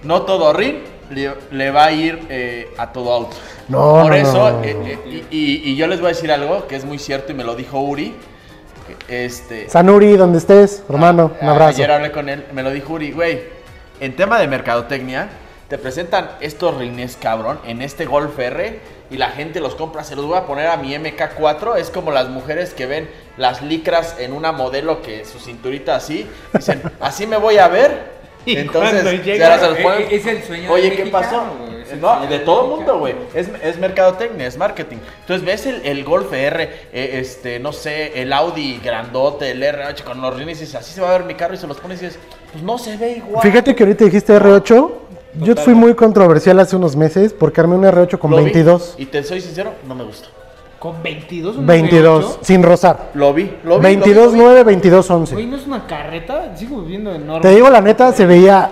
[0.05, 0.77] no todo ring
[1.11, 3.37] le, le va a ir eh, a todo auto.
[3.69, 6.77] No, Por no, eso, no, eh, eh, y, yo les voy a decir algo que
[6.77, 8.15] es muy cierto y me lo dijo Uri.
[9.09, 11.71] Este, Sanuri, donde estés, hermano, un a- abrazo.
[11.71, 13.41] Ayer hablé con él, me lo dijo Uri, güey,
[14.01, 15.29] en tema de mercadotecnia,
[15.69, 18.81] te presentan estos rines, cabrón, en este Golf R
[19.11, 20.03] y la gente los compra.
[20.03, 21.77] Se los voy a poner a mi MK4.
[21.77, 26.27] Es como las mujeres que ven las licras en una modelo que su cinturita así.
[26.53, 28.20] Dicen, así me voy a ver.
[28.47, 30.07] Y Entonces, llega- se los ponen.
[30.11, 31.71] es el sueño Oye, ¿qué mexicano, pasó?
[32.01, 33.15] No, de todo el mundo, güey.
[33.35, 34.99] Es, es mercadotecnia, es marketing.
[35.21, 40.05] Entonces ves el, el Golf R, eh, este, no sé, el Audi grandote, el RH
[40.05, 41.79] con los rines y dices, así se va a ver mi carro y se los
[41.79, 42.21] pones y dices,
[42.53, 43.43] pues no se ve igual.
[43.43, 44.91] Fíjate que ahorita dijiste R8.
[45.35, 48.95] Yo fui muy controversial hace unos meses porque armé un R8 con Lo vi, 22.
[48.99, 50.29] Y te soy sincero, no me gusta.
[50.81, 52.39] Con 22, un 22, R8.
[52.43, 53.11] sin rozar.
[53.15, 53.83] Lo vi, lo vi.
[53.83, 54.45] 22, lo vi, lo vi.
[54.45, 55.35] 9, 22, 11.
[55.35, 56.57] Güey, ¿no es una carreta?
[56.57, 57.43] Sigo viendo enorme.
[57.43, 58.71] Te digo la neta, se veía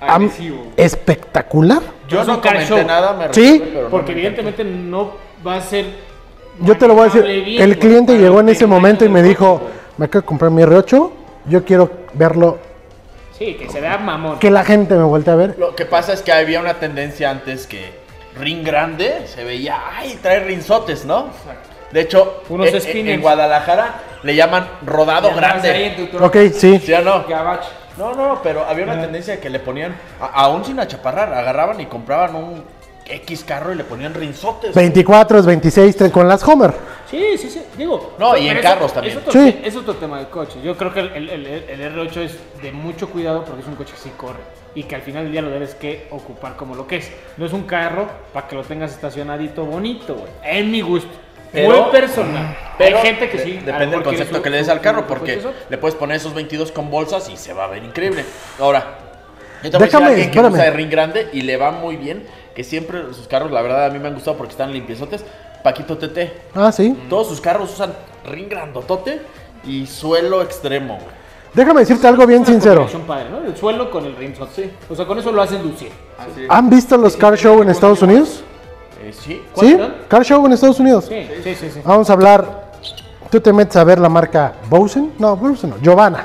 [0.00, 0.68] Agresivo.
[0.76, 1.82] espectacular.
[2.08, 2.86] Yo no comenté show.
[2.86, 5.10] nada, me Sí, pero no Porque me evidentemente no
[5.46, 5.86] va a ser...
[6.60, 9.22] Yo te lo voy a decir, bien, el cliente llegó en ese momento y me
[9.22, 9.72] dijo, güey.
[9.98, 11.10] me acabo de comprar mi R8,
[11.46, 12.58] yo quiero verlo,
[13.38, 14.38] Sí, que se vea mamón.
[14.38, 15.56] que la gente me voltee a ver.
[15.58, 17.99] Lo que pasa es que había una tendencia antes que
[18.38, 21.28] ring grande se veía, ay, trae rinzotes, ¿no?
[21.90, 23.14] De hecho, Unos eh, eh, spinners.
[23.16, 26.08] en Guadalajara le llaman rodado Ya grande.
[26.20, 26.78] Ok, sí.
[26.78, 27.24] ¿Sí o no?
[27.98, 31.86] No, no, pero había una tendencia que le ponían, a- aún sin achaparrar, agarraban y
[31.86, 32.64] compraban un
[33.04, 34.72] X carro y le ponían rinzotes.
[34.72, 36.72] 24, 26, tre- con las Homer.
[37.10, 37.60] Sí, sí, sí.
[37.76, 38.14] Digo.
[38.20, 39.18] No, y en eso- carros también.
[39.18, 39.60] Es otro, Sí.
[39.64, 40.60] es otro tema del coche.
[40.62, 43.74] Yo creo que el, el- el- el R8 es de mucho cuidado porque es un
[43.74, 44.38] coche que sí corre.
[44.74, 47.10] Y que al final del día lo debes que ocupar como lo que es.
[47.36, 50.30] No es un carro para que lo tengas estacionadito bonito, güey.
[50.44, 51.10] En mi gusto.
[51.52, 52.56] Pero- muy personal.
[52.78, 53.52] Pero Hay gente que de- sí.
[53.64, 56.70] Depende del concepto su- que le des al carro, porque le puedes poner esos 22
[56.70, 58.24] con bolsas y se va a ver increíble.
[58.60, 58.98] Ahora,
[59.64, 60.52] yo también Déjame, alguien que espérame.
[60.54, 62.24] usa de ring grande y le va muy bien,
[62.54, 65.24] que siempre sus carros, la verdad, a mí me han gustado porque están limpiezotes.
[65.64, 66.96] Paquito TT, Ah, sí.
[67.10, 67.92] todos sus carros usan
[68.24, 69.20] ring grandotote
[69.64, 70.94] y suelo extremo.
[70.94, 71.19] güey.
[71.54, 72.86] Déjame decirte algo bien sincero.
[73.06, 73.38] padre, ¿no?
[73.44, 74.50] El suelo con el rimshot.
[74.54, 74.70] Sí.
[74.88, 75.90] O sea, con eso lo hacen lucir.
[76.18, 76.50] Así es.
[76.50, 78.42] ¿Han visto los car show en Estados Unidos?
[79.02, 79.78] Eh, sí, ¿Cuál, ¿Sí?
[80.08, 81.06] Car show en Estados Unidos.
[81.08, 81.70] Sí, sí, sí.
[81.70, 81.80] sí.
[81.84, 82.70] Vamos a hablar.
[83.30, 85.12] Tú te metes a ver la marca Bowsen.
[85.18, 85.76] No, Bowsen no.
[85.78, 86.24] Giovanna.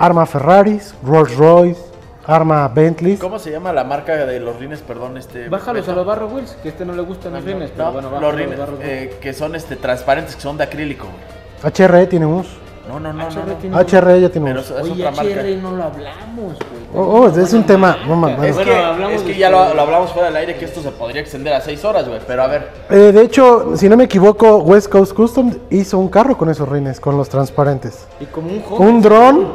[0.00, 1.80] Arma Ferraris, Rolls Royce,
[2.24, 3.16] arma Bentley.
[3.16, 5.48] ¿Cómo se llama la marca de los rines, perdón, este?
[5.48, 5.92] Bájalos Beto?
[5.92, 8.20] a los barro wheels, que a este no le gustan los rines, pero No, bueno,
[8.20, 8.88] los rines los barro wheels.
[8.88, 11.06] eh, que son este transparentes, que son de acrílico.
[11.06, 11.72] güey.
[11.88, 12.46] HRE tiene unos.
[12.88, 13.28] No, no, no, no.
[13.30, 13.54] HR no.
[13.56, 15.22] tiene- HRE ya tiene Pero es, Oye, otra marca.
[15.40, 16.56] HR no lo hablamos, güey.
[16.94, 17.98] Oh, oh, es un tema.
[18.08, 18.50] no mames.
[18.50, 20.64] Es Bueno, que, hablamos es que de ya lo, lo hablamos fuera del aire que
[20.64, 22.20] esto se podría extender a 6 horas, güey.
[22.26, 26.08] Pero a ver, Eh, de hecho, si no me equivoco, West Coast Custom hizo un
[26.08, 28.06] carro con esos rines, con los transparentes.
[28.20, 28.88] Y como un joven.
[28.88, 29.46] Un dron,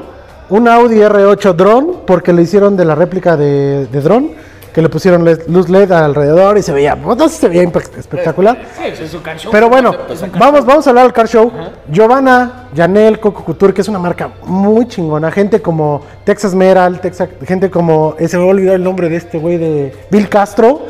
[0.49, 4.31] un Audi R8 dron, porque le hicieron de la réplica de, de dron,
[4.73, 8.57] que le pusieron luz LED alrededor y se veía, bueno, se veía espectacular.
[8.75, 9.51] Sí, es su car show.
[9.51, 9.93] Pero bueno,
[10.37, 11.51] vamos, vamos a hablar del car show.
[11.91, 15.31] Giovanna, Janel, Coco Couture, que es una marca muy chingona.
[15.31, 19.17] Gente como Texas Meral, Texas, gente como, ese me voy a olvidar el nombre de
[19.17, 20.81] este güey de Bill Castro,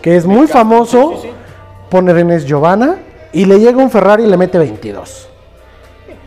[0.00, 1.20] que es muy famoso.
[1.90, 2.96] Pone renes Giovanna
[3.32, 5.28] y le llega un Ferrari y le mete 22.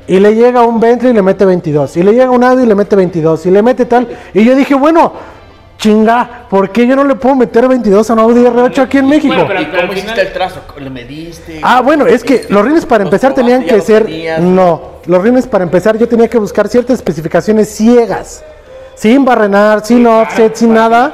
[0.08, 1.98] Y le llega un Bentley y le mete 22.
[1.98, 3.46] Y le llega un Audi y le mete 22.
[3.46, 4.08] Y le mete tal.
[4.34, 5.14] Y yo dije, bueno,
[5.90, 9.08] chinga, ¿por qué yo no le puedo meter 22 a un Audi R8 aquí en
[9.08, 9.34] México?
[9.36, 10.62] Bueno, pero- ¿y cómo hiciste final- el trazo?
[10.80, 11.60] ¿Le mediste?
[11.62, 14.06] Ah, bueno, es que los rines para empezar tenían que ser.
[14.06, 14.42] tenías.
[14.42, 18.44] No, los rines para empezar yo tenía que buscar ciertas especificaciones ciegas.
[18.96, 21.14] Sin barrenar, sin offset, sin que nada.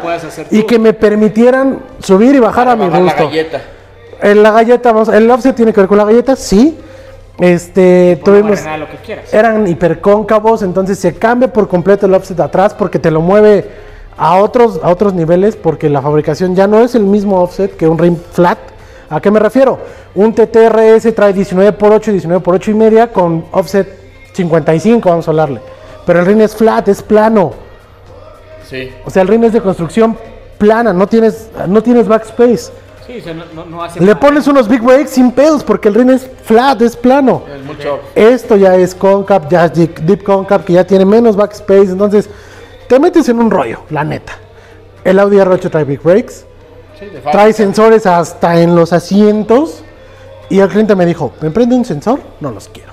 [0.52, 3.26] Y que me permitieran subir y bajar Para a mi bajar la gusto.
[3.28, 3.62] galleta.
[4.22, 6.78] En la galleta, vamos, el offset tiene que ver con la galleta, sí.
[7.40, 9.34] Este, tuvimos, lo que quieras.
[9.34, 13.68] eran hipercóncavos, entonces se cambia por completo el offset de atrás porque te lo mueve
[14.18, 17.88] a otros, a otros niveles porque la fabricación ya no es el mismo offset que
[17.88, 18.58] un rim flat.
[19.10, 19.80] ¿A qué me refiero?
[20.16, 23.88] Un TTRS trae 19 por 8 y 19 por 8 y media con offset
[24.34, 25.62] 55, vamos a hablarle.
[26.06, 27.52] Pero el rin es flat, es plano.
[28.70, 28.90] Sí.
[29.06, 30.18] O sea, el rin es de construcción
[30.58, 32.72] plana, no tienes, no tienes backspace.
[33.06, 34.20] Sí, o sea, no, no, no hace Le nada.
[34.20, 37.44] pones unos big brakes sin pedos porque el rin es flat, es plano.
[37.54, 38.00] Es mucho.
[38.16, 41.92] Esto ya es concap, ya es deep, deep concap, que ya tiene menos backspace.
[41.92, 42.30] Entonces,
[42.92, 44.34] te metes en un rollo, la neta.
[45.06, 46.46] El Audi R8 trae big brakes,
[47.00, 49.82] Sí, trae sensores hasta en los asientos.
[50.50, 52.20] Y el cliente me dijo, ¿me prende un sensor?
[52.42, 52.92] No los quiero.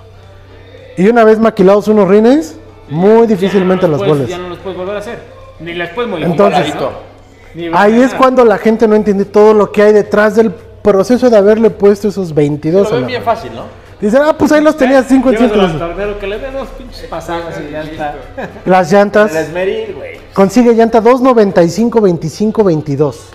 [0.96, 2.56] Y una vez maquilados unos rines,
[2.88, 4.30] muy difícilmente no los puedes- vuelves.
[4.30, 5.18] Ya no los puedes volver a hacer.
[5.58, 6.52] Ni las puedes modificar.
[6.52, 7.76] Entonces- ¿no?
[7.76, 11.36] Ahí es cuando la gente no entiende todo lo que hay detrás del proceso de
[11.36, 13.64] haberle puesto esos 22 Lo a ven bien fácil, ¿no?
[14.00, 15.78] Dicen, ah, pues ahí los tenías 5 en Llévaselo al 100.
[15.80, 18.14] tornero, que le dé dos pinches pasadas y ya está.
[18.64, 19.32] Las llantas.
[19.32, 20.18] El esmeril, güey.
[20.32, 23.30] Consigue llanta 295, 25, 22.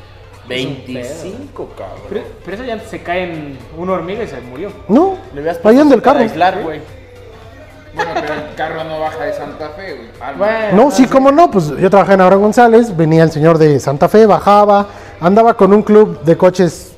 [0.48, 1.98] 25, cabrón.
[2.10, 4.72] Pero, pero esa ya se cae en una hormiga y se murió.
[4.88, 6.14] No, vayan puesto del carro.
[6.20, 6.82] para aislar, güey.
[7.96, 10.08] Bueno, pero el carro no baja de Santa Fe, güey.
[10.20, 10.46] Alma.
[10.46, 13.80] Bueno, No, sí, cómo no, pues yo trabajé en Abraham González, venía el señor de
[13.80, 14.88] Santa Fe, bajaba,
[15.22, 16.93] andaba con un club de coches,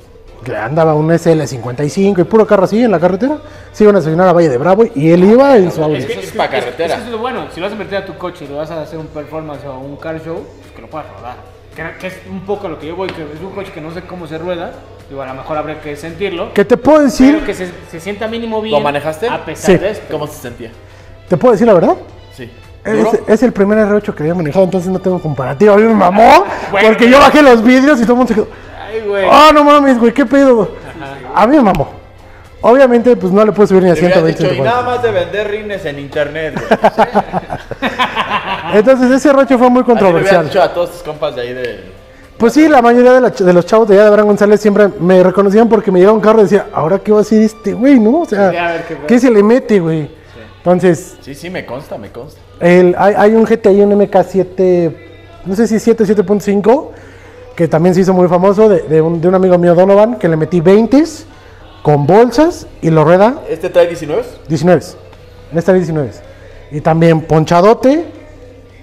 [0.46, 3.38] que andaba un SL55 y puro carro así en la carretera,
[3.72, 5.96] se iban a desayunar a Valle de Bravo y él iba en su Audi.
[5.96, 6.94] Eso es pa' carretera.
[6.94, 7.46] Eso es lo bueno.
[7.52, 9.64] Si lo vas a meter a tu coche y lo vas a hacer un performance
[9.64, 11.36] o un car show, pues que lo puedas rodar.
[11.74, 13.92] Que, que es un poco lo que yo voy, que es un coche que no
[13.92, 14.72] sé cómo se rueda.
[15.08, 16.52] Digo, a lo mejor habría que sentirlo.
[16.54, 17.34] ¿Qué te puedo decir?
[17.34, 18.74] Pero que se, se sienta mínimo bien.
[18.76, 19.28] ¿Lo manejaste?
[19.28, 19.78] A pesar Sí.
[19.78, 20.06] de esto.
[20.10, 20.70] ¿Cómo se sentía?
[21.28, 21.96] ¿Te puedo decir la verdad?
[22.36, 22.50] Sí.
[22.84, 25.74] Es, es el primer R8 que había manejado, entonces no tengo comparativa.
[25.74, 26.88] A mí me mamó, Bueno.
[26.88, 28.48] porque yo bajé los vidrios y todo el mundo se quedó.
[28.86, 29.24] Ay, güey.
[29.28, 30.70] Oh, no mames, güey, qué pedo.
[31.34, 31.88] A mí me mamó.
[32.62, 34.42] Obviamente, pues no le puedo subir ni a Te hubieras 120.
[34.42, 34.70] dicho, y 140.
[34.70, 36.80] nada más de vender rines en internet, güey.
[38.74, 40.44] Entonces ese R8 fue muy Así controversial.
[40.46, 41.80] dicho a todos tus compas de ahí de...
[42.36, 44.88] Pues sí, la mayoría de, la- de los chavos de allá de Abraham González siempre
[45.00, 47.72] me reconocían porque me llegaba un carro y decía, ¿ahora qué va a decir este
[47.72, 48.20] güey, no?
[48.20, 50.10] O sea, Sí, a ver, qué ¿qué se le mete, güey?
[50.58, 52.40] Entonces, Sí, sí, me consta, me consta.
[52.60, 54.92] el, hay, hay un GTI, un MK7,
[55.46, 56.88] no sé si 7 o 7.5,
[57.56, 60.28] que también se hizo muy famoso, de, de un, de un amigo mío, Donovan, que
[60.28, 61.02] le metí 20
[61.82, 64.22] con bolsas y lo rueda ¿Este trae 19?
[64.48, 64.82] 19.
[65.52, 66.10] En esta 19.
[66.72, 68.06] Y también ponchadote.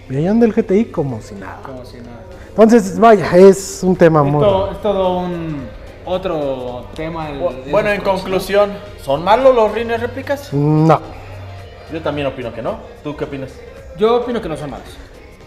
[0.10, 1.60] Y ahí anda el GTI como si nada.
[1.64, 2.22] Como si nada.
[2.50, 4.42] Entonces, vaya, es un tema muy.
[4.44, 5.68] Esto es todo un
[6.06, 7.30] otro tema.
[7.30, 8.72] el- de Bueno, en coches, conclusión,
[9.04, 10.52] ¿son malos los rines réplicas?
[10.54, 11.00] No.
[11.92, 12.78] Yo también opino que no.
[13.04, 13.52] ¿Tú qué opinas?
[13.98, 14.88] Yo opino que no son malos.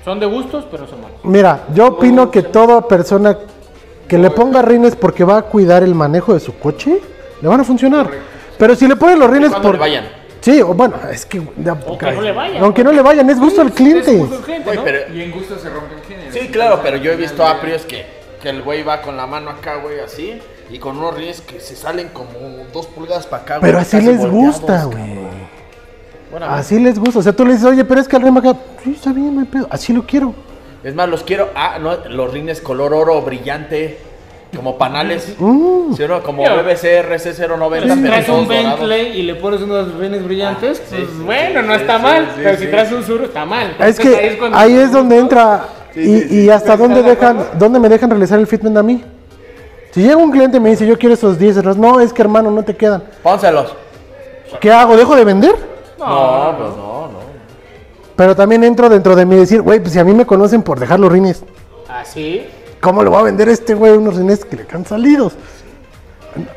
[0.06, 1.18] Son de gustos, pero son malos.
[1.24, 3.36] Mira, yo opino que toda persona
[4.06, 7.00] que le ponga rines porque va a cuidar el manejo de su coche,
[7.42, 8.08] le van a funcionar.
[8.56, 9.74] Pero si le ponen los rines Cuando por...
[9.74, 10.04] le vayan.
[10.40, 11.40] Sí, o bueno, es que...
[11.56, 12.62] de a O que poca- no le vayan.
[12.62, 14.16] Aunque no le vayan, es gusto al cliente.
[14.16, 14.84] Es cliente, Güey, ¿no?
[14.84, 16.32] pero- Y en gusto se rompe el género.
[16.32, 18.06] Sí, claro, pero yo he visto a Prius que,
[18.40, 21.58] que el güey va con la mano acá, güey, así, y con unos rines que
[21.58, 22.30] se salen como
[22.72, 23.72] dos pulgadas para acá, güey.
[23.72, 25.45] Pero así casi les volteados, gusta, cabrón.
[26.30, 27.20] Bueno, Así les gusta.
[27.20, 28.54] O sea, tú le dices, oye, pero es que el rima acá...
[28.82, 29.66] Sí, está bien, no hay pedo.
[29.70, 30.34] Así lo quiero.
[30.82, 31.50] Es más, los quiero.
[31.54, 33.98] Ah, no, los rines color oro brillante,
[34.54, 35.34] como panales.
[35.40, 35.94] Mm.
[35.94, 36.22] ¿Sí o no?
[36.22, 37.94] Como BBC RC090.
[37.94, 38.48] Si traes un.
[38.48, 41.96] Bentley y le pones unos rines brillantes, Ah, sí, pues sí, bueno, sí, no está
[41.98, 42.24] sí, mal.
[42.34, 42.64] sí, pero sí.
[42.64, 43.76] si traes un sur, está mal.
[43.78, 46.40] Es Entonces, que cuando- ahí es donde entra y, sí, sí.
[46.40, 49.02] y hasta dónde ¿Estás de dejan, dónde me dejan realizar el fitment a mí.
[49.92, 52.20] Si llega un cliente y me dice, yo quiero esos 10 euros, no, es que
[52.22, 53.02] hermano, no te quedan.
[53.22, 53.74] Pónselos.
[54.60, 54.96] ¿Qué hago?
[54.96, 55.54] ¿Dejo de vender?
[55.98, 57.18] No, pues no, no.
[58.16, 60.62] Pero también entro dentro de mí y decir, güey, pues si a mí me conocen
[60.62, 61.42] por dejar los rines,
[61.88, 62.46] Así.
[62.80, 65.34] ¿cómo le voy a vender a este güey unos rines que le han salidos?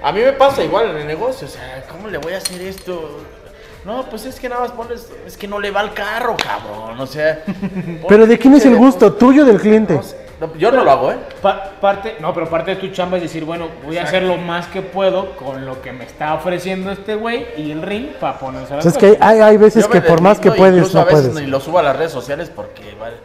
[0.01, 1.47] A mí me pasa igual en el negocio.
[1.47, 3.19] O sea, ¿cómo le voy a hacer esto?
[3.85, 5.09] No, pues es que nada más pones.
[5.25, 6.99] Es que no le va al carro, cabrón.
[6.99, 7.43] O sea.
[8.07, 9.13] Pero ¿de quién es el gusto?
[9.13, 9.95] ¿Tuyo o del cliente?
[9.95, 10.17] No sé.
[10.39, 11.17] No, yo no lo hago, ¿eh?
[11.41, 14.37] Pa- parte, no, pero parte de tu chamba es decir, bueno, voy a hacer lo
[14.37, 18.39] más que puedo con lo que me está ofreciendo este güey y el ring para
[18.39, 19.21] ponerse a O las sea, es que cosas.
[19.27, 21.41] hay, hay veces Yo que por más que puedes, no a veces puedes.
[21.43, 23.17] ni lo subo a las redes sociales porque, vale.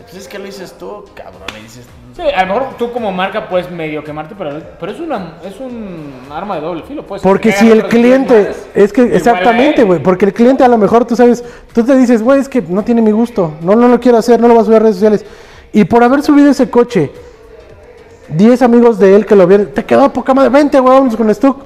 [0.00, 1.42] Pues es que lo dices tú, cabrón.
[1.58, 1.86] Y dices.
[2.16, 5.58] Sí, a lo mejor tú como marca puedes medio quemarte, pero, pero es, una, es
[5.60, 7.02] un arma de doble filo.
[7.06, 10.68] Pues, Porque que si el cliente, más, es que exactamente, güey, porque el cliente a
[10.68, 11.42] lo mejor tú sabes,
[11.74, 14.38] tú te dices, güey, es que no tiene mi gusto, no, no lo quiero hacer,
[14.40, 15.24] no lo voy a subir a redes sociales.
[15.72, 17.10] Y por haber subido ese coche,
[18.28, 21.34] 10 amigos de él que lo vieron, te quedó poca madre, vente, güey, vámonos con
[21.34, 21.56] Stuck.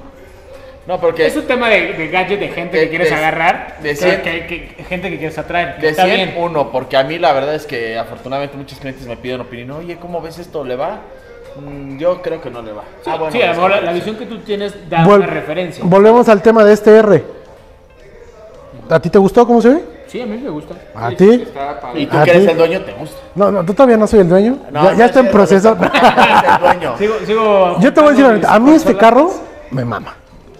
[0.87, 1.27] No, porque.
[1.27, 3.95] Es un tema de, de gadget, de gente De- que quieres de- agarrar, de que-
[3.97, 5.75] cien- que- que- gente que quieres atraer.
[5.75, 6.33] que De está 100, bien.
[6.37, 9.71] uno, porque a mí la verdad es que afortunadamente muchos clientes me piden opinión.
[9.71, 10.63] Oye, ¿cómo ves esto?
[10.63, 11.01] ¿Le va?
[11.59, 12.83] Mm, yo creo que no le va.
[13.03, 15.83] Sí, Ah, bueno, sí, pues, la visión que tú tienes da Vol- una referencia.
[15.85, 17.23] Volvemos al tema de este R.
[18.89, 19.81] ¿A ti te gustó cómo se ve?
[20.07, 20.73] Sí, a mí me gusta.
[20.95, 21.43] ¿A Sí, ti?
[21.95, 22.51] Y tú ¿A que eres ti?
[22.51, 23.17] el dueño, ¿te gusta?
[23.35, 24.57] No, no, tú todavía no soy el dueño.
[24.71, 25.75] No, ya, no ya está en es proceso.
[25.77, 26.93] cierto, eres el dueño.
[26.97, 29.31] Sigo, sigo Yo te voy a decir, ahorita, a mí este carro
[29.71, 30.15] me mama.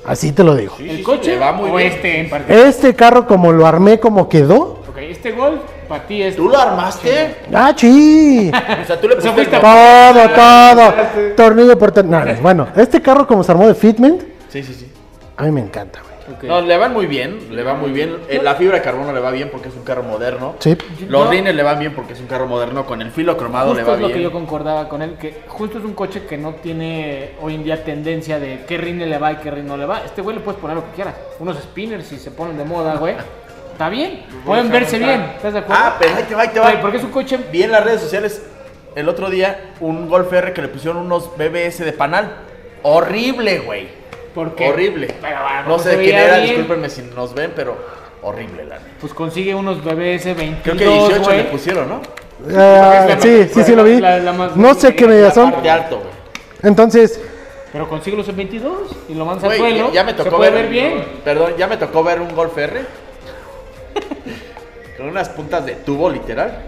[0.06, 0.74] Así te lo digo.
[0.78, 1.92] Sí, ¿El coche va muy o bien.
[1.92, 2.66] este en particular?
[2.68, 4.82] Este carro como lo armé, como quedó.
[4.90, 6.36] Ok, este Golf para ti es...
[6.36, 7.36] ¿Tú lo armaste?
[7.54, 8.52] ¡Ah, sí!
[8.84, 9.58] O sea, tú le O sea, pusiste...
[9.58, 10.94] Todo, todo.
[11.36, 12.20] Tornillo por tornillo.
[12.20, 14.92] No, no, Bueno, este carro como se armó de fitment, Sí, sí, sí.
[15.36, 16.00] a mí me encanta,
[16.44, 18.18] No, le van muy bien, le va muy bien.
[18.30, 20.56] Eh, La fibra de carbono le va bien porque es un carro moderno.
[20.60, 20.78] Sí.
[21.08, 22.86] Los rines le van bien porque es un carro moderno.
[22.86, 24.24] Con el filo cromado le va es lo que bien.
[24.26, 27.84] yo concordaba con él, que justo es un coche que no tiene hoy en día
[27.84, 30.02] tendencia de qué rine le va y qué rine no le va.
[30.06, 31.16] Este güey le puedes poner lo que quieras.
[31.40, 33.16] Unos spinners si se ponen de moda, güey.
[33.78, 35.84] Está bien, pueden verse bien, ¿estás de acuerdo?
[35.86, 36.72] Ah, pero ahí te va, ahí te va.
[36.72, 37.38] Güey, porque es un coche...
[37.52, 38.42] Vi en las redes sociales
[38.96, 42.38] el otro día un Golf R que le pusieron unos BBS de panal.
[42.82, 43.88] Horrible, güey.
[44.38, 45.08] Porque, Horrible.
[45.20, 46.46] Pero, bueno, No se sé de quién era, bien.
[46.50, 47.76] discúlpenme si nos ven, pero
[48.22, 48.92] horrible, la neta.
[49.02, 51.38] Pues consigue unos BBS 22, Creo que 18 güey.
[51.38, 52.02] le pusieron, ¿no?
[52.56, 54.00] Ah, sí, sí, sí lo vi.
[54.00, 55.52] La- la más- No sé qué medidas son.
[55.52, 56.10] Parte alto, güey.
[56.62, 57.20] Entonces,
[57.74, 59.92] Pero consigue los en 22 y lo mandas al suelo.
[59.92, 61.04] ya, me se tocó puede ver, ver bien.
[61.26, 62.82] Perdón, ya me tocó ver un Golf R
[64.98, 66.60] con unas puntas de tubo literal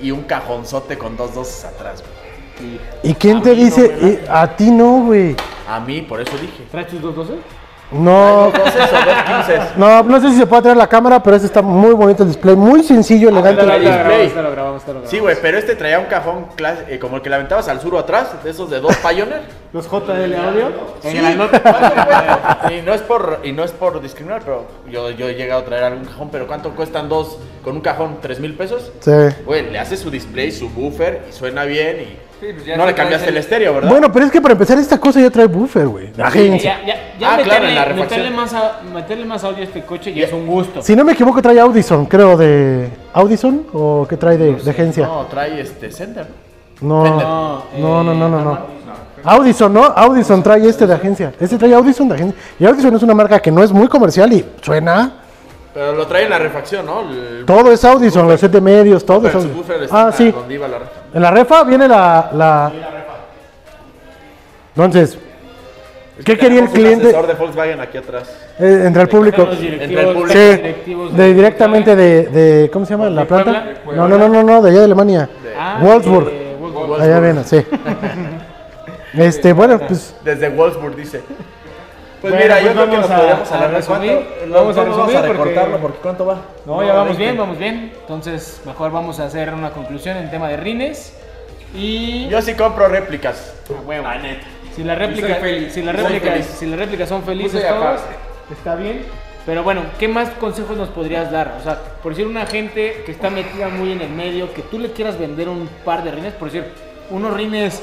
[0.00, 2.19] y un cajonzote con dos doces atrás, güey.
[3.02, 4.20] ¿Y quién te no dice?
[4.30, 5.36] a ti no, güey.
[5.68, 6.64] A mí, por eso dije.
[6.70, 7.60] ¿Traes tus 212?
[7.92, 9.76] No, Dos doces o dos quinces.
[9.76, 12.28] no, no sé si se puede traer la cámara, pero este está muy bonito el
[12.28, 13.62] display, muy sencillo, elegante.
[13.64, 15.10] pero Te lo grabamos, grabamos.
[15.10, 17.80] Sí, güey, pero este traía un cajón clas- eh, como el que le aventabas al
[17.80, 19.42] sur o atrás, de esos de dos Pioneer.
[19.72, 20.68] Los JL audio.
[21.02, 21.08] Sí,
[22.78, 25.64] y no es por y no es por discriminar, pero yo, yo he llegado a
[25.64, 28.18] traer algún cajón, pero ¿cuánto cuestan dos con un cajón?
[28.22, 28.92] ¿Tres mil pesos?
[29.00, 29.10] Sí.
[29.44, 32.86] Güey, le hace su display, su buffer y suena bien y Sí, pues ya no
[32.86, 33.90] le cambiaste el el- estéreo, ¿verdad?
[33.90, 36.10] Bueno, pero es que para empezar esta cosa ya trae buffer, güey.
[36.22, 36.80] Agencia.
[36.80, 39.64] Ya, ya, ya Ah, meterle, claro, en la meterle, más a- meterle más audio a
[39.64, 40.80] este coche ya es un gusto.
[40.82, 42.88] Si no me equivoco, trae Audison, creo, de...
[43.12, 43.66] ¿Audison?
[43.74, 45.06] ¿O qué trae de, de agencia?
[45.06, 46.26] No, trae este Sender.
[46.80, 47.26] No, Fender.
[47.26, 48.80] no, eh, no, no, no, no.
[49.22, 49.84] Audison, ¿no?
[49.84, 51.34] Audison trae este de agencia.
[51.38, 52.40] Este trae Audison de agencia.
[52.58, 55.12] Y Audison es una marca que no es muy comercial y suena.
[55.72, 57.02] Pero lo trae en la refacción, ¿no?
[57.02, 59.62] El- Todo es Audison, los set de medios, todo es Audison.
[59.90, 60.30] Ah, sí.
[60.32, 60.90] donde iba la refa.
[61.14, 62.30] En la refa viene la...
[62.34, 62.72] la...
[64.74, 65.18] Entonces,
[66.24, 67.08] ¿qué quería el cliente?
[67.12, 68.28] de Volkswagen aquí atrás.
[68.58, 69.42] Eh, entre el público.
[69.50, 70.28] Entre el público.
[70.32, 73.10] Sí, de, directamente de, de- ¿Cómo se llama?
[73.10, 73.64] ¿La ¿De planta?
[73.94, 75.28] No, no, no, no, no, de allá de Alemania.
[75.58, 76.26] Ah, Wolfsburg.
[76.30, 77.00] de Wolfsburg.
[77.02, 77.64] Allá viene, sí.
[79.12, 80.14] Este, bueno, pues...
[80.24, 81.20] Desde Wolfsburg dice.
[82.20, 84.12] Pues Bueno, mira, pues yo creo que vamos nos a- podríamos a resumir.
[84.12, 84.54] ¿Cuánto?
[84.54, 86.38] Vamos a resumir porque- recortarlo porque ¿cuánto va?
[86.66, 87.22] No, ya vamos 20.
[87.22, 87.92] bien, vamos bien.
[88.00, 91.16] Entonces, mejor vamos a hacer una conclusión en tema de rines.
[91.74, 92.28] Y.
[92.28, 93.54] Yo sí compro réplicas.
[93.70, 94.02] A huevo.
[94.04, 94.46] La neta.
[94.76, 95.34] Si las réplicas, si
[95.82, 96.46] réplicas, feliz.
[96.58, 98.00] si las réplicas son felices todos,
[98.52, 99.04] está bien.
[99.46, 101.56] Pero bueno, ¿qué más consejos nos podrías dar?
[101.58, 104.78] O sea, por decir una gente que está metida muy en el medio, que tú
[104.78, 106.70] le quieras vender un par de rines, por decir,
[107.10, 107.82] unos rines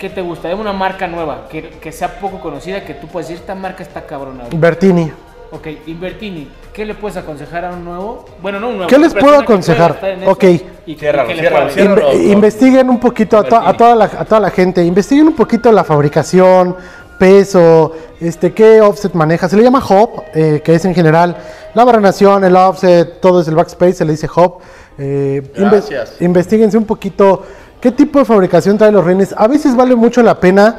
[0.00, 3.28] que te gusta, de una marca nueva, que, que sea poco conocida, que tú puedes
[3.28, 4.44] decir, esta marca está cabrona.
[4.44, 4.60] ahorita".
[4.60, 5.12] Bertini.
[5.52, 8.24] Ok, Invertini, ¿qué le puedes aconsejar a un nuevo?
[8.40, 8.88] Bueno, no un nuevo.
[8.88, 9.98] ¿Qué les puedo aconsejar?
[10.26, 10.44] Ok.
[10.86, 12.12] y- que ciérralo, ciérralo.
[12.12, 15.34] Inve- investiguen un poquito a, to- a toda la, a toda la gente, investiguen un
[15.34, 16.76] poquito la fabricación,
[17.18, 19.48] peso, este, qué offset maneja.
[19.48, 21.36] Se le llama hop, eh, que es en general
[21.74, 24.58] la barrenación, el offset, todo es el backspace, se le dice hop.
[24.98, 26.20] Eh, inve- Gracias.
[26.20, 27.42] Investíguense un poquito
[27.80, 29.34] qué tipo de fabricación trae los rines.
[29.36, 30.76] A veces vale mucho la pena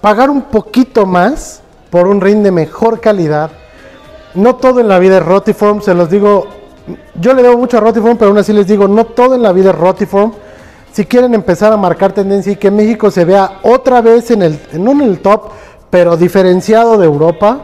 [0.00, 3.50] pagar un poquito más por un rin de mejor calidad.
[4.34, 6.46] No todo en la vida es Rotiform, se los digo.
[7.20, 9.52] Yo le debo mucho a Rotiform, pero aún así les digo, no todo en la
[9.52, 10.32] vida es Rotiform.
[10.92, 14.58] Si quieren empezar a marcar tendencia y que México se vea otra vez en el,
[14.74, 15.50] no en el top,
[15.90, 17.60] pero diferenciado de Europa,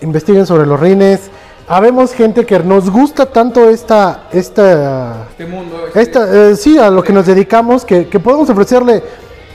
[0.00, 1.30] investiguen sobre los rines.
[1.68, 5.76] Habemos gente que nos gusta tanto esta, esta Este mundo.
[5.88, 9.02] este- esta, eh, sí, a lo que nos dedicamos, que, que podemos ofrecerle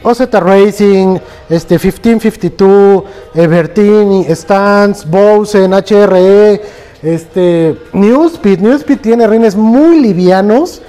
[0.03, 1.17] OZ Racing,
[1.49, 3.03] este 1552,
[3.33, 6.61] Evertini, Stance, Bowsen, HRE,
[7.01, 8.59] este Newspeed.
[8.59, 10.81] Newspeed tiene rines muy livianos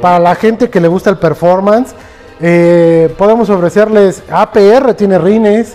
[0.00, 1.94] para la gente que le gusta el performance.
[2.40, 5.74] Eh, podemos ofrecerles APR, tiene rines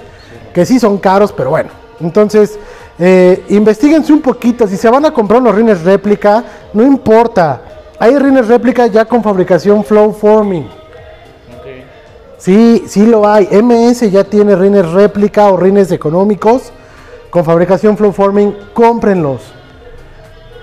[0.54, 1.70] que sí son caros, pero bueno.
[2.02, 2.60] Entonces,
[3.00, 4.68] eh, investiguense un poquito.
[4.68, 6.44] Si se van a comprar unos rines réplica,
[6.74, 7.62] no importa.
[8.00, 10.68] Hay rines réplica ya con fabricación flow forming.
[12.38, 13.48] Sí, sí lo hay.
[13.52, 16.72] MS ya tiene rines réplica o rines económicos
[17.30, 18.56] con fabricación flow forming.
[18.74, 19.42] Cómprenlos.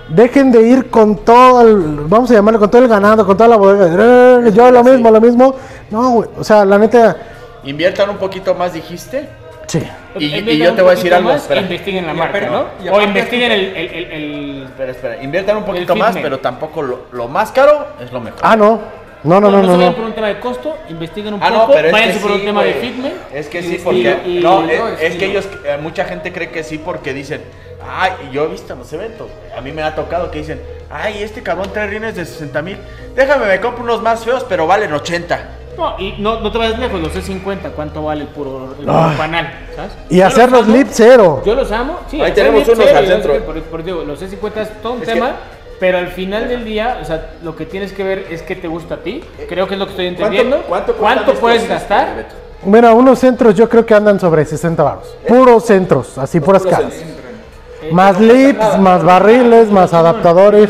[0.09, 3.49] Dejen de ir con todo el, vamos a llamarlo, con todo el ganado, con toda
[3.49, 4.45] la bodega.
[4.47, 5.55] Eh, Yo lo mismo, lo mismo.
[5.89, 7.17] No, o sea, la neta,
[7.63, 9.27] Inviertan un poquito más, dijiste.
[9.67, 9.81] sí.
[10.19, 11.61] Y- y yo un te voy a decir algo, espera.
[11.61, 12.65] Investiguen la Y marca, ¿no?
[12.83, 15.23] y O investiguen el, el, el, el- Espera, espera.
[15.23, 18.39] Inviertan un poquito más, pero tampoco lo, lo más caro es lo mejor.
[18.43, 19.05] Ah, no.
[19.23, 19.95] No, no, no, se no, vayan no.
[19.95, 22.31] por un tema de costo, investiguen un Ah, poco, no, pero es váyanse que por
[22.31, 22.81] un sí, tema de güey.
[22.83, 23.15] fitment.
[23.33, 24.17] Es que sí, porque.
[24.23, 25.49] y- no, y- es, no, es que ellos.
[25.65, 27.41] eh, mucha gente cree que sí porque dicen.
[27.87, 29.27] Ay, yo he visto en los eventos.
[29.57, 30.61] A mí me ha tocado que dicen.
[30.91, 32.77] Ay, este cabrón trae rines de 60 mil.
[33.15, 35.39] Déjame, me compro unos más feos, pero valen 80.
[35.77, 38.97] No, y no, no te vayas lejos, los C50, ¿cuánto vale el puro, el puro
[38.97, 39.17] Ay.
[39.17, 39.53] panal?
[39.75, 39.91] ¿sabes?
[40.09, 41.41] Y Yo hacer los lip cero.
[41.45, 42.21] Yo los amo, sí.
[42.21, 43.33] Ahí tenemos unos cero, al centro.
[43.33, 45.31] que Por, por digo, los C50 es todo un Es que- tema,
[45.79, 48.67] pero al final del día, o sea, lo que tienes que ver es qué te
[48.67, 49.21] gusta a ti.
[49.49, 50.61] Creo que es lo que estoy entendiendo.
[50.67, 52.27] cuánto estos, puedes este, gastar?
[52.63, 55.15] Mira, unos centros yo creo que andan sobre 60 baros.
[55.27, 56.93] Puros centros, así puras caras.
[56.93, 60.69] Eh, Más lips, más barriles, más adaptadores.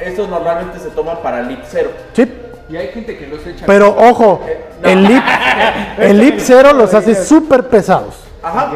[0.00, 1.90] Estos normalmente se toman para lip cero.
[2.14, 2.26] Sí,
[2.68, 3.64] Y hay gente que los echa.
[3.66, 4.40] pero ojo,
[4.82, 5.22] el lip,
[5.98, 8.14] el lip cero los hace súper pesados.
[8.42, 8.72] Ajá.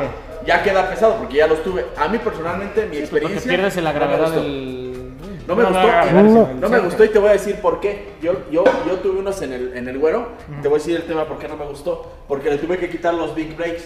[0.46, 1.86] Ya queda pesado porque ya los tuve.
[1.96, 3.48] A mí personalmente, mi Porque experiencia.
[3.48, 4.42] pierdes en la no me gravedad gustó.
[4.42, 5.12] del.
[5.46, 6.48] No me gustó.
[6.60, 6.68] No.
[6.68, 8.14] me gustó y te voy a decir por qué.
[8.22, 10.28] Yo, yo, yo tuve unos en el, en el güero.
[10.62, 12.10] Te voy a decir el tema por qué no me gustó.
[12.26, 13.84] Porque le tuve que quitar los big breaks.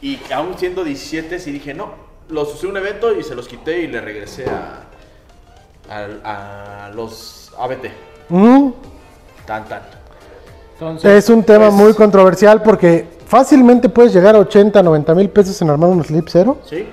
[0.00, 1.92] Y, y aún siendo 17, sí dije no.
[2.28, 4.84] Los usé en un evento y se los quité y le regresé a,
[5.90, 7.86] a, a los ABT.
[8.28, 8.70] Mm,
[9.46, 9.80] Tan, tan.
[10.74, 15.28] Entonces, Es un tema Pues- muy controversial porque fácilmente puedes llegar a 80, 90 mil
[15.30, 16.58] pesos en armar unos lip cero.
[16.64, 16.86] ¿Sí?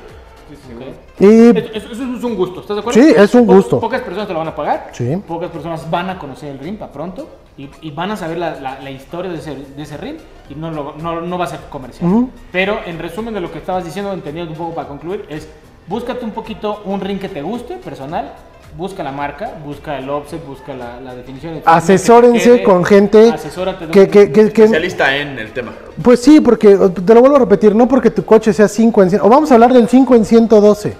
[1.22, 3.02] Y Eso, es un gusto, ¿estás de acuerdo?
[3.02, 3.80] Sí, es un Po- gusto.
[3.82, 4.90] pocas personas te lo van a pagar.
[4.94, 5.18] Sí.
[5.28, 7.28] Pocas personas van a conocer el RIM para pronto
[7.58, 10.16] y, y van a saber la, la- la historia de ese, de ese RIM
[10.50, 12.28] y no, lo- no, no va a ser comercial.
[12.54, 15.50] Pero en resumen de lo que estabas diciendo, entendiendo un poco para concluir, es
[15.88, 18.32] búscate un poquito un RIM que te guste, personal.
[18.78, 21.56] Busca la marca, busca el offset, busca la, la definición.
[21.56, 25.74] de que asesórense quede, con gente de que, que, que- que- Especialista en el tema.
[26.02, 29.10] Pues sí, porque te lo vuelvo a repetir, no porque tu coche sea 5 en
[29.10, 30.94] 100, o vamos a hablar del 5 en 112.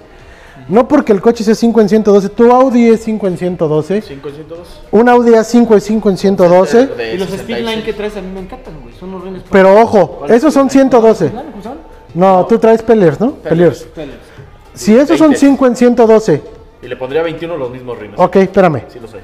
[0.68, 4.80] No porque el coche sea 5 en 112, tu Audi es 5 en 112, 502.
[4.92, 8.40] un Audi A5 es 5 en 112, Y los Speedline que traes a mí me
[8.40, 8.94] encantan, güey.
[8.94, 9.42] Son unos rines.
[9.50, 11.30] pero ojo, esos son 112.
[11.30, 11.78] ¿Cómo son?
[12.14, 13.32] No, tú traes Pellers, ¿no?
[13.32, 13.86] Pellers.
[14.74, 15.38] Si esos son 20.
[15.46, 16.42] 5 en 112,
[16.82, 18.18] Y le pondría 21 los mismos rines.
[18.18, 18.82] ok, espérame.
[18.88, 19.18] Sí, lo sé.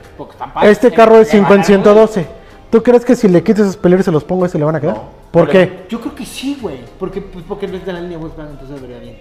[0.62, 2.26] Este carro es Le 5 en van a- 112.
[2.70, 4.80] ¿Tú crees que si le quitas esos y se los pongo, ese le van a
[4.80, 4.96] quedar?
[4.96, 5.04] No.
[5.30, 5.84] ¿Por qué?
[5.88, 6.80] Yo creo que sí, güey.
[6.98, 9.16] Porque, pues, porque es de la línea Volkswagen, entonces debería bien.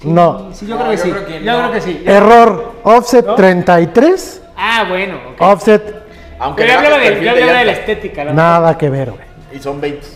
[0.00, 0.50] Sí, No.
[0.52, 1.10] Sí, yo No, creo que yo sí.
[1.10, 1.58] creo que yo no.
[1.58, 2.02] creo que sí.
[2.04, 5.16] Error, offset 33, Ah, bueno.
[5.32, 5.40] ok.
[5.40, 6.02] offset
[6.38, 8.24] Aunque Pero yo le hablaba de, yo de hablaba de la estética.
[8.24, 8.34] ¿no?
[8.34, 9.22] nada que ver, güey.
[9.54, 10.06] Y son 20.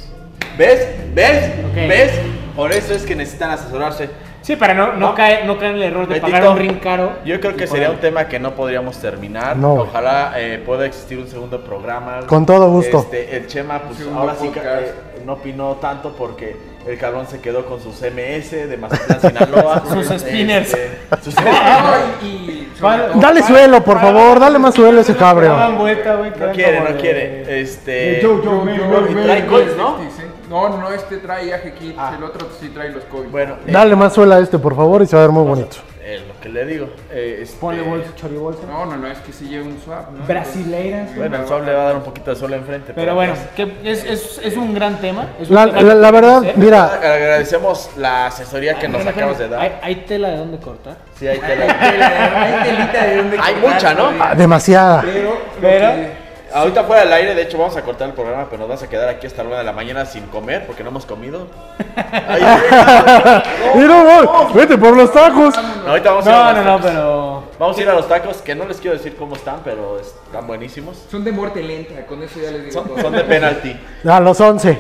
[0.59, 0.87] ¿Ves?
[1.15, 1.53] ¿Ves?
[1.71, 1.75] Ok.
[1.89, 2.13] ¿Ves?
[2.55, 4.11] Por eso es que necesitan asesorarse.
[4.43, 5.15] Sí, para no, no, No.
[5.15, 7.13] caer, no caer en el error de Betito, pagar un ring caro.
[7.25, 9.57] Yo creo que sería un tema que no podríamos terminar.
[9.57, 9.75] No.
[9.75, 12.21] Ojalá eh, pueda existir un segundo programa.
[12.27, 13.01] Con todo gusto.
[13.01, 14.93] Este, el Chema, pues segundo ahora sí que, eh,
[15.27, 16.57] no opinó tanto porque
[16.87, 19.83] el cabrón se quedó con sus MS de Mazatlán, Sinaloa.
[19.93, 20.73] Sus spinners.
[20.73, 20.91] Este,
[21.23, 21.35] sus
[22.23, 22.73] y, y
[23.17, 25.55] Dale suelo, por favor, dale más suelo a ese cabreo.
[25.77, 27.61] vuelta, güey, que No quiere, no de- quiere.
[27.61, 28.21] Este.
[28.23, 30.09] Joe, Joe, Joe, Yo- Joe,
[30.51, 30.69] ¿no?
[30.69, 32.15] No, este trae AG Kits, Ah.
[32.19, 33.31] el otro sí trae los Colts.
[33.31, 35.45] Bueno, eh, Dale más suelo a este, por favor, y se va a ver muy
[35.45, 35.77] bonito.
[36.03, 36.89] eh, lo que le digo.
[37.13, 38.63] eh, este, Ponle bolsa, choribolsa.
[38.67, 40.27] No, no, no, es que sí lleva un swap, ¿no?
[40.27, 41.15] Brasileiras.
[41.15, 42.93] Bueno, el sol le va a dar un poquito de sol enfrente.
[42.95, 45.29] Pero bueno, que es, es, es un gran tema.
[45.41, 49.61] Es un La, verdad, mira, Agradecemos la asesoría que nos acabas de dar.
[49.61, 50.97] ¿Hay, hay tela de dónde cortar.
[51.17, 51.65] Sí, hay tela.
[51.81, 54.11] Hay telita de dónde Hay cortar mucha, ¿no?
[54.11, 54.35] todavía.
[54.35, 55.03] demasiada.
[55.03, 58.69] Pero, Pero- Ahorita fuera del aire, de hecho vamos a cortar el programa, pero nos
[58.69, 61.07] vamos a quedar aquí hasta la una de la mañana sin comer porque no hemos
[61.07, 61.47] comido.
[61.97, 62.43] Ay,
[63.77, 65.55] Mira, voy, vete por los tacos.
[65.85, 66.91] no, ahorita vamos a ir No, a no, los no, tacos.
[66.91, 67.45] pero.
[67.59, 70.47] Vamos a ir a los tacos, que no les quiero decir cómo están, pero están
[70.47, 70.97] buenísimos.
[71.11, 73.01] son de muerte lenta, con eso ya les digo Son, todo.
[73.01, 73.77] son de penalty.
[74.09, 74.79] A los 11.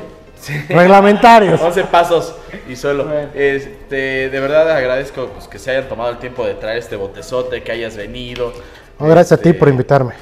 [0.70, 1.60] Reglamentarios.
[1.62, 2.34] 11 pasos
[2.68, 3.04] y suelo.
[3.04, 3.28] Bueno.
[3.34, 7.62] Este, de verdad agradezco pues, que se hayan tomado el tiempo de traer este botezote,
[7.62, 8.52] que hayas venido.
[8.98, 10.14] No, gracias a ti Este, por invitarme.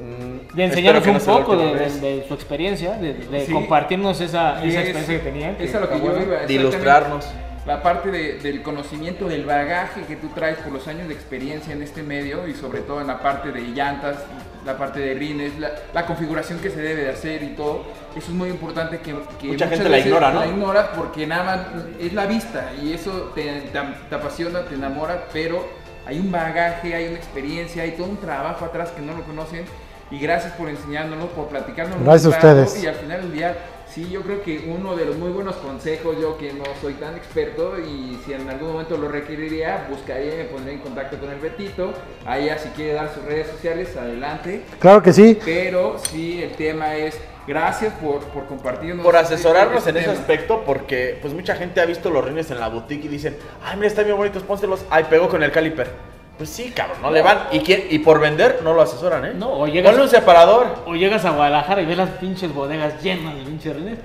[0.00, 3.52] Mm, De enseñarnos no un poco de, de- de su experiencia, de, de Sí.
[3.52, 5.56] compartirnos esa, esa es- experiencia que tenían.
[5.58, 6.36] Es a lo que yo iba.
[6.46, 7.26] De ilustrarnos.
[7.66, 11.72] La parte de- del conocimiento, del bagaje que tú traes por los años de experiencia
[11.72, 14.18] en este medio y sobre todo en la parte de llantas,
[14.66, 17.84] la parte de rines, la, la configuración que se debe de hacer y todo.
[18.14, 20.40] Eso es muy importante que, que Mucha muchas gente la ignora, ¿no?
[20.40, 21.60] La ignora porque nada más
[21.98, 23.80] es la vista y eso te, te,
[24.10, 25.66] te apasiona, te enamora, pero
[26.06, 29.64] hay un bagaje, hay una experiencia, hay todo un trabajo atrás que no lo conocen.
[30.10, 32.02] Y gracias por enseñárnoslo, por platicarnos.
[32.02, 32.82] Gracias a ustedes.
[32.82, 33.56] Y al final del día,
[33.88, 37.16] sí, yo creo que uno de los muy buenos consejos, yo que no soy tan
[37.16, 41.30] experto y si en algún momento lo requeriría, buscaría y me pondría en contacto con
[41.30, 41.92] el Betito.
[42.26, 44.62] Ahí si quiere dar sus redes sociales, adelante.
[44.78, 45.38] Claro que sí.
[45.44, 49.04] Pero sí, el tema es, gracias por, por compartirnos.
[49.04, 52.60] Por asesorarnos este en ese aspecto, porque pues mucha gente ha visto los rines en
[52.60, 54.84] la boutique y dicen, ay, mira, están bien bonitos, pónselos.
[54.90, 56.13] Ay, pegó con el caliper.
[56.36, 57.38] Pues sí, cabrón, no le van.
[57.52, 59.32] Y, quién- y por vender no lo asesoran, ¿eh?
[59.36, 60.66] No, o llegas- Ponle un separador.
[60.86, 63.98] O llegas a Guadalajara y ves las pinches bodegas llenas de pinches rines.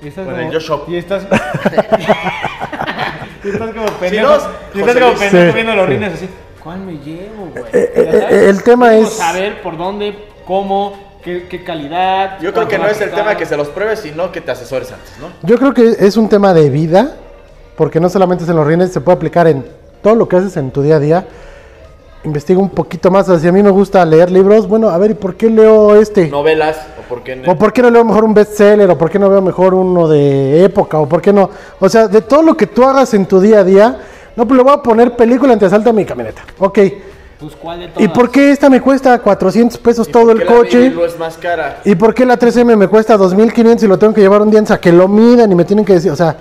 [0.00, 0.88] Y estás Con como, el Yo Shop.
[0.88, 1.22] Y estás.
[3.44, 4.28] y estás como pendejo.
[4.28, 4.34] no,
[4.74, 5.92] y estás José como pendejo Sí, viendo los sí.
[5.92, 6.28] rines así.
[6.62, 7.64] ¿Cuál me llevo, güey?
[7.72, 12.38] Eh, eh, el tema es- saber por dónde, cómo, qué, qué calidad.
[12.40, 14.92] Yo creo que no es el tema que se los pruebes, sino que te asesores
[14.92, 15.28] antes, ¿no?
[15.42, 17.16] Yo creo que es un tema de vida,
[17.76, 19.66] porque no solamente es en los rines, se puede aplicar en
[20.02, 21.26] todo lo que haces en tu día a día.
[22.24, 23.26] Investiga un poquito más.
[23.40, 26.28] Si a mí me gusta leer libros, bueno, a ver, ¿y por qué leo este?
[26.28, 27.50] Novelas, o por qué no.
[27.50, 28.88] ¿O por qué no leo mejor un bestseller?
[28.90, 31.00] ¿O por qué no veo mejor uno de época?
[31.00, 31.50] ¿O por qué no?
[31.80, 33.98] O sea, de todo lo que tú hagas en tu día a día,
[34.36, 36.42] no, pues le voy a poner película antesalta a mi camioneta.
[36.58, 36.78] Ok.
[37.40, 38.02] Pues, ¿cuál de todas?
[38.04, 40.90] ¿Y por qué esta me cuesta 400 pesos ¿Y todo el la coche?
[40.90, 41.80] Blue es más cara.
[41.84, 44.62] ¿Y por qué la 3M me cuesta 2.500 y lo tengo que llevar un día
[44.68, 46.36] a que lo midan y me tienen que decir, o sea,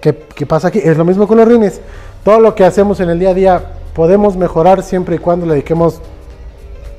[0.00, 0.80] ¿qué, qué pasa aquí?
[0.82, 1.80] Es lo mismo con los rines.
[2.24, 3.62] Todo lo que hacemos en el día a día
[4.00, 6.00] podemos mejorar siempre y cuando le dediquemos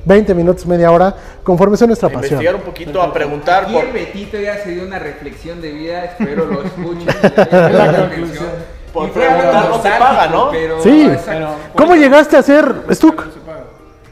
[0.04, 2.34] 20 minutos, media hora, conforme sea nuestra A pasión.
[2.34, 3.86] investigar un poquito, a preguntar Aquí por...
[3.86, 7.06] el Betito ya se dio una reflexión de vida, espero lo escuchen.
[7.50, 8.46] La conclusión.
[8.92, 10.50] Por preguntar no se paga, ¿no?
[10.52, 11.10] pero- Sí.
[11.26, 13.26] Pero, ¿Cómo llegaste a ser Stuck?
[13.26, 13.64] No se paga.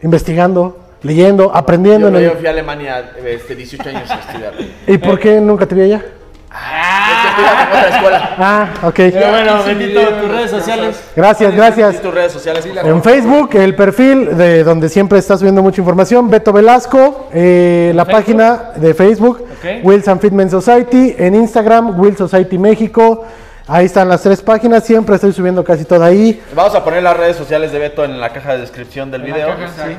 [0.03, 2.11] Investigando, leyendo, aprendiendo.
[2.11, 4.55] Yo, en yo el- fui a Alemania este, 18 años a estudiar.
[4.89, 6.05] ¿Y por qué nunca te vi allá?
[6.53, 8.35] Es que escuela.
[8.39, 8.95] Ah, ok.
[8.97, 11.01] Pero bueno, Betito, tus redes sociales.
[11.15, 11.95] Gracias, gracias.
[11.95, 12.67] ¿Y tus redes sociales?
[12.85, 18.05] En Facebook, el perfil de donde siempre está subiendo mucha información, Beto Velasco, eh, la
[18.05, 18.21] Facebook?
[18.21, 19.85] página de Facebook, Ok.
[19.85, 23.25] Wilson Fitment Society, en Instagram, Will Society México,
[23.69, 26.43] ahí están las tres páginas, siempre estoy subiendo casi todo ahí.
[26.55, 29.27] Vamos a poner las redes sociales de Beto en la caja de descripción del En
[29.35, 29.49] video.
[29.49, 29.97] caja, sí.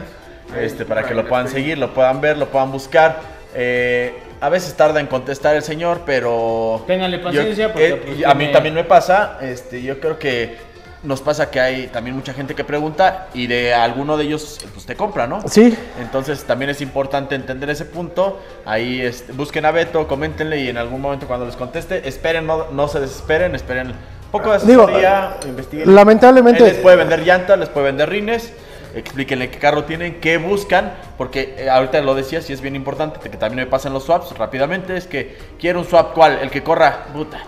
[0.60, 3.20] Este, para que lo puedan seguir, lo puedan ver, lo puedan buscar.
[3.56, 6.84] Eh, a veces tarda en contestar el señor, pero.
[6.88, 9.38] Ténganle yo- paciencia, porque, eh, pues, a mí tiene- también me pasa.
[9.42, 10.58] Este, yo creo que
[11.04, 14.86] nos pasa que hay también mucha gente que pregunta y de alguno de ellos pues
[14.86, 15.42] te compra, ¿no?
[15.48, 18.40] Sí, Entonces también es importante entender ese punto.
[18.66, 22.68] Ahí este, busquen a Beto, coméntenle y en algún momento cuando les conteste, esperen, no,
[22.72, 23.94] no se desesperen, esperen
[24.32, 25.96] poco de Digo, asesoría, investiguen.
[25.96, 28.54] lamentablemente- Él les puede vender llantas, les puede vender rines.
[28.96, 33.20] Explíquenle qué carro tienen, qué buscan, porque eh, ahorita lo decías y es bien importante
[33.20, 34.98] que también me pasen los swaps rápidamente.
[34.98, 36.40] Es que quiero un swap, ¿cuál?
[36.42, 37.40] El que corra, puta.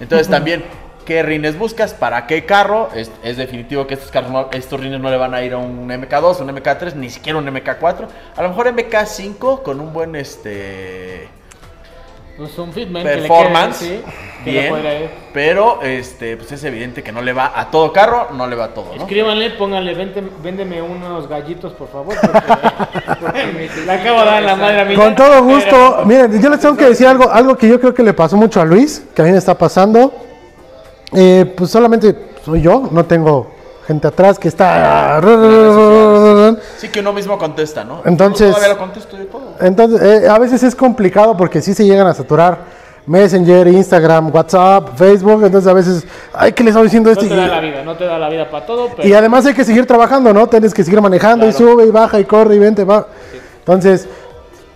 [0.00, 0.64] Entonces también,
[1.04, 1.92] ¿qué rines buscas?
[1.94, 2.88] ¿Para qué carro?
[2.94, 5.58] Es, es definitivo que estos, carros no- estos rines no le van a ir a
[5.58, 8.06] un MK2, un MK3, ni siquiera un MK4.
[8.36, 11.28] A lo mejor MK5 con un buen este
[12.36, 14.00] Pues un fitman que le quede, performance, sí,
[14.44, 18.28] que le bien, pero este, pues es evidente que no le va a todo carro,
[18.32, 19.02] no le va a todo, ¿no?
[19.02, 22.14] Escríbanle, pónganle, "Vente- véndeme unos gallitos, por favor.
[22.20, 22.38] Porque,
[23.20, 26.02] porque le acabo de dar la madre a mi Con todo gusto.
[26.04, 28.60] Miren, yo les tengo que decir algo, algo que yo creo que le pasó mucho
[28.60, 30.12] a Luis, que a mí me está pasando.
[31.14, 33.50] Eh, pues solamente soy yo, no tengo
[33.86, 35.20] gente atrás que está...
[36.78, 38.02] Sí que uno mismo contesta, ¿no?
[38.04, 39.54] Entonces- Yo todavía lo contesto yo todo.
[39.60, 42.58] Entonces, eh, a veces es complicado porque sí se llegan a saturar
[43.06, 45.44] Messenger, Instagram, WhatsApp, Facebook.
[45.44, 46.04] Entonces, a veces,
[46.34, 47.28] ay, ¿qué le estaba diciendo No este?
[47.28, 49.54] te da la vida, no te da la vida para todo, pero Y además hay
[49.54, 50.48] que seguir trabajando, ¿no?
[50.48, 53.06] Tienes que seguir manejando y sube y baja y corre y vente, va.
[53.60, 54.08] Entonces,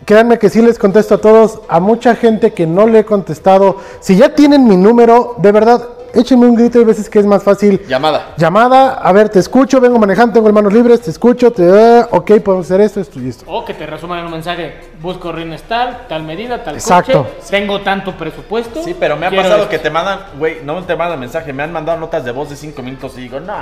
[0.05, 3.79] créanme que sí les contesto a todos, a mucha gente que no le he contestado.
[4.01, 5.83] Si ya tienen mi número, de verdad,
[6.15, 6.79] échenme un grito.
[6.79, 7.81] Hay veces que es más fácil.
[7.89, 8.35] Llamada.
[8.37, 12.33] Llamada, a ver, te escucho, vengo manejando, tengo manos libres, te escucho, te, ah, ok,
[12.45, 13.45] podemos hacer esto, esto y esto.
[13.49, 17.25] O que te resuman en un mensaje, busco rines tal, tal medida, tal Exacto.
[17.25, 18.83] coche, tengo tanto presupuesto.
[18.83, 19.69] Sí, pero me ha pasado esto.
[19.69, 22.57] que te mandan, güey, no te mandan mensaje, me han mandado notas de voz de
[22.57, 23.55] 5 minutos y digo, no.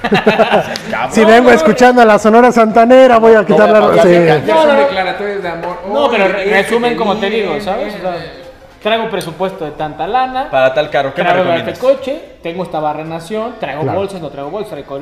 [1.10, 3.94] Si vengo escuchando a la Sonora Santanera, voy a quitar la...
[3.96, 4.08] ya sí.
[4.08, 4.80] sé, Ya No, son no.
[4.82, 5.76] declaratorios de amor.
[5.92, 7.94] No, pero resumen como te digo, ¿sabes?
[7.96, 8.37] O sea, viene.
[8.82, 11.78] Traigo presupuesto de tanta lana, Para tal carro, ¿qué me traigo este recomiendas?
[11.98, 13.98] coche, tengo esta barrenación, traigo Claro.
[13.98, 14.98] bolsas, no traigo bolsas, traigo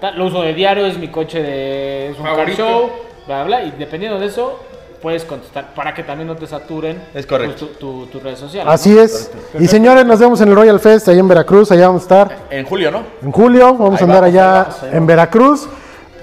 [0.00, 0.16] tal.
[0.18, 2.90] lo uso de diario, es mi coche de es un car show,
[3.26, 4.58] bla, bla, bla, y dependiendo de eso,
[5.00, 7.66] puedes contestar para que también no te saturen Es correcto.
[7.66, 8.72] pues, tu- tu- tus redes sociales.
[8.72, 9.00] Así ¿no?
[9.02, 9.32] es.
[9.58, 12.36] Y señores, nos vemos en el Royal Fest, allá en Veracruz, allá vamos a estar.
[12.50, 13.02] En julio, ¿no?
[13.20, 15.06] En julio, vamos Ahí a andar vamos, allá vamos, en vamos.
[15.08, 15.68] Veracruz.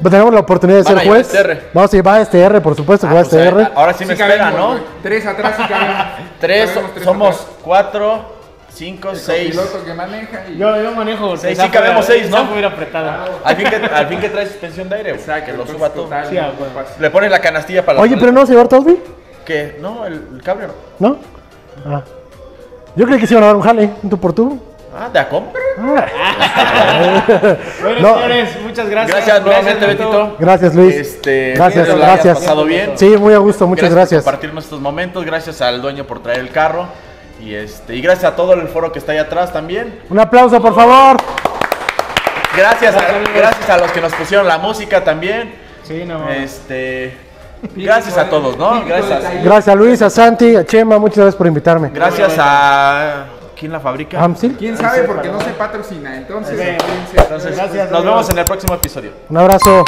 [0.03, 1.27] Tenemos la oportunidad de Van ser a llevar juez.
[1.27, 1.69] STR.
[1.73, 3.61] Vamos a llevar STR, por supuesto que va Ah, pues, STR.
[3.61, 4.67] eh, ahora sí me Sí espera, cabemos, ¿no?
[4.71, 4.83] güey.
[5.03, 6.05] Tres atrás y cabemos.
[6.39, 7.47] Tres, Cabemos tres somos atrás.
[7.63, 8.25] cuatro,
[8.73, 9.55] cinco, El seis.
[9.57, 10.57] copiloto que maneja y...
[10.57, 12.45] Yo, yo manejo Seis, esa sí cabemos seis, ¿no?
[12.47, 13.25] fuera apretada.
[13.43, 15.75] Al fin que, al fin que trae suspensión de aire, güey, Exacto, que lo entonces,
[15.77, 16.03] suba todo.
[16.05, 16.73] total, Sí, ah, bueno.
[16.99, 18.99] Le pones la canastilla para la Oye, pero no vas a llevar Tosby,
[19.45, 19.77] ¿Qué?
[19.81, 20.69] No, el, el cabrio
[20.99, 21.09] no.
[21.09, 21.17] ¿no?
[21.85, 22.03] Ah.
[22.95, 24.59] Yo creí que se iban a dar un jale, un tú por tú.
[24.95, 25.61] Ah, ¿de a compra?
[27.81, 28.13] Bueno, No.
[28.15, 29.15] señores, muchas gracias.
[29.17, 29.85] Gracias nuevamente.
[29.85, 30.35] Betito.
[30.39, 30.95] Gracias, Luis.
[30.95, 32.39] Este, gracias, hayas gracias.
[32.39, 32.93] pasado bien.
[32.97, 34.23] Sí, muy a gusto, muchas gracias.
[34.23, 35.23] por compartirnos estos momentos.
[35.25, 36.87] Gracias al dueño por traer el carro.
[37.39, 40.01] Y este, y gracias a todo el foro que está ahí atrás también.
[40.09, 41.17] Un aplauso, por favor.
[42.57, 43.01] Gracias a,
[43.33, 45.53] gracias a los que nos pusieron la música también.
[45.83, 46.29] Sí, no.
[46.29, 47.15] Este,
[47.75, 48.83] gracias a todos, ¿no?
[48.85, 49.43] Gracias.
[49.43, 51.89] Gracias a Luis, a Santi, a Chema, muchas gracias por invitarme.
[51.93, 53.25] Gracias a
[53.59, 54.23] ¿quién la fabrica?
[54.23, 55.03] Amsil, ¿Quién sabe?
[55.03, 56.15] Porque no se patrocina.
[56.15, 56.85] Entonces, Sí.
[56.85, 57.17] fíjense.
[57.17, 59.11] Entonces, Gracias, nos vemos en el próximo episodio.
[59.29, 59.83] un abrazo.